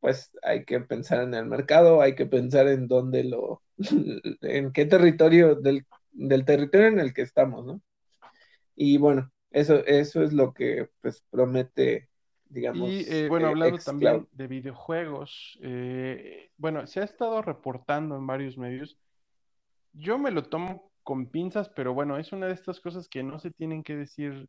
pues 0.00 0.30
hay 0.42 0.64
que 0.64 0.80
pensar 0.80 1.22
en 1.22 1.34
el 1.34 1.46
mercado, 1.46 2.02
hay 2.02 2.14
que 2.14 2.26
pensar 2.26 2.68
en 2.68 2.88
dónde 2.88 3.24
lo, 3.24 3.62
en 4.42 4.72
qué 4.72 4.86
territorio 4.86 5.54
del, 5.56 5.86
del 6.12 6.44
territorio 6.44 6.88
en 6.88 7.00
el 7.00 7.14
que 7.14 7.22
estamos, 7.22 7.64
¿no? 7.64 7.80
Y 8.76 8.98
bueno, 8.98 9.32
eso, 9.50 9.84
eso 9.86 10.22
es 10.22 10.32
lo 10.32 10.52
que 10.54 10.88
pues 11.02 11.24
promete, 11.30 12.10
Y 12.54 13.04
eh, 13.08 13.28
bueno, 13.28 13.48
eh, 13.48 13.50
hablando 13.50 13.78
también 13.78 14.28
de 14.32 14.46
videojuegos, 14.46 15.58
eh, 15.62 16.50
bueno, 16.56 16.86
se 16.86 17.00
ha 17.00 17.04
estado 17.04 17.42
reportando 17.42 18.16
en 18.16 18.26
varios 18.26 18.56
medios. 18.56 18.96
Yo 19.92 20.18
me 20.18 20.30
lo 20.30 20.44
tomo 20.44 20.90
con 21.02 21.26
pinzas, 21.26 21.68
pero 21.68 21.94
bueno, 21.94 22.16
es 22.16 22.32
una 22.32 22.46
de 22.46 22.54
estas 22.54 22.80
cosas 22.80 23.08
que 23.08 23.22
no 23.22 23.38
se 23.38 23.50
tienen 23.50 23.82
que 23.82 23.96
decir 23.96 24.48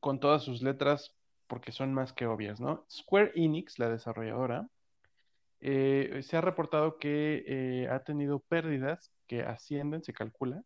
con 0.00 0.20
todas 0.20 0.42
sus 0.42 0.62
letras 0.62 1.14
porque 1.48 1.72
son 1.72 1.92
más 1.92 2.12
que 2.12 2.26
obvias, 2.26 2.60
¿no? 2.60 2.86
Square 2.90 3.32
Enix, 3.34 3.78
la 3.78 3.90
desarrolladora, 3.90 4.68
eh, 5.60 6.20
se 6.22 6.36
ha 6.36 6.40
reportado 6.40 6.96
que 6.98 7.88
ha 7.90 7.98
tenido 8.00 8.40
pérdidas 8.40 9.12
que 9.26 9.42
ascienden, 9.42 10.02
se 10.02 10.12
calcula, 10.12 10.62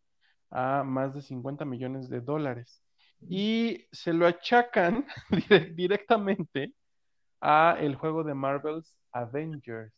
a 0.49 0.83
más 0.83 1.13
de 1.13 1.21
50 1.21 1.65
millones 1.65 2.09
de 2.09 2.21
dólares. 2.21 2.81
Y 3.21 3.85
se 3.91 4.13
lo 4.13 4.27
achacan 4.27 5.05
dire- 5.49 5.73
directamente 5.75 6.73
a 7.41 7.77
el 7.79 7.95
juego 7.95 8.23
de 8.23 8.33
Marvel's 8.33 8.95
Avengers. 9.11 9.93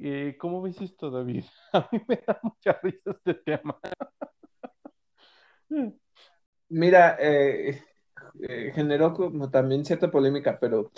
Eh, 0.00 0.36
¿cómo 0.38 0.62
ves 0.62 0.80
esto, 0.80 1.10
David? 1.10 1.44
A 1.72 1.88
mí 1.92 2.00
me 2.08 2.16
da 2.26 2.38
mucha 2.42 2.78
risa 2.82 3.10
este 3.10 3.34
tema. 3.34 3.78
Mira, 6.70 7.16
eh, 7.20 7.82
eh, 8.48 8.72
generó 8.74 9.14
como 9.14 9.50
también 9.50 9.84
cierta 9.84 10.10
polémica, 10.10 10.58
pero 10.60 10.90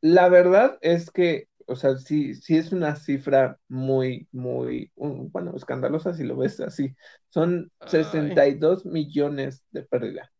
La 0.00 0.28
verdad 0.28 0.78
es 0.82 1.10
que, 1.10 1.48
o 1.68 1.76
sea, 1.76 1.96
sí, 1.98 2.34
sí 2.34 2.56
es 2.56 2.72
una 2.72 2.96
cifra 2.96 3.58
muy, 3.68 4.28
muy, 4.32 4.92
un- 4.96 5.30
bueno, 5.32 5.54
escandalosa 5.56 6.14
si 6.14 6.24
lo 6.24 6.36
ves 6.36 6.60
así. 6.60 6.94
Son 7.30 7.70
Ay, 7.80 7.86
62 7.86 8.86
millones 8.86 9.64
de 9.70 9.82
pérdida, 9.82 10.32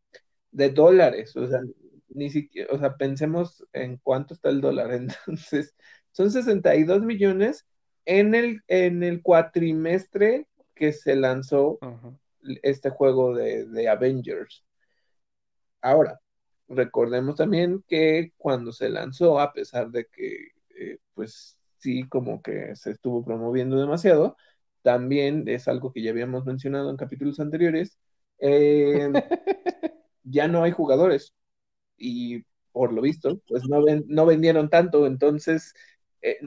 de 0.53 0.71
dólares, 0.71 1.37
o 1.37 1.47
sea, 1.49 1.61
ni 2.11 2.31
siquiera, 2.31 2.75
o 2.75 2.79
sea, 2.79 2.97
pensemos 2.97 3.65
en 3.73 3.99
cuánto 3.99 4.35
está 4.35 4.51
el 4.51 4.61
dólar. 4.61 4.93
Entonces, 5.29 5.75
son 6.13 6.31
62 6.31 7.03
millones 7.03 7.67
en 8.07 8.35
el, 8.35 8.63
en 8.69 9.03
el 9.03 9.23
cuatrimestre 9.23 10.49
que 10.75 10.93
se 10.93 11.17
lanzó 11.17 11.81
ajá. 11.81 12.15
este 12.63 12.91
juego 12.91 13.35
de, 13.35 13.67
de 13.67 13.89
Avengers. 13.89 14.65
Ahora, 15.83 16.21
recordemos 16.69 17.37
también 17.37 17.85
que 17.89 18.33
cuando 18.37 18.73
se 18.73 18.89
lanzó, 18.89 19.39
a 19.41 19.53
pesar 19.53 19.91
de 19.91 20.07
que, 20.07 20.49
eh, 20.79 20.99
pues 21.15 21.59
sí, 21.79 22.09
como 22.09 22.43
que 22.43 22.75
se 22.77 22.93
estuvo 22.93 23.25
promoviendo 23.25 23.79
demasiado, 23.79 24.37
también 24.83 25.49
es 25.49 25.69
algo 25.69 25.93
que 25.93 26.03
ya 26.03 26.11
habíamos 26.11 26.45
mencionado 26.47 26.91
en 26.91 26.97
capítulos 26.97 27.41
anteriores, 27.41 27.99
eh, 28.41 29.11
ya 30.25 30.49
no 30.49 30.63
hay 30.63 30.73
jugadores. 30.73 31.35
Y 31.99 32.45
por 32.73 32.93
lo 32.93 33.03
visto, 33.03 33.41
pues 33.49 33.65
no, 33.69 33.85
ven, 33.85 34.05
no 34.09 34.27
vendieron 34.27 34.71
tanto, 34.71 35.07
entonces 35.07 35.75
eh, 36.23 36.39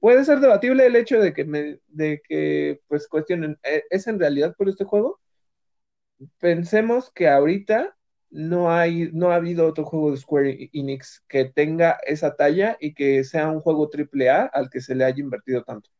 puede 0.00 0.24
ser 0.24 0.40
debatible 0.40 0.86
el 0.86 0.96
hecho 0.96 1.20
de 1.20 1.32
que, 1.34 1.44
me, 1.44 1.80
de 1.88 2.22
que 2.28 2.80
pues 2.88 3.08
cuestionen, 3.08 3.58
¿eh, 3.64 3.84
¿es 3.90 4.06
en 4.06 4.18
realidad 4.20 4.54
por 4.56 4.68
este 4.68 4.84
juego? 4.84 5.20
pensemos 6.38 7.10
que 7.12 7.28
ahorita 7.28 7.96
no 8.30 8.70
hay, 8.70 9.10
no 9.12 9.30
ha 9.30 9.36
habido 9.36 9.66
otro 9.66 9.84
juego 9.84 10.10
de 10.10 10.18
Square 10.18 10.70
Enix 10.72 11.24
que 11.28 11.46
tenga 11.46 11.98
esa 12.06 12.36
talla 12.36 12.76
y 12.80 12.94
que 12.94 13.24
sea 13.24 13.50
un 13.50 13.60
juego 13.60 13.88
triple 13.88 14.30
A 14.30 14.44
al 14.44 14.70
que 14.70 14.80
se 14.80 14.94
le 14.94 15.04
haya 15.04 15.20
invertido 15.20 15.62
tanto. 15.64 15.90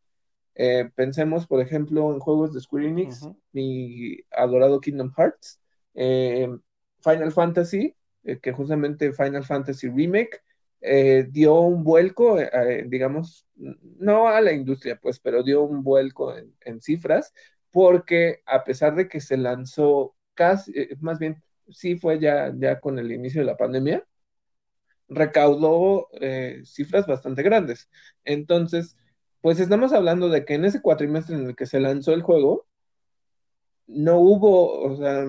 Eh, 0.55 0.91
pensemos, 0.95 1.47
por 1.47 1.61
ejemplo, 1.61 2.13
en 2.13 2.19
juegos 2.19 2.53
de 2.53 2.61
Square 2.61 2.89
Enix, 2.89 3.29
mi 3.53 4.19
adorado 4.31 4.81
Kingdom 4.81 5.13
Hearts, 5.17 5.61
eh, 5.95 6.49
Final 7.01 7.33
Fantasy, 7.33 7.95
eh, 8.25 8.39
que 8.41 8.53
justamente 8.53 9.13
Final 9.13 9.45
Fantasy 9.45 9.89
Remake 9.89 10.41
dio 11.31 11.61
un 11.61 11.83
vuelco, 11.83 12.39
digamos, 12.87 13.47
no 13.57 14.29
a 14.29 14.41
la 14.41 14.53
industria, 14.53 14.97
pues, 15.01 15.19
pero 15.19 15.43
dio 15.43 15.63
un 15.63 15.83
vuelco 15.83 16.37
en, 16.37 16.55
en 16.61 16.81
cifras, 16.81 17.33
porque 17.73 18.43
a 18.47 18.63
pesar 18.63 18.95
de 18.95 19.09
que 19.09 19.21
se 19.21 19.37
lanzó 19.37 20.15
casi, 20.35 20.73
más 21.01 21.19
bien, 21.19 21.43
sí 21.71 21.97
fue 21.99 22.19
ya, 22.21 22.53
ya 22.57 22.81
con 22.81 22.99
el 22.99 23.13
inicio 23.13 23.41
de 23.41 23.47
la 23.47 23.57
pandemia, 23.57 24.05
recaudó 25.09 26.09
eh, 26.21 26.63
cifras 26.65 27.07
bastante 27.07 27.43
grandes. 27.43 27.89
Entonces, 28.25 28.97
pues 29.41 29.61
estamos 29.61 29.93
hablando 29.93 30.29
de 30.29 30.45
que 30.45 30.55
en 30.55 30.65
ese 30.65 30.83
cuatrimestre 30.83 31.37
en 31.37 31.47
el 31.47 31.57
que 31.57 31.67
se 31.67 31.81
lanzó 31.81 32.13
el 32.13 32.23
juego, 32.23 32.67
no 33.87 34.19
hubo, 34.19 34.81
o 34.83 34.97
sea, 34.97 35.25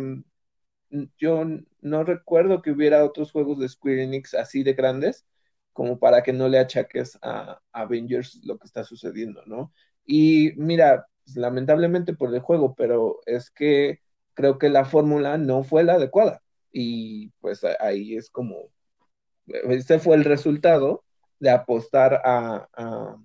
yo 1.17 1.45
no 1.81 2.03
recuerdo 2.03 2.61
que 2.61 2.71
hubiera 2.71 3.05
otros 3.05 3.31
juegos 3.31 3.59
de 3.59 3.69
Square 3.69 4.03
Enix 4.03 4.33
así 4.33 4.63
de 4.63 4.73
grandes 4.73 5.25
como 5.73 5.99
para 5.99 6.23
que 6.23 6.33
no 6.33 6.49
le 6.49 6.59
achaques 6.59 7.17
a, 7.21 7.61
Avengers 7.71 8.41
lo 8.43 8.57
que 8.57 8.65
está 8.67 8.83
sucediendo, 8.83 9.43
¿no? 9.45 9.71
Y 10.05 10.51
mira, 10.57 11.07
pues, 11.23 11.37
lamentablemente 11.37 12.13
por 12.13 12.33
el 12.33 12.41
juego, 12.41 12.75
pero 12.75 13.21
es 13.25 13.49
que 13.51 14.01
creo 14.39 14.57
que 14.57 14.69
la 14.69 14.85
fórmula 14.85 15.37
no 15.37 15.63
fue 15.65 15.83
la 15.83 15.95
adecuada. 15.95 16.41
Y 16.71 17.27
pues 17.41 17.61
ahí 17.81 18.15
es 18.15 18.29
como, 18.29 18.69
ese 19.47 19.99
fue 19.99 20.15
el 20.15 20.23
resultado 20.23 21.03
de 21.39 21.49
apostar 21.49 22.21
a, 22.23 23.17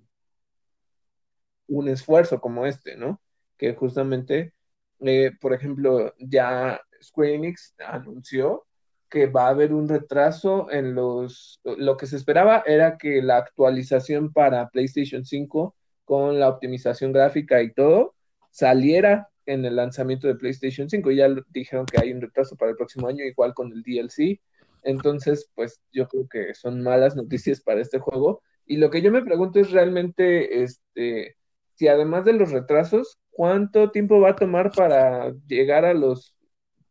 un 1.67 1.87
esfuerzo 1.87 2.41
como 2.41 2.65
este, 2.65 2.97
¿no? 2.97 3.21
Que 3.57 3.75
justamente, 3.75 4.53
eh, 4.99 5.31
por 5.39 5.53
ejemplo, 5.53 6.13
ya 6.19 6.81
Square 7.01 7.35
Enix 7.35 7.73
anunció 7.79 8.65
que 9.09 9.27
va 9.27 9.45
a 9.47 9.51
haber 9.51 9.73
un 9.73 9.87
retraso 9.87 10.69
en 10.69 10.95
los... 10.95 11.61
Lo 11.63 11.95
que 11.95 12.07
se 12.07 12.17
esperaba 12.17 12.61
era 12.65 12.97
que 12.97 13.21
la 13.21 13.37
actualización 13.37 14.33
para 14.33 14.67
PlayStation 14.67 15.23
5 15.23 15.75
con 16.03 16.41
la 16.41 16.49
optimización 16.49 17.13
gráfica 17.13 17.61
y 17.61 17.71
todo 17.71 18.15
saliera 18.51 19.29
en 19.45 19.65
el 19.65 19.75
lanzamiento 19.75 20.27
de 20.27 20.35
PlayStation 20.35 20.89
5. 20.89 21.11
Ya 21.11 21.27
dijeron 21.49 21.87
que 21.87 21.97
hay 21.97 22.11
un 22.13 22.21
retraso 22.21 22.55
para 22.55 22.71
el 22.71 22.77
próximo 22.77 23.07
año, 23.07 23.23
igual 23.25 23.53
con 23.53 23.71
el 23.71 23.83
DLC. 23.83 24.41
Entonces, 24.83 25.49
pues 25.55 25.81
yo 25.91 26.07
creo 26.07 26.27
que 26.29 26.53
son 26.53 26.81
malas 26.81 27.15
noticias 27.15 27.61
para 27.61 27.81
este 27.81 27.99
juego. 27.99 28.43
Y 28.65 28.77
lo 28.77 28.89
que 28.89 29.01
yo 29.01 29.11
me 29.11 29.23
pregunto 29.23 29.59
es 29.59 29.71
realmente, 29.71 30.63
este, 30.63 31.37
si 31.75 31.87
además 31.87 32.25
de 32.25 32.33
los 32.33 32.51
retrasos, 32.51 33.17
¿cuánto 33.31 33.91
tiempo 33.91 34.19
va 34.19 34.31
a 34.31 34.37
tomar 34.37 34.73
para 34.73 35.33
llegar 35.47 35.85
a 35.85 35.93
los, 35.93 36.35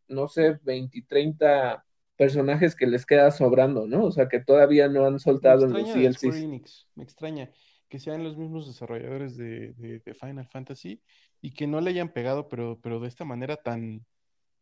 no 0.07 0.27
sé, 0.27 0.57
20, 0.63 1.03
30 1.07 1.85
personajes 2.17 2.75
que 2.75 2.87
les 2.87 3.05
queda 3.05 3.31
sobrando, 3.31 3.87
¿no? 3.87 4.05
O 4.05 4.11
sea, 4.11 4.27
que 4.29 4.39
todavía 4.39 4.87
no 4.87 5.05
han 5.05 5.19
soltado 5.19 5.65
en 5.65 5.73
los 5.73 5.91
DLCs. 5.91 6.43
Enix, 6.43 6.87
me 6.95 7.03
extraña 7.03 7.51
que 7.89 7.99
sean 7.99 8.23
los 8.23 8.37
mismos 8.37 8.67
desarrolladores 8.67 9.37
de, 9.37 9.73
de- 9.73 9.99
de 9.99 10.13
Final 10.13 10.47
Fantasy 10.47 11.01
y 11.45 11.51
que 11.51 11.67
no 11.67 11.79
le 11.79 11.91
hayan 11.91 12.09
pegado, 12.09 12.49
pero, 12.49 12.79
pero 12.81 12.99
de 12.99 13.07
esta 13.07 13.23
manera 13.23 13.55
tan 13.57 14.03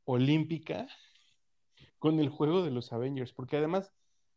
olímpica 0.04 0.86
con 1.98 2.20
el 2.20 2.28
juego 2.28 2.62
de 2.62 2.72
los 2.72 2.92
Avengers, 2.92 3.32
porque 3.32 3.56
además 3.56 3.94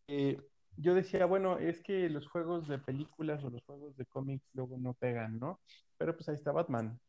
eh, 0.07 0.41
yo 0.77 0.95
decía, 0.95 1.27
bueno, 1.27 1.59
es 1.59 1.83
que 1.83 2.09
los 2.09 2.29
juegos 2.29 2.69
de 2.69 2.79
películas 2.79 3.43
o 3.43 3.51
los 3.51 3.65
juegos 3.65 3.97
de 3.97 4.07
cómics 4.07 4.49
luego 4.53 4.79
no 4.79 4.95
pegan, 4.95 5.41
¿no? 5.41 5.59
Pero 5.99 6.15
pues 6.15 6.29
ahí 6.29 6.37
está 6.37 6.53
Batman. 6.53 7.01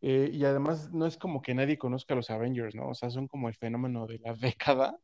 Eh, 0.00 0.30
y 0.32 0.44
además 0.44 0.90
no 0.90 1.06
es 1.06 1.16
como 1.16 1.42
que 1.42 1.54
nadie 1.54 1.78
conozca 1.78 2.16
los 2.16 2.28
Avengers, 2.28 2.74
¿no? 2.74 2.88
O 2.88 2.94
sea, 2.94 3.08
son 3.10 3.28
como 3.28 3.48
el 3.48 3.54
fenómeno 3.54 4.08
de 4.08 4.18
la 4.18 4.34
década. 4.34 4.98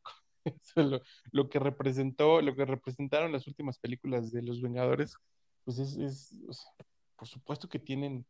Eso 0.45 0.81
es 0.81 0.87
lo, 0.87 1.03
lo 1.31 1.49
que 1.49 1.61
representó, 1.61 2.43
lo 2.43 2.57
que 2.57 2.65
representaron 2.65 3.31
las 3.31 3.47
últimas 3.47 3.79
películas 3.79 4.33
de 4.33 4.43
los 4.43 4.61
Vengadores, 4.61 5.15
pues 5.63 5.79
es, 5.79 5.97
es, 5.97 6.35
o 6.49 6.53
sea, 6.53 6.73
por 7.17 7.29
supuesto 7.29 7.69
que 7.69 7.79
tienen 7.79 8.27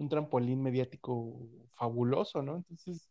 un 0.00 0.08
trampolín 0.08 0.62
mediático 0.62 1.48
fabuloso, 1.74 2.42
¿no? 2.42 2.56
Entonces, 2.56 3.10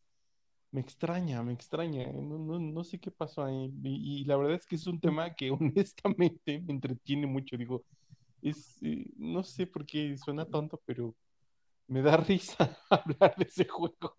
me 0.72 0.82
extraña, 0.82 1.42
me 1.44 1.54
extraña, 1.54 2.04
¿eh? 2.04 2.14
no, 2.14 2.38
no, 2.38 2.60
no 2.60 2.84
sé 2.84 3.00
qué 3.00 3.12
pasó 3.12 3.44
ahí. 3.44 3.74
Y, 3.84 4.22
y 4.22 4.26
la 4.26 4.38
verdad 4.38 4.56
es 4.56 4.66
que 4.66 4.76
es 4.76 4.88
un 4.88 5.00
tema 5.00 5.34
que 5.34 5.52
honestamente 5.52 6.62
me 6.62 6.74
entretiene 6.74 7.28
mucho. 7.28 7.58
Digo, 7.58 7.84
es, 8.42 8.82
eh, 8.82 9.06
no 9.18 9.44
sé 9.44 9.68
por 9.68 9.86
qué 9.86 10.18
suena 10.18 10.46
tonto, 10.46 10.82
pero 10.86 11.16
me 11.88 12.02
da 12.02 12.18
risa 12.18 12.78
hablar 12.90 13.36
de 13.38 13.46
ese 13.46 13.66
juego. 13.66 14.14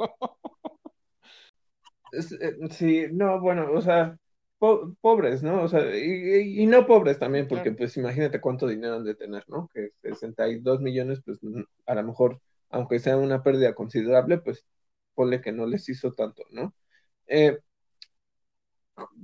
Eh, 2.13 2.69
sí, 2.71 3.05
no, 3.13 3.41
bueno, 3.41 3.71
o 3.73 3.81
sea, 3.81 4.17
po- 4.59 4.95
pobres, 5.01 5.43
¿no? 5.43 5.63
O 5.63 5.69
sea, 5.69 5.97
y, 5.97 6.67
no 6.67 6.87
pobres 6.87 7.19
también, 7.19 7.47
porque 7.47 7.65
claro. 7.65 7.79
pues 7.79 7.97
imagínate 7.97 8.41
cuánto 8.41 8.67
dinero 8.67 8.97
han 8.97 9.05
de 9.05 9.15
tener, 9.15 9.45
¿no? 9.49 9.69
Que 9.73 9.91
62 10.03 10.81
millones, 10.81 11.21
pues 11.25 11.39
a 11.87 11.95
lo 11.95 12.03
mejor, 12.03 12.41
aunque 12.71 12.99
sea 13.01 13.17
una 13.17 13.43
pérdida 13.43 13.75
considerable, 13.75 14.39
pues 14.39 14.65
ponle 15.15 15.41
que 15.41 15.53
no 15.53 15.67
les 15.67 15.89
hizo 15.89 16.13
tanto, 16.13 16.45
¿no? 16.51 16.75
Eh, 17.27 17.59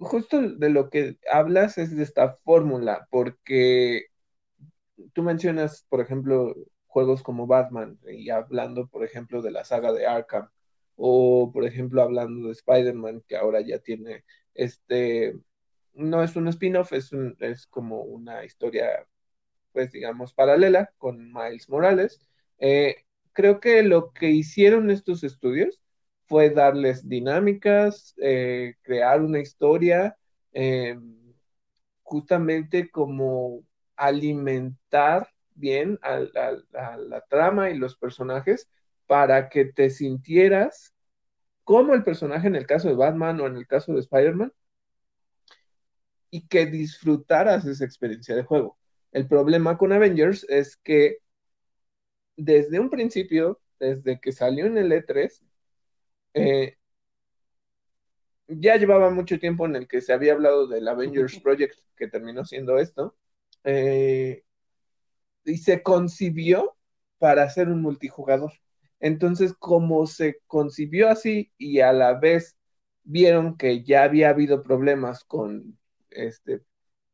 justo 0.01 0.41
de 0.41 0.71
lo 0.71 0.91
que 0.91 1.19
hablas 1.31 1.79
es 1.79 1.97
de 1.97 2.03
esta 2.03 2.37
fórmula, 2.45 3.07
porque 3.11 4.07
tú 5.13 5.23
mencionas, 5.23 5.85
por 5.89 6.01
ejemplo, 6.01 6.55
juegos 6.87 7.23
como 7.23 7.47
Batman, 7.47 7.99
y 8.07 8.31
hablando, 8.31 8.89
por 8.89 9.05
ejemplo, 9.05 9.43
de 9.43 9.51
la 9.51 9.65
saga 9.65 9.93
de 9.93 10.07
Arkham, 10.07 10.49
o 10.97 11.51
por 11.53 11.65
ejemplo, 11.65 12.03
hablando 12.03 12.49
de 12.49 12.53
Spider-Man, 12.55 13.23
que 13.29 13.37
ahora 13.37 13.61
ya 13.61 13.79
tiene 13.81 14.25
este, 14.55 15.39
no 15.95 16.23
es 16.23 16.37
un 16.37 16.49
spin-off, 16.49 16.93
es, 16.93 17.13
un, 17.13 17.37
es 17.41 17.67
como 17.67 18.03
una 18.03 18.45
historia, 18.45 19.07
pues 19.73 19.93
digamos, 19.93 20.35
paralela 20.35 20.93
con 20.99 21.33
Miles 21.33 21.69
Morales. 21.69 22.21
Eh, 22.59 22.97
creo 23.37 23.61
que 23.61 23.83
lo 23.83 24.13
que 24.13 24.31
hicieron 24.31 24.91
estos 24.91 25.23
estudios 25.23 25.81
fue 26.27 26.51
darles 26.51 27.07
dinámicas, 27.07 28.15
eh, 28.17 28.77
crear 28.83 29.23
una 29.23 29.41
historia, 29.41 30.17
eh, 30.53 30.99
justamente 32.03 32.91
como 32.91 33.63
alimentar 33.95 35.29
bien 35.55 35.99
a, 36.03 36.21
a, 36.75 36.97
la 36.97 37.21
trama 37.29 37.71
y 37.71 37.77
los 37.77 37.97
personajes 37.97 38.71
para 39.07 39.51
que 39.51 39.67
te 39.67 39.91
sintieras 39.91 40.95
como 41.63 41.93
el 41.95 42.05
personaje 42.05 42.49
en 42.49 42.57
el 42.57 42.67
caso 42.67 42.89
de 42.89 42.95
Batman 42.95 43.41
o 43.41 43.47
en 43.47 43.57
el 43.57 43.67
caso 43.67 43.93
de 43.93 44.01
Spider-Man 44.01 44.53
y 46.31 46.47
que 46.49 46.65
disfrutaras 46.67 47.67
esa 47.67 47.85
experiencia 47.85 48.35
de 48.35 48.45
juego. 48.45 48.79
El 49.13 49.29
problema 49.29 49.77
con 49.77 49.93
Avengers 49.93 50.47
es 50.49 50.77
que 50.79 51.19
desde 52.37 52.81
un 52.81 52.91
principio, 52.91 53.61
desde 53.79 54.21
que 54.21 54.33
salió 54.33 54.67
en 54.67 54.79
el 54.79 54.93
E3, 54.93 55.43
eh, 56.35 56.77
ya 58.49 58.77
llevaba 58.77 59.11
mucho 59.11 59.39
tiempo 59.39 59.67
en 59.67 59.77
el 59.77 59.89
que 59.89 60.01
se 60.01 60.13
había 60.13 60.33
hablado 60.33 60.67
del 60.67 60.89
Avengers 60.89 61.39
Project, 61.43 61.79
que 61.97 62.09
terminó 62.09 62.45
siendo 62.45 62.79
esto, 62.79 63.17
eh, 63.65 64.45
y 65.45 65.59
se 65.59 65.83
concibió 65.83 66.77
para 67.19 67.45
hacer 67.45 67.69
un 67.69 67.83
multijugador. 67.83 68.53
Entonces, 69.01 69.55
como 69.59 70.07
se 70.07 70.41
concibió 70.47 71.09
así 71.09 71.53
y 71.59 71.81
a 71.81 71.93
la 71.93 72.15
vez 72.15 72.57
vieron 73.05 73.57
que 73.57 73.85
ya 73.85 74.05
había 74.05 74.31
habido 74.31 74.63
problemas 74.63 75.25
con, 75.25 75.79
este, 76.11 76.63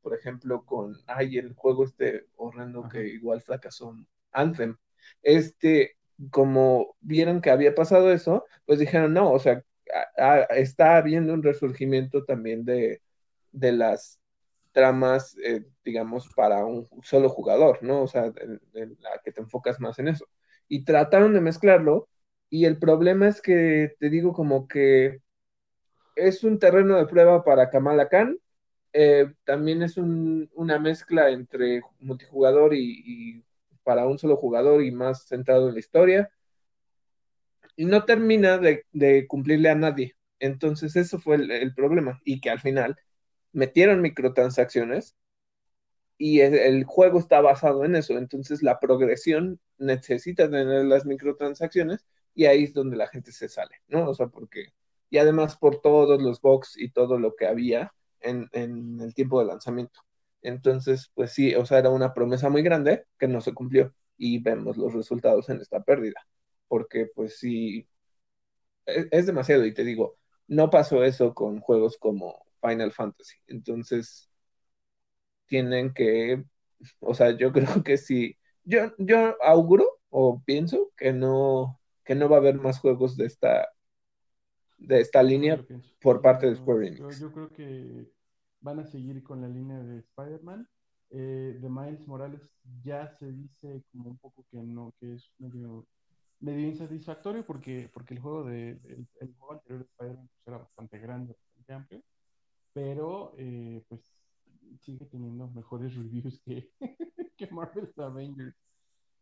por 0.01 0.15
ejemplo, 0.15 0.65
con, 0.65 0.97
ay, 1.07 1.39
el 1.39 1.55
juego 1.55 1.85
este 1.85 2.27
horrendo 2.37 2.89
que 2.89 3.07
igual 3.09 3.43
fracasó, 3.43 3.95
Anthem, 4.33 4.77
este, 5.23 5.97
como 6.31 6.97
vieron 7.01 7.41
que 7.41 7.51
había 7.51 7.75
pasado 7.75 8.13
eso, 8.13 8.45
pues 8.67 8.79
dijeron, 8.79 9.13
no, 9.15 9.33
o 9.33 9.39
sea, 9.39 9.63
está 10.51 10.97
habiendo 10.97 11.35
un 11.35 11.43
resurgimiento 11.43 12.25
también 12.25 12.65
de, 12.65 13.03
de 13.53 13.73
las 13.73 14.21
tramas, 14.73 15.37
eh, 15.45 15.65
digamos, 15.85 16.29
para 16.35 16.65
un 16.65 16.89
solo 17.03 17.29
jugador, 17.29 17.83
¿no? 17.83 18.03
O 18.03 18.09
sea, 18.09 18.33
en, 18.37 18.61
la 19.01 19.21
que 19.25 19.33
te 19.33 19.41
enfocas 19.41 19.81
más 19.81 19.99
en 19.99 20.09
eso. 20.09 20.27
Y 20.69 20.85
trataron 20.85 21.35
de 21.35 21.41
mezclarlo, 21.41 22.09
y 22.51 22.65
el 22.67 22.79
problema 22.79 23.29
es 23.29 23.41
que, 23.43 23.95
te 23.99 24.11
digo, 24.11 24.33
como 24.33 24.69
que 24.69 25.21
es 26.17 26.45
un 26.45 26.59
terreno 26.59 26.97
de 26.97 27.07
prueba 27.07 27.45
para 27.45 27.71
Kamala 27.71 28.09
Khan, 28.09 28.39
eh, 28.95 29.33
también 29.45 29.83
es 29.83 29.97
una 29.97 30.79
mezcla 30.79 31.31
entre 31.31 31.83
multijugador 32.01 32.75
y, 32.75 33.43
para 33.85 34.07
un 34.07 34.19
solo 34.19 34.37
jugador 34.37 34.83
y 34.85 34.91
más 34.91 35.27
centrado 35.27 35.69
en 35.69 35.75
la 35.75 35.81
historia. 35.81 36.31
Y 37.77 37.85
no 37.87 38.05
termina 38.05 38.59
de, 38.59 39.27
cumplirle 39.27 39.71
a 39.71 39.75
nadie. 39.75 40.17
Entonces, 40.39 40.97
eso 40.97 41.19
fue 41.21 41.37
el, 41.37 41.75
problema. 41.75 42.21
Y 42.25 42.41
que 42.41 42.51
al 42.51 42.61
final 42.61 42.97
metieron 43.53 44.01
microtransacciones 44.03 45.17
y 46.19 46.41
el, 46.41 46.85
juego 46.85 47.19
está 47.19 47.41
basado 47.41 47.85
en 47.85 47.97
eso. 47.97 48.17
Entonces 48.19 48.63
la 48.63 48.79
progresión 48.81 49.61
necesita 49.79 50.51
tener 50.51 50.85
las 50.85 51.05
microtransacciones 51.07 52.07
y 52.35 52.47
ahí 52.47 52.65
es 52.65 52.75
donde 52.75 52.97
la 52.97 53.09
gente 53.09 53.33
se 53.33 53.49
sale, 53.49 53.77
¿no? 53.89 54.09
O 54.09 54.15
sea, 54.15 54.29
porque, 54.29 54.73
y 55.11 55.19
además 55.19 55.57
por 55.57 55.81
todos 55.81 56.23
los 56.23 56.41
bugs 56.41 56.79
y 56.79 56.91
todo 56.91 57.19
lo 57.19 57.35
que 57.37 57.47
había 57.47 57.93
en, 58.21 58.49
en 58.53 59.01
el 59.01 59.15
tiempo 59.15 59.41
de 59.41 59.47
lanzamiento. 59.47 60.01
Entonces, 60.43 61.11
pues 61.15 61.33
sí, 61.33 61.55
o 61.55 61.65
sea, 61.67 61.79
era 61.79 61.91
una 61.91 62.15
promesa 62.15 62.51
muy 62.51 62.63
grande 62.63 63.07
que 63.19 63.29
no 63.29 63.41
se 63.41 63.55
cumplió 63.55 63.95
y 64.17 64.39
vemos 64.41 64.77
los 64.77 64.93
resultados 64.93 65.49
en 65.49 65.61
esta 65.61 65.83
pérdida, 65.83 66.27
porque 66.69 67.09
pues 67.15 67.39
sí, 67.39 67.89
es, 68.87 69.07
es 69.11 69.27
demasiado 69.27 69.65
y 69.67 69.75
te 69.75 69.85
digo, 69.85 70.19
no 70.49 70.71
pasó 70.71 71.05
eso 71.05 71.35
con 71.35 71.61
juegos 71.61 71.97
como 71.99 72.45
Final 72.61 72.93
Fantasy. 72.93 73.37
Entonces, 73.47 74.31
tienen 75.47 75.93
que, 75.93 76.43
o 77.01 77.15
sea, 77.15 77.37
yo 77.37 77.53
creo 77.53 77.83
que 77.85 77.97
sí, 77.97 78.39
yo, 78.65 78.93
yo 78.99 79.37
auguro 79.43 79.87
o 80.11 80.43
pienso 80.45 80.93
que 80.97 81.13
no, 81.13 81.81
que 82.05 82.15
no 82.15 82.29
va 82.29 82.37
a 82.37 82.41
haber 82.41 82.57
más 82.57 82.81
juegos 82.81 83.17
de 83.17 83.27
esta, 83.27 83.69
de 84.79 85.01
esta 85.01 85.23
línea 85.23 85.65
por 86.01 86.21
parte 86.21 86.47
de 86.47 86.57
Square 86.57 86.89
Enix. 86.89 87.21
Yo, 87.21 87.33
creo 87.33 87.49
que 87.51 88.11
van 88.63 88.81
a 88.81 88.87
seguir 88.87 89.23
con 89.23 89.43
la 89.43 89.49
línea 89.49 89.79
de 89.83 89.99
Spider-Man. 89.99 90.69
Eh, 91.11 91.59
de 91.61 91.69
Miles 91.69 92.09
Morales 92.09 92.41
ya 92.83 93.07
se 93.07 93.31
dice 93.31 93.85
como 93.93 94.09
un 94.09 94.19
poco 94.19 94.47
que 94.51 94.57
no, 94.63 94.95
que 94.99 95.15
es 95.15 95.31
medio, 95.39 95.87
medio 96.41 96.67
insatisfactorio 96.67 97.45
porque, 97.45 97.91
porque 97.93 98.15
el 98.15 98.21
juego 98.21 98.45
de 98.45 98.81
el, 99.21 99.35
juego 99.37 99.53
anterior 99.53 99.81
de 99.81 99.91
Spider-Man 99.91 100.29
pues, 100.29 100.47
era 100.47 100.57
bastante 100.57 100.99
grande, 100.99 101.35
bastante 101.35 101.73
amplio 101.75 102.03
pero 102.73 103.35
eh, 103.37 103.83
pues 103.89 104.01
sigue 104.81 105.07
teniendo 105.07 105.49
mejores 105.49 105.95
reviews 105.97 106.41
que, 106.45 106.71
que 107.37 107.47
Marvel's 107.49 107.99
Avengers. 107.99 108.57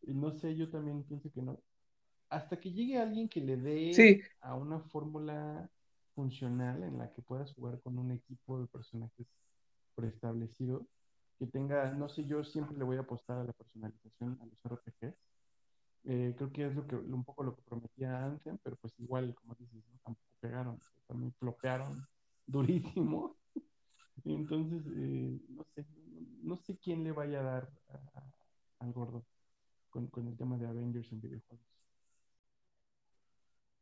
No 0.03 0.33
sé, 0.33 0.57
yo 0.57 0.71
también 0.71 1.03
pienso 1.05 1.31
que 1.31 1.43
no. 1.43 1.61
Hasta 2.29 2.59
que 2.59 2.73
llegue 2.73 2.99
alguien 2.99 3.29
que 3.29 3.41
le 3.41 3.57
dé 3.57 4.23
a 4.41 4.55
una 4.55 4.81
fórmula 4.81 5.69
funcional 6.21 6.83
en 6.83 6.99
la 6.99 7.11
que 7.13 7.23
puedas 7.23 7.55
jugar 7.55 7.81
con 7.81 7.99
un 7.99 8.13
equipo 8.13 8.61
de 8.61 8.67
personajes 8.67 9.27
preestablecido, 9.95 10.87
que 11.39 11.47
tenga, 11.47 11.93
no 11.93 12.11
sé, 12.11 12.27
yo 12.27 12.45
siempre 12.45 12.77
le 12.77 12.85
voy 12.85 12.99
a 12.99 13.01
apostar 13.01 13.39
a 13.39 13.45
la 13.45 13.55
personalización 13.55 14.39
a 14.43 14.45
los 14.45 14.59
RPGs. 14.67 15.17
Eh, 16.05 16.35
creo 16.37 16.53
que 16.53 16.67
es 16.67 16.75
lo 16.77 16.87
que 16.87 16.97
un 16.97 17.25
poco 17.25 17.43
lo 17.43 17.57
que 17.57 17.63
prometía 17.63 18.23
Anthem, 18.23 18.59
pero 18.63 18.77
pues 18.77 18.93
igual, 18.99 19.35
como 19.35 19.55
dices, 19.55 19.83
tampoco 20.05 20.29
pegaron, 20.41 20.79
también 21.07 21.33
flopearon 21.39 22.07
durísimo. 22.47 23.37
Entonces, 24.27 24.83
eh, 24.97 25.41
no 25.49 25.65
sé, 25.75 25.87
no 26.43 26.57
sé 26.59 26.77
quién 26.77 27.03
le 27.03 27.13
vaya 27.13 27.41
a 27.41 27.45
dar 27.45 27.71
al 28.81 28.93
gordo 28.93 29.25
con, 29.89 30.11
el 30.29 30.37
tema 30.37 30.59
de 30.59 30.67
Avengers 30.67 31.11
en 31.13 31.21
videojuegos. 31.23 31.67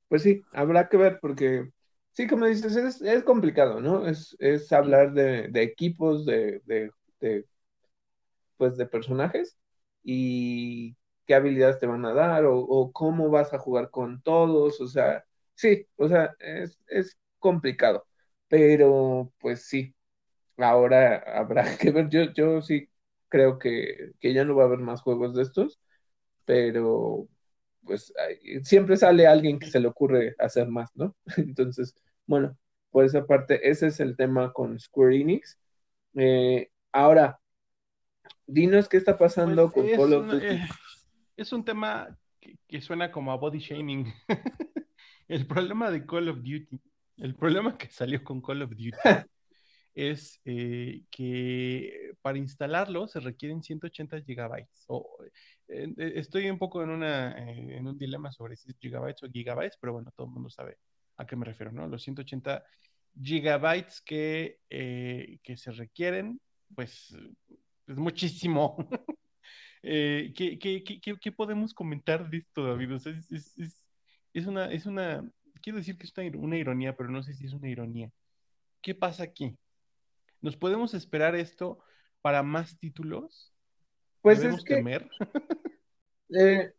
Pues 0.06 0.22
sí, 0.22 0.44
habrá 0.52 0.88
que 0.88 0.96
ver 0.96 1.18
porque, 1.20 1.72
sí, 2.18 2.26
como 2.26 2.46
dices, 2.46 2.74
es, 3.00 3.22
complicado, 3.24 3.80
¿no? 3.80 4.04
Es, 4.08 4.36
es 4.40 4.72
hablar 4.72 5.12
de, 5.12 5.50
equipos, 5.62 6.26
de, 6.26 6.60
de, 6.66 6.90
pues, 8.56 8.76
de 8.76 8.86
personajes 8.86 9.56
y 10.02 10.96
qué 11.26 11.34
habilidades 11.34 11.78
te 11.78 11.86
van 11.86 12.04
a 12.04 12.14
dar 12.14 12.44
o, 12.46 12.58
o, 12.58 12.92
cómo 12.92 13.30
vas 13.30 13.52
a 13.54 13.58
jugar 13.58 13.90
con 13.90 14.20
todos, 14.22 14.80
o 14.80 14.88
sea, 14.88 15.24
sí, 15.54 15.86
o 15.96 16.08
sea, 16.08 16.34
es, 16.40 16.80
es 16.88 17.16
complicado, 17.38 18.06
pero 18.48 19.32
pues 19.38 19.66
sí, 19.68 19.94
ahora 20.58 21.18
habrá 21.38 21.64
que 21.78 21.90
ver. 21.92 22.08
Yo, 22.10 22.32
yo 22.34 22.62
sí 22.62 22.88
creo 23.28 23.58
que, 23.58 24.12
ya 24.22 24.44
no 24.44 24.56
va 24.56 24.64
a 24.64 24.66
haber 24.66 24.80
más 24.80 25.02
juegos 25.02 25.34
de 25.34 25.42
estos, 25.44 25.80
pero 26.46 27.28
pues 27.84 28.12
siempre 28.64 28.96
sale 28.96 29.26
alguien 29.26 29.58
que 29.58 29.68
se 29.70 29.80
le 29.80 29.88
ocurre 29.88 30.36
hacer 30.38 30.68
más, 30.68 30.90
¿no? 30.96 31.16
Entonces, 31.38 31.94
bueno, 32.28 32.56
por 32.90 33.04
esa 33.04 33.26
parte, 33.26 33.68
ese 33.68 33.88
es 33.88 33.98
el 33.98 34.16
tema 34.16 34.52
con 34.52 34.78
Square 34.78 35.16
Enix. 35.16 35.58
Eh, 36.14 36.70
ahora, 36.92 37.40
dinos 38.46 38.88
qué 38.88 38.98
está 38.98 39.18
pasando 39.18 39.70
pues 39.72 39.96
con 39.96 39.96
Call 39.96 40.14
of 40.14 40.30
Duty. 40.30 40.46
Eh, 40.46 40.68
es 41.36 41.52
un 41.52 41.64
tema 41.64 42.16
que, 42.38 42.56
que, 42.68 42.80
suena 42.80 43.10
como 43.10 43.32
a 43.32 43.36
body 43.36 43.58
shaming. 43.58 44.12
el 45.28 45.46
problema 45.46 45.90
de 45.90 46.06
Call 46.06 46.28
of 46.28 46.36
Duty, 46.36 46.80
el 47.16 47.34
problema 47.34 47.76
que 47.76 47.88
salió 47.88 48.22
con 48.22 48.40
Call 48.40 48.62
of 48.62 48.70
Duty 48.70 48.90
es 49.98 50.40
eh, 50.44 51.02
que 51.10 52.12
para 52.22 52.38
instalarlo 52.38 53.08
se 53.08 53.20
requieren 53.20 53.62
180 53.62 54.20
gigabytes. 54.22 54.84
O, 54.86 55.16
eh, 55.66 55.92
eh, 55.96 56.12
estoy 56.16 56.48
un 56.48 56.58
poco 56.58 56.82
en, 56.82 56.90
una, 56.90 57.36
en 57.36 57.86
un 57.86 57.98
dilema 57.98 58.30
sobre 58.30 58.54
si 58.54 58.70
es 58.70 58.78
gigabytes 58.78 59.24
o 59.24 59.28
gigabytes, 59.28 59.76
pero 59.80 59.94
bueno, 59.94 60.12
todo 60.14 60.28
el 60.28 60.32
mundo 60.34 60.50
sabe 60.50 60.78
a 61.18 61.26
qué 61.26 61.36
me 61.36 61.44
refiero, 61.44 61.72
¿no? 61.72 61.86
Los 61.86 62.02
180 62.02 62.64
gigabytes 63.20 64.00
que, 64.00 64.60
que 64.68 65.56
se 65.56 65.72
requieren, 65.72 66.40
pues 66.74 67.14
es 67.86 67.96
muchísimo. 67.96 68.76
¿qué, 69.82 70.58
qué, 70.60 70.82
qué, 70.84 71.18
qué, 71.20 71.32
podemos 71.32 71.74
comentar 71.74 72.30
de 72.30 72.38
esto, 72.38 72.64
David? 72.64 72.92
es, 72.92 73.06
es, 73.30 73.84
es, 74.32 74.46
una, 74.46 74.66
es 74.72 74.86
una, 74.86 75.28
quiero 75.60 75.78
decir 75.78 75.98
que 75.98 76.06
es 76.06 76.12
una 76.34 76.56
ironía, 76.56 76.96
pero 76.96 77.10
no 77.10 77.22
sé 77.22 77.34
si 77.34 77.46
es 77.46 77.52
una 77.52 77.68
ironía. 77.68 78.10
¿Qué 78.80 78.94
pasa 78.94 79.24
aquí? 79.24 79.56
¿Nos 80.40 80.56
podemos 80.56 80.94
esperar 80.94 81.34
esto 81.34 81.80
para 82.22 82.42
más 82.42 82.78
títulos? 82.78 83.52
Pues 84.22 84.42
es 84.42 84.64
que, 84.64 84.76
temer? 84.76 85.08
Eh, 86.30 86.74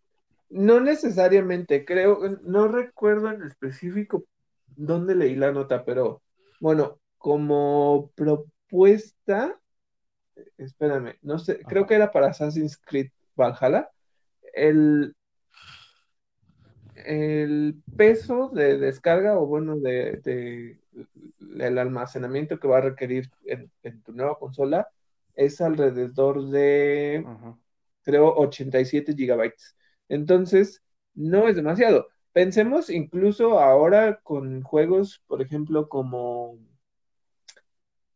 no 0.50 0.80
necesariamente, 0.80 1.86
creo, 1.86 2.40
no 2.44 2.68
recuerdo 2.68 3.32
en 3.32 3.44
específico 3.44 4.26
dónde 4.68 5.16
leí 5.16 5.36
la 5.36 5.52
nota, 5.52 5.86
pero 5.86 6.22
bueno, 6.60 7.00
como 7.18 8.12
propuesta, 8.16 9.60
espérame, 10.58 11.16
no 11.22 11.38
sé, 11.38 11.60
creo 11.68 11.86
que 11.86 11.96
era 11.96 12.12
para 12.12 12.28
Assassin's 12.28 12.78
Creed 12.78 13.12
Valhalla, 13.36 13.90
el, 14.54 15.16
el 16.96 17.82
peso 17.96 18.50
de 18.50 18.78
descarga 18.78 19.38
o 19.38 19.46
bueno, 19.46 19.78
de, 19.78 20.80
el 21.60 21.78
almacenamiento 21.78 22.60
que 22.60 22.68
va 22.68 22.80
a 22.80 22.82
requerir 22.82 23.30
en, 23.46 24.02
tu 24.02 24.14
nueva 24.14 24.38
consola 24.38 24.88
es 25.36 25.62
alrededor 25.62 26.50
de, 26.50 27.26
creo, 28.04 28.34
87 28.36 29.14
gigabytes. 29.16 29.76
Entonces, 30.10 30.84
no 31.14 31.48
es 31.48 31.56
demasiado. 31.56 32.08
Pensemos 32.34 32.90
incluso 32.90 33.60
ahora 33.60 34.20
con 34.24 34.62
juegos, 34.64 35.24
por 35.28 35.42
ejemplo, 35.42 35.90
como 35.90 36.58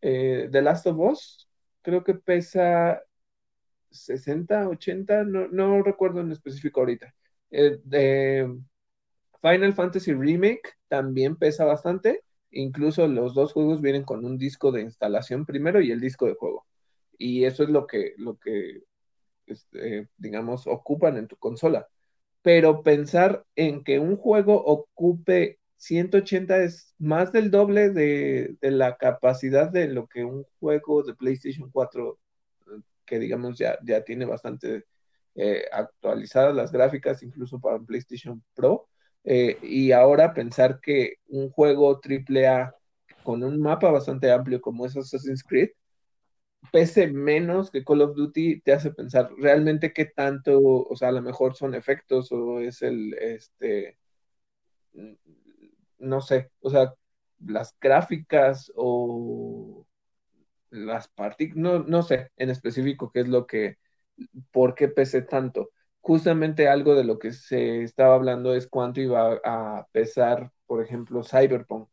eh, 0.02 0.50
The 0.52 0.62
Last 0.62 0.88
of 0.88 1.00
Us, 1.00 1.50
creo 1.82 2.04
que 2.04 2.16
pesa 2.16 3.02
60, 3.92 4.70
80, 4.70 5.24
no, 5.24 5.48
no 5.50 5.82
recuerdo 5.84 6.22
en 6.22 6.32
específico 6.32 6.82
ahorita. 6.82 7.14
Eh, 7.52 8.48
Final 9.42 9.74
Fantasy 9.74 10.14
Remake 10.14 10.74
también 10.88 11.36
pesa 11.36 11.66
bastante 11.66 12.24
Incluso 12.54 13.08
los 13.08 13.34
dos 13.34 13.52
juegos 13.54 13.82
vienen 13.82 14.04
con 14.04 14.26
un 14.26 14.38
disco 14.38 14.72
de 14.72 14.82
instalación 14.82 15.46
primero 15.46 15.82
y 15.82 15.92
el 15.92 16.00
disco 16.00 16.28
de 16.28 16.36
juego. 16.36 16.66
y 17.18 17.46
eso 17.46 17.64
es 17.64 17.70
lo 17.70 17.88
que, 17.88 18.14
lo 18.18 18.38
que 18.38 18.84
este, 19.48 20.10
digamos, 20.18 20.68
ocupan 20.68 21.18
en 21.18 21.28
tu 21.28 21.38
consola. 21.38 21.88
Pero 22.42 22.84
pensar 22.84 23.46
en 23.56 23.84
que 23.84 24.00
un 24.00 24.18
juego 24.18 24.64
ocupe 24.64 25.60
180 25.78 26.64
es 26.64 26.94
más 27.00 27.32
del 27.32 27.52
doble 27.52 27.90
de, 27.90 28.58
la 28.62 28.98
capacidad 28.98 29.70
de 29.70 29.88
lo 29.88 30.08
que 30.08 30.26
un 30.26 30.46
juego 30.60 31.04
de 31.04 31.16
PlayStation 31.16 31.70
4, 31.72 32.20
que 33.06 33.20
digamos 33.20 33.58
ya, 33.58 33.78
ya 33.84 34.04
tiene 34.04 34.26
bastante 34.26 34.86
eh, 35.36 35.66
actualizadas 35.72 36.56
las 36.56 36.72
gráficas, 36.72 37.24
incluso 37.24 37.60
para 37.60 37.78
un 37.78 37.86
PlayStation 37.86 38.44
Pro. 38.54 38.88
Eh, 39.26 39.58
y 39.62 39.92
ahora 39.94 40.34
pensar 40.34 40.80
que 40.82 41.16
un 41.28 41.50
juego 41.50 42.00
AAA 42.02 42.76
con 43.24 43.44
un 43.44 43.62
mapa 43.62 43.90
bastante 43.92 44.32
amplio 44.32 44.62
como 44.62 44.86
es 44.86 44.98
Assassin's 44.98 45.44
Creed 45.44 45.70
pese 46.72 47.08
menos 47.08 47.72
que 47.72 47.84
Call 47.84 48.02
of 48.02 48.16
Duty, 48.16 48.62
te 48.62 48.74
hace 48.74 48.92
pensar 48.92 49.30
realmente 49.38 49.94
qué 49.94 50.06
tanto, 50.06 50.60
o 50.62 50.96
sea, 50.96 51.10
a 51.10 51.12
lo 51.12 51.22
mejor 51.22 51.56
son 51.56 51.76
efectos 51.76 52.32
o 52.32 52.60
es 52.60 52.82
el, 52.82 53.14
este, 53.16 53.98
no 56.00 56.22
sé, 56.22 56.52
o 56.62 56.70
sea, 56.70 56.94
las 57.46 57.76
gráficas 57.80 58.72
o 58.76 59.86
las 60.70 61.08
partículas, 61.10 61.62
no, 61.62 61.80
no 61.84 62.04
sé 62.04 62.32
en 62.38 62.50
específico 62.50 63.12
qué 63.12 63.22
es 63.22 63.28
lo 63.28 63.46
que, 63.48 63.78
por 64.52 64.76
qué 64.76 64.88
pese 64.88 65.22
tanto. 65.22 65.70
Justamente 66.02 66.68
algo 66.68 66.96
de 66.96 67.06
lo 67.06 67.20
que 67.20 67.32
se 67.32 67.84
estaba 67.84 68.16
hablando 68.16 68.54
es 68.56 68.68
cuánto 68.68 69.02
iba 69.02 69.40
a 69.44 69.88
pesar, 69.92 70.52
por 70.66 70.84
ejemplo, 70.84 71.24
Cyberpunk. 71.24 71.90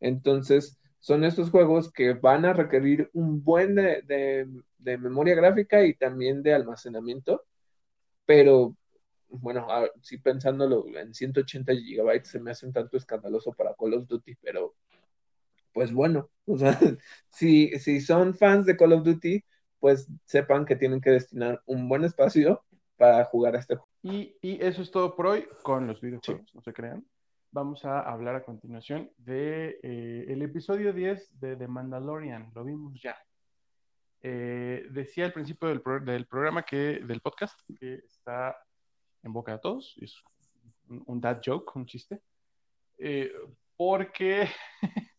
Entonces, 0.00 0.78
son 1.02 1.24
estos 1.24 1.50
juegos 1.50 1.92
que 1.92 2.12
van 2.14 2.44
a 2.44 2.52
requerir 2.52 3.10
un 3.12 3.42
buen 3.42 3.74
de, 3.74 4.46
memoria 4.78 5.34
gráfica 5.34 5.84
y 5.84 5.94
también 5.94 6.44
de 6.44 6.54
almacenamiento, 6.54 7.44
pero 8.24 8.76
bueno, 9.28 9.66
sí 10.00 10.18
pensándolo 10.18 10.86
en 10.96 11.12
180 11.12 11.74
gigabytes 11.74 12.30
se 12.30 12.38
me 12.38 12.52
hace 12.52 12.66
un 12.66 12.72
tanto 12.72 12.96
escandaloso 12.96 13.52
para 13.52 13.74
Call 13.74 13.94
of 13.94 14.06
Duty, 14.06 14.36
pero 14.36 14.76
pues 15.72 15.92
bueno, 15.92 16.30
o 16.46 16.56
sea, 16.56 16.78
si, 17.28 17.70
si 17.80 18.00
son 18.00 18.32
fans 18.34 18.64
de 18.66 18.76
Call 18.76 18.92
of 18.92 19.02
Duty, 19.02 19.44
pues 19.80 20.06
sepan 20.24 20.64
que 20.64 20.76
tienen 20.76 21.00
que 21.00 21.10
destinar 21.10 21.60
un 21.66 21.88
buen 21.88 22.04
espacio 22.04 22.64
para 22.96 23.24
jugar 23.24 23.56
a 23.56 23.58
este 23.58 23.74
juego. 23.74 23.88
Y, 24.02 24.36
eso 24.40 24.82
es 24.82 24.92
todo 24.92 25.16
por 25.16 25.26
hoy 25.26 25.48
con 25.64 25.88
los 25.88 26.00
videojuegos, 26.00 26.54
no 26.54 26.62
se 26.62 26.72
crean 26.72 27.04
vamos 27.52 27.84
a 27.84 28.00
hablar 28.00 28.34
a 28.34 28.44
continuación 28.44 29.10
de 29.18 29.78
eh, 29.82 30.24
el 30.28 30.42
episodio 30.42 30.92
10 30.92 31.38
de 31.38 31.56
The 31.56 31.68
Mandalorian. 31.68 32.50
Lo 32.54 32.64
vimos 32.64 33.00
ya. 33.00 33.16
Eh, 34.22 34.86
decía 34.90 35.26
al 35.26 35.32
principio 35.32 35.68
del, 35.68 35.82
programa 35.82 36.62
que 36.62 37.00
del 37.04 37.20
podcast 37.20 37.60
que 37.78 37.96
está 38.06 38.56
en 39.22 39.32
boca 39.32 39.52
de 39.52 39.58
todos, 39.58 39.94
es 40.00 40.16
un, 40.88 41.20
dad 41.20 41.40
joke, 41.44 41.76
un 41.76 41.86
chiste, 41.86 42.22
eh, 42.98 43.32
porque, 43.76 44.48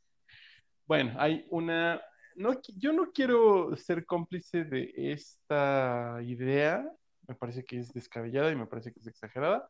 bueno, 0.86 1.14
hay 1.18 1.46
una, 1.52 2.02
no, 2.36 2.60
yo 2.78 2.94
no 2.94 3.12
quiero 3.12 3.76
ser 3.76 4.06
cómplice 4.06 4.64
de 4.64 4.94
esta 4.96 6.20
idea, 6.24 6.90
me 7.28 7.36
parece 7.36 7.64
que 7.64 7.80
es 7.80 7.94
descabellada 7.94 8.52
y 8.52 8.56
me 8.56 8.68
parece 8.68 8.92
que 8.92 9.00
es 9.00 9.08
exagerada, 9.08 9.70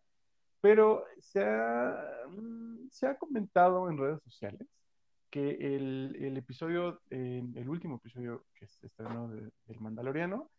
pero 0.63 1.03
se 1.19 1.43
ha, 1.43 2.25
mm, 2.29 2.87
se 2.89 3.05
ha 3.05 3.17
comentado 3.17 3.89
en 3.89 3.97
redes 3.97 4.23
sociales 4.23 4.65
que 5.29 5.57
el, 5.75 6.15
el 6.21 6.37
episodio, 6.37 7.01
el 7.09 7.67
último 7.67 7.97
episodio 7.97 8.45
que 8.55 8.65
se 8.67 8.87
estrenó 8.87 9.27
del 9.27 9.79
Mandaloriano, 9.81 10.49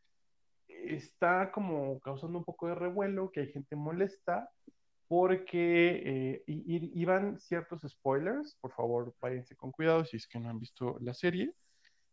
está 0.69 1.51
como 1.53 1.99
causando 2.01 2.37
un 2.37 2.45
poco 2.45 2.69
de 2.69 2.75
revuelo, 2.75 3.31
que 3.31 3.41
hay 3.41 3.53
gente 3.53 3.77
molesta, 3.77 4.51
porque 5.09 6.03
eh, 6.05 6.45
iban 6.47 7.41
ciertos 7.41 7.81
spoilers, 7.89 8.59
por 8.61 8.73
favor 8.73 9.15
váyanse 9.23 9.57
con 9.57 9.73
cuidado 9.73 10.05
si 10.05 10.19
es 10.19 10.27
que 10.27 10.39
no 10.39 10.51
han 10.51 10.61
visto 10.61 10.99
la 11.01 11.15
serie. 11.15 11.55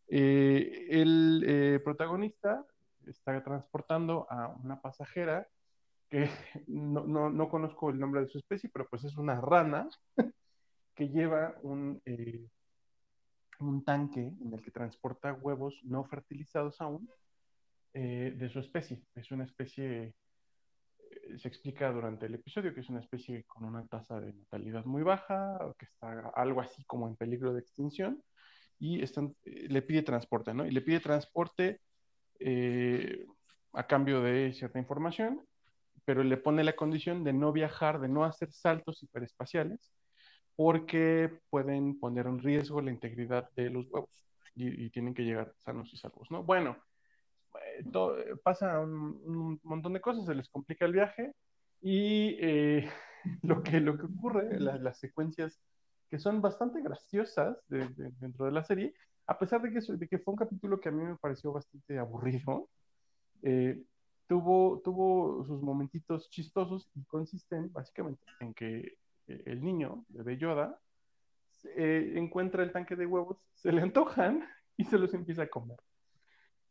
Eh, 0.08 0.86
el 0.88 1.44
eh, 1.46 1.80
protagonista 1.84 2.64
está 3.06 3.44
transportando 3.44 4.26
a 4.30 4.48
una 4.48 4.80
pasajera 4.80 5.46
que 6.12 6.28
no, 6.66 7.48
conozco 7.48 7.88
el 7.88 7.98
nombre 7.98 8.20
de 8.20 8.28
su 8.28 8.36
especie, 8.36 8.68
pero 8.70 8.86
pues 8.86 9.02
es 9.04 9.16
una 9.16 9.40
rana 9.40 9.88
que 10.94 11.08
lleva 11.08 11.56
un, 11.62 12.02
eh, 12.04 12.46
un 13.60 13.82
tanque 13.82 14.20
en 14.20 14.52
el 14.52 14.62
que 14.62 14.70
transporta 14.70 15.32
huevos 15.32 15.80
no 15.84 16.04
fertilizados 16.04 16.82
aún 16.82 17.08
eh, 17.94 18.34
de 18.36 18.48
su 18.50 18.58
especie. 18.58 19.02
Es 19.14 19.30
una 19.30 19.44
especie, 19.44 20.14
eh, 20.98 21.38
se 21.38 21.48
explica 21.48 21.90
durante 21.90 22.26
el 22.26 22.34
episodio 22.34 22.74
que 22.74 22.80
es 22.80 22.90
una 22.90 23.00
especie 23.00 23.44
con 23.44 23.64
una 23.64 23.86
tasa 23.86 24.20
de 24.20 24.34
natalidad 24.34 24.84
muy 24.84 25.02
baja, 25.02 25.58
que 25.78 25.86
está 25.86 26.28
algo 26.34 26.60
así 26.60 26.84
como 26.84 27.08
en 27.08 27.16
peligro 27.16 27.54
de 27.54 27.60
extinción, 27.60 28.22
y 28.78 29.02
le 29.46 29.80
pide 29.80 30.02
transporte, 30.02 30.52
¿no? 30.52 30.66
Y 30.66 30.72
le 30.72 30.82
pide 30.82 31.00
transporte 31.00 31.80
a 33.72 33.86
cambio 33.86 34.20
de 34.20 34.52
cierta 34.52 34.78
información 34.78 35.40
pero 36.04 36.22
le 36.22 36.36
pone 36.36 36.64
la 36.64 36.76
condición 36.76 37.24
de 37.24 37.32
no 37.32 37.52
viajar, 37.52 38.00
de 38.00 38.08
no 38.08 38.24
hacer 38.24 38.52
saltos 38.52 39.02
hiperespaciales, 39.02 39.92
porque 40.56 41.30
pueden 41.50 41.98
poner 41.98 42.26
en 42.26 42.38
riesgo 42.38 42.80
la 42.80 42.90
integridad 42.90 43.50
de 43.56 43.70
los 43.70 43.88
huevos 43.90 44.26
y, 44.54 44.90
tienen 44.90 45.14
que 45.14 45.24
llegar 45.24 45.54
sanos 45.58 45.92
y 45.92 45.96
salvos, 45.96 46.30
¿no? 46.30 46.42
Bueno, 46.42 46.76
eh, 47.54 48.36
pasa 48.42 48.80
un, 48.80 49.58
montón 49.62 49.94
de 49.94 50.00
cosas, 50.00 50.26
se 50.26 50.34
les 50.34 50.48
complica 50.48 50.84
el 50.84 50.92
viaje 50.92 51.32
y 51.80 52.36
eh, 52.40 52.90
lo, 53.42 53.62
que, 53.62 53.80
lo 53.80 53.96
que 53.96 54.06
ocurre, 54.06 54.60
las 54.60 54.98
secuencias 54.98 55.60
que 56.10 56.18
son 56.18 56.42
bastante 56.42 56.82
graciosas 56.82 57.56
dentro 57.68 58.44
de 58.44 58.52
la 58.52 58.62
serie, 58.64 58.94
a 59.26 59.38
pesar 59.38 59.62
de 59.62 59.72
que, 59.72 59.80
de 59.80 60.08
que 60.08 60.18
fue 60.18 60.32
un 60.32 60.38
capítulo 60.38 60.78
que 60.78 60.90
a 60.90 60.92
mí 60.92 61.02
me 61.02 61.16
pareció 61.16 61.52
bastante 61.52 61.98
aburrido, 61.98 62.68
eh, 63.42 63.82
tuvo, 64.26 64.80
tuvo 64.82 65.44
sus 65.44 65.62
momentitos 65.62 66.30
chistosos 66.30 66.90
y 66.94 67.04
consisten 67.04 67.72
básicamente 67.72 68.24
en 68.40 68.54
que 68.54 68.98
eh, 69.26 69.42
el 69.46 69.62
niño, 69.62 70.04
bebé 70.08 70.36
Yoda, 70.38 70.78
eh, 71.76 72.14
encuentra 72.16 72.62
el 72.62 72.72
tanque 72.72 72.96
de 72.96 73.06
huevos, 73.06 73.46
se 73.54 73.72
le 73.72 73.82
antojan 73.82 74.44
y 74.76 74.84
se 74.84 74.98
los 74.98 75.14
empieza 75.14 75.42
a 75.42 75.48
comer. 75.48 75.78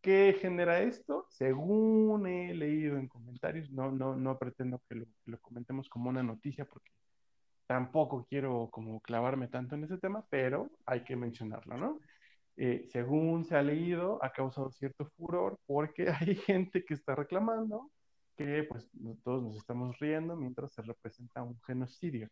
¿Qué 0.02 0.36
genera 0.39 0.80
esto? 0.80 1.28
Según 1.30 2.26
he 2.26 2.56
leído 2.56 2.97
en 2.97 3.08
comentarios, 3.08 3.70
no, 3.70 3.91
no, 3.91 4.16
no 4.16 4.39
pretendo 4.39 4.82
que 4.89 4.95
lo, 4.95 5.06
lo 5.26 5.39
comentemos 5.39 5.88
como 5.89 6.10
una 6.10 6.24
noticia 6.24 6.66
porque 6.66 6.91
tampoco 7.68 8.26
quiero 8.28 8.70
como 8.72 8.99
clavarme 8.99 9.47
tanto 9.47 9.76
en 9.76 9.84
ese 9.84 9.97
tema, 9.97 10.26
pero 10.30 10.72
hay 10.86 11.04
que 11.04 11.16
mencionarlo, 11.16 11.78
¿no? 11.78 11.99
Eh, 12.58 12.86
según 12.91 13.45
se 13.45 13.56
ha 13.56 13.64
leído, 13.64 14.24
ha 14.24 14.32
causado 14.32 14.72
cierto 14.72 15.06
furor 15.18 15.58
porque 15.66 16.08
hay 16.20 16.36
gente 16.36 16.84
que 16.84 16.93
está 16.93 17.16
reclamando 17.16 17.91
que 18.38 18.64
pues 18.64 18.89
todos 19.24 19.43
nos 19.43 19.58
estamos 19.58 19.97
riendo 19.99 20.36
mientras 20.36 20.74
se 20.74 20.82
representa 20.82 21.43
un 21.43 21.60
genocidio. 21.62 22.30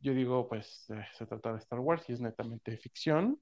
Yo 0.00 0.12
digo, 0.12 0.48
pues 0.48 0.88
eh, 0.90 1.04
se 1.14 1.26
trata 1.26 1.52
de 1.52 1.58
Star 1.58 1.80
Wars 1.80 2.08
y 2.08 2.12
es 2.12 2.20
netamente 2.20 2.76
ficción, 2.76 3.40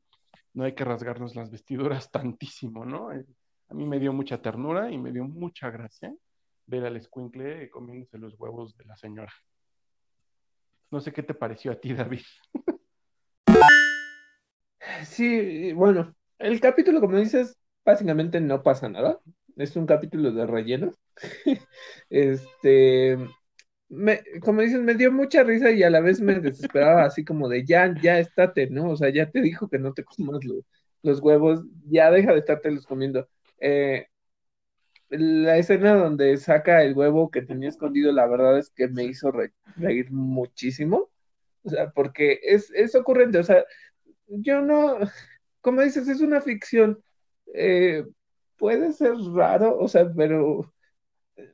no 0.52 0.64
hay 0.64 0.74
que 0.74 0.84
rasgarnos 0.84 1.34
las 1.34 1.50
vestiduras 1.50 2.10
tantísimo, 2.10 2.84
¿no? 2.84 3.12
Eh, 3.12 3.26
a 3.68 3.74
mí 3.74 3.86
me 3.86 3.98
dio 3.98 4.12
mucha 4.12 4.40
ternura 4.40 4.90
y 4.90 4.98
me 4.98 5.12
dio 5.12 5.24
mucha 5.24 5.70
gracia 5.70 6.14
ver 6.66 6.84
al 6.84 6.96
escuincle 6.96 7.68
comiéndose 7.70 8.18
los 8.18 8.38
huevos 8.38 8.76
de 8.76 8.84
la 8.84 8.96
señora. 8.96 9.32
No 10.90 11.00
sé 11.00 11.12
qué 11.12 11.22
te 11.22 11.34
pareció 11.34 11.72
a 11.72 11.80
ti, 11.80 11.92
David. 11.92 12.22
Sí, 15.06 15.72
bueno, 15.72 16.14
el 16.38 16.60
capítulo, 16.60 17.00
como 17.00 17.18
dices, 17.18 17.56
básicamente 17.84 18.40
no 18.40 18.62
pasa 18.62 18.88
nada. 18.88 19.20
Es 19.56 19.76
un 19.76 19.86
capítulo 19.86 20.32
de 20.32 20.46
relleno. 20.46 20.92
este, 22.10 23.18
como 24.42 24.62
dices, 24.62 24.80
me 24.80 24.94
dio 24.94 25.12
mucha 25.12 25.42
risa 25.42 25.70
y 25.70 25.82
a 25.82 25.90
la 25.90 26.00
vez 26.00 26.20
me 26.20 26.40
desesperaba, 26.40 27.04
así 27.04 27.24
como 27.24 27.48
de 27.48 27.64
ya, 27.64 27.94
ya 28.00 28.18
estate, 28.18 28.68
¿no? 28.70 28.90
O 28.90 28.96
sea, 28.96 29.10
ya 29.10 29.30
te 29.30 29.40
dijo 29.40 29.68
que 29.68 29.78
no 29.78 29.92
te 29.92 30.04
comas 30.04 30.40
los, 30.44 31.20
huevos, 31.20 31.64
ya 31.86 32.10
deja 32.10 32.32
de 32.32 32.38
estarte 32.38 32.70
los 32.70 32.86
comiendo. 32.86 33.28
Eh, 33.60 34.06
la 35.10 35.58
escena 35.58 35.94
donde 35.94 36.36
saca 36.38 36.82
el 36.82 36.94
huevo 36.94 37.30
que 37.30 37.42
tenía 37.42 37.68
escondido, 37.68 38.12
la 38.12 38.26
verdad 38.26 38.58
es 38.58 38.70
que 38.70 38.88
me 38.88 39.04
hizo 39.04 39.30
reír 39.76 40.10
muchísimo. 40.10 41.10
O 41.62 41.70
sea, 41.70 41.90
porque 41.90 42.40
es, 42.42 42.70
es 42.74 42.94
ocurrente, 42.94 43.38
o 43.38 43.44
sea, 43.44 43.64
yo 44.40 44.60
no, 44.62 44.98
como 45.60 45.82
dices, 45.82 46.08
es 46.08 46.20
una 46.20 46.40
ficción. 46.40 47.02
Eh, 47.54 48.04
puede 48.56 48.92
ser 48.92 49.14
raro, 49.34 49.78
o 49.78 49.88
sea, 49.88 50.10
pero 50.14 50.72
eh, 51.36 51.52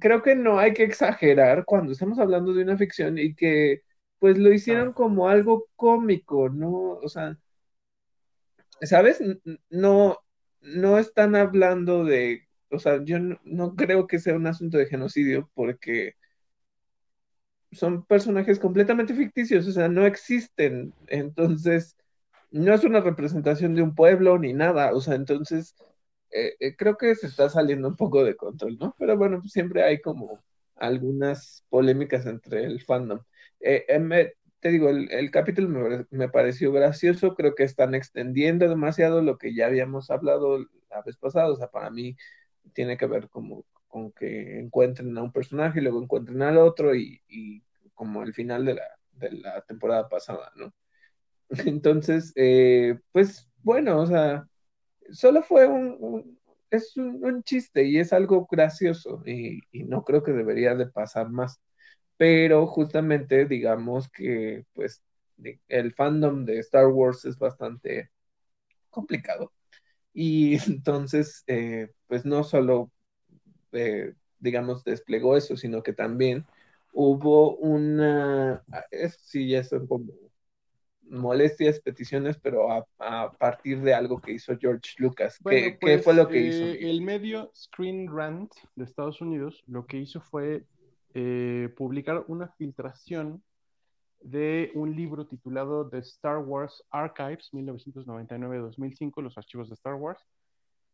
creo 0.00 0.22
que 0.22 0.34
no 0.36 0.58
hay 0.58 0.74
que 0.74 0.84
exagerar 0.84 1.64
cuando 1.64 1.92
estamos 1.92 2.18
hablando 2.18 2.54
de 2.54 2.62
una 2.64 2.76
ficción 2.78 3.18
y 3.18 3.34
que 3.34 3.82
pues 4.18 4.38
lo 4.38 4.52
hicieron 4.52 4.92
como 4.92 5.28
algo 5.28 5.68
cómico, 5.76 6.48
¿no? 6.48 6.98
O 7.02 7.08
sea, 7.08 7.38
¿sabes? 8.82 9.22
No, 9.70 10.18
no 10.60 10.98
están 10.98 11.36
hablando 11.36 12.04
de, 12.04 12.48
o 12.70 12.78
sea, 12.78 13.02
yo 13.04 13.18
no, 13.18 13.74
creo 13.76 14.06
que 14.06 14.18
sea 14.18 14.34
un 14.34 14.46
asunto 14.46 14.78
de 14.78 14.86
genocidio 14.86 15.50
porque 15.54 16.14
son 17.72 18.04
personajes 18.04 18.58
completamente 18.58 19.14
ficticios, 19.14 19.66
o 19.66 19.72
sea, 19.72 19.88
no 19.88 20.06
existen, 20.06 20.94
entonces 21.06 21.96
no 22.50 22.74
es 22.74 22.84
una 22.84 23.00
representación 23.00 23.74
de 23.74 23.82
un 23.82 23.94
pueblo 23.94 24.38
ni 24.38 24.52
nada, 24.52 24.92
o 24.94 25.00
sea, 25.00 25.14
entonces 25.14 25.74
eh, 26.30 26.56
eh, 26.60 26.76
creo 26.76 26.96
que 26.96 27.14
se 27.14 27.26
está 27.26 27.48
saliendo 27.48 27.88
un 27.88 27.96
poco 27.96 28.24
de 28.24 28.36
control, 28.36 28.78
¿no? 28.78 28.94
Pero 28.98 29.16
bueno, 29.16 29.40
pues 29.40 29.52
siempre 29.52 29.82
hay 29.82 30.00
como 30.00 30.42
algunas 30.76 31.64
polémicas 31.70 32.26
entre 32.26 32.64
el 32.64 32.82
fandom. 32.82 33.20
Eh, 33.60 33.86
te 34.60 34.70
digo, 34.70 34.88
el, 34.90 35.30
capítulo 35.30 36.06
me, 36.10 36.28
pareció 36.28 36.72
gracioso, 36.72 37.34
creo 37.34 37.54
que 37.54 37.62
están 37.64 37.94
extendiendo 37.94 38.68
demasiado 38.68 39.22
lo 39.22 39.38
que 39.38 39.54
ya 39.54 39.66
habíamos 39.66 40.10
hablado 40.10 40.58
la 40.90 41.02
vez 41.02 41.16
pasada, 41.16 41.50
o 41.50 41.56
sea, 41.56 41.68
para 41.70 41.90
mí 41.90 42.16
tiene 42.72 42.96
que 42.96 43.06
ver 43.06 43.28
como 43.28 43.64
con 43.88 44.12
que 44.12 44.60
encuentren 44.60 45.16
a 45.18 45.22
un 45.22 45.32
personaje 45.32 45.80
y 45.80 45.82
luego 45.82 46.02
encuentren 46.02 46.42
al 46.42 46.58
otro 46.58 46.94
y, 46.94 47.20
como 47.94 48.22
el 48.22 48.34
final 48.34 48.64
de 48.64 48.74
la, 48.74 48.84
de 49.12 49.32
la 49.32 49.62
temporada 49.62 50.08
pasada, 50.08 50.52
¿no? 50.56 50.72
Entonces, 51.66 52.32
eh, 52.36 52.98
pues 53.12 53.48
bueno, 53.62 54.00
o 54.00 54.06
sea, 54.06 54.46
solo 55.10 55.42
fue 55.42 55.66
un, 55.66 56.38
es 56.70 56.96
un, 56.96 57.42
chiste 57.42 57.84
y 57.84 57.98
es 57.98 58.12
algo 58.12 58.46
gracioso 58.50 59.22
y, 59.26 59.60
no 59.72 60.04
creo 60.04 60.22
que 60.22 60.32
debería 60.32 60.74
de 60.74 60.86
pasar 60.86 61.30
más 61.30 61.60
pero 62.16 62.66
justamente 62.66 63.46
digamos 63.46 64.10
que 64.10 64.64
pues 64.74 65.02
el 65.68 65.94
fandom 65.94 66.44
de 66.44 66.58
Star 66.60 66.88
Wars 66.88 67.24
es 67.24 67.38
bastante 67.38 68.10
complicado. 68.90 69.52
Y 70.12 70.58
entonces, 70.70 71.44
eh, 71.46 71.90
pues 72.06 72.24
no 72.24 72.44
solo, 72.44 72.90
eh, 73.72 74.14
digamos, 74.38 74.84
desplegó 74.84 75.36
eso, 75.36 75.56
sino 75.56 75.82
que 75.82 75.92
también 75.92 76.46
hubo 76.92 77.56
una, 77.56 78.64
sí, 79.20 79.48
ya 79.48 79.64
son 79.64 79.86
como 79.86 80.12
molestias, 81.02 81.80
peticiones, 81.80 82.38
pero 82.38 82.70
a, 82.98 83.32
partir 83.32 83.80
de 83.80 83.94
algo 83.94 84.20
que 84.20 84.32
hizo 84.32 84.56
George 84.58 84.94
Lucas. 84.98 85.38
¿Qué, 85.48 85.78
fue 85.80 85.98
pues, 85.98 86.16
lo 86.16 86.28
que 86.28 86.40
hizo? 86.40 86.64
Eh, 86.64 86.90
el 86.90 87.00
medio 87.00 87.50
Screen 87.54 88.08
Rant 88.14 88.52
de 88.74 88.84
Estados 88.84 89.20
Unidos 89.20 89.62
lo 89.66 89.86
que 89.86 89.96
hizo 89.96 90.20
fue 90.20 90.64
eh, 91.14 91.72
publicar 91.76 92.24
una 92.28 92.48
filtración 92.48 93.42
de 94.20 94.70
un 94.74 94.94
libro 94.94 95.26
titulado 95.26 95.88
The 95.88 95.98
Star 95.98 96.38
Wars 96.38 96.84
Archives 96.90 97.50
1999-2005, 97.52 99.22
los 99.22 99.38
archivos 99.38 99.68
de 99.68 99.74
Star 99.74 99.94
Wars. 99.94 100.24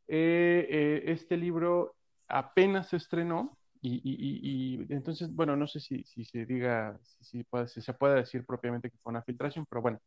Eh, 0.07 0.67
eh, 0.69 1.03
este 1.07 1.37
libro 1.37 1.95
apenas 2.29 2.89
se 2.89 2.97
estrenó 2.97 3.57
y, 3.87 4.87
entonces, 4.89 5.35
bueno, 5.35 5.57
no 5.57 5.67
sé 5.67 5.79
si, 5.79 6.05
se 6.05 6.47
diga, 6.47 6.99
si, 7.21 7.45
si 7.67 7.83
se 7.83 7.93
puede 7.93 8.15
decir 8.17 8.47
propiamente 8.47 8.91
que 8.91 8.97
fue 9.03 9.11
una 9.11 9.23
filtración, 9.23 9.67
pero 9.69 9.83
bueno, 9.83 10.01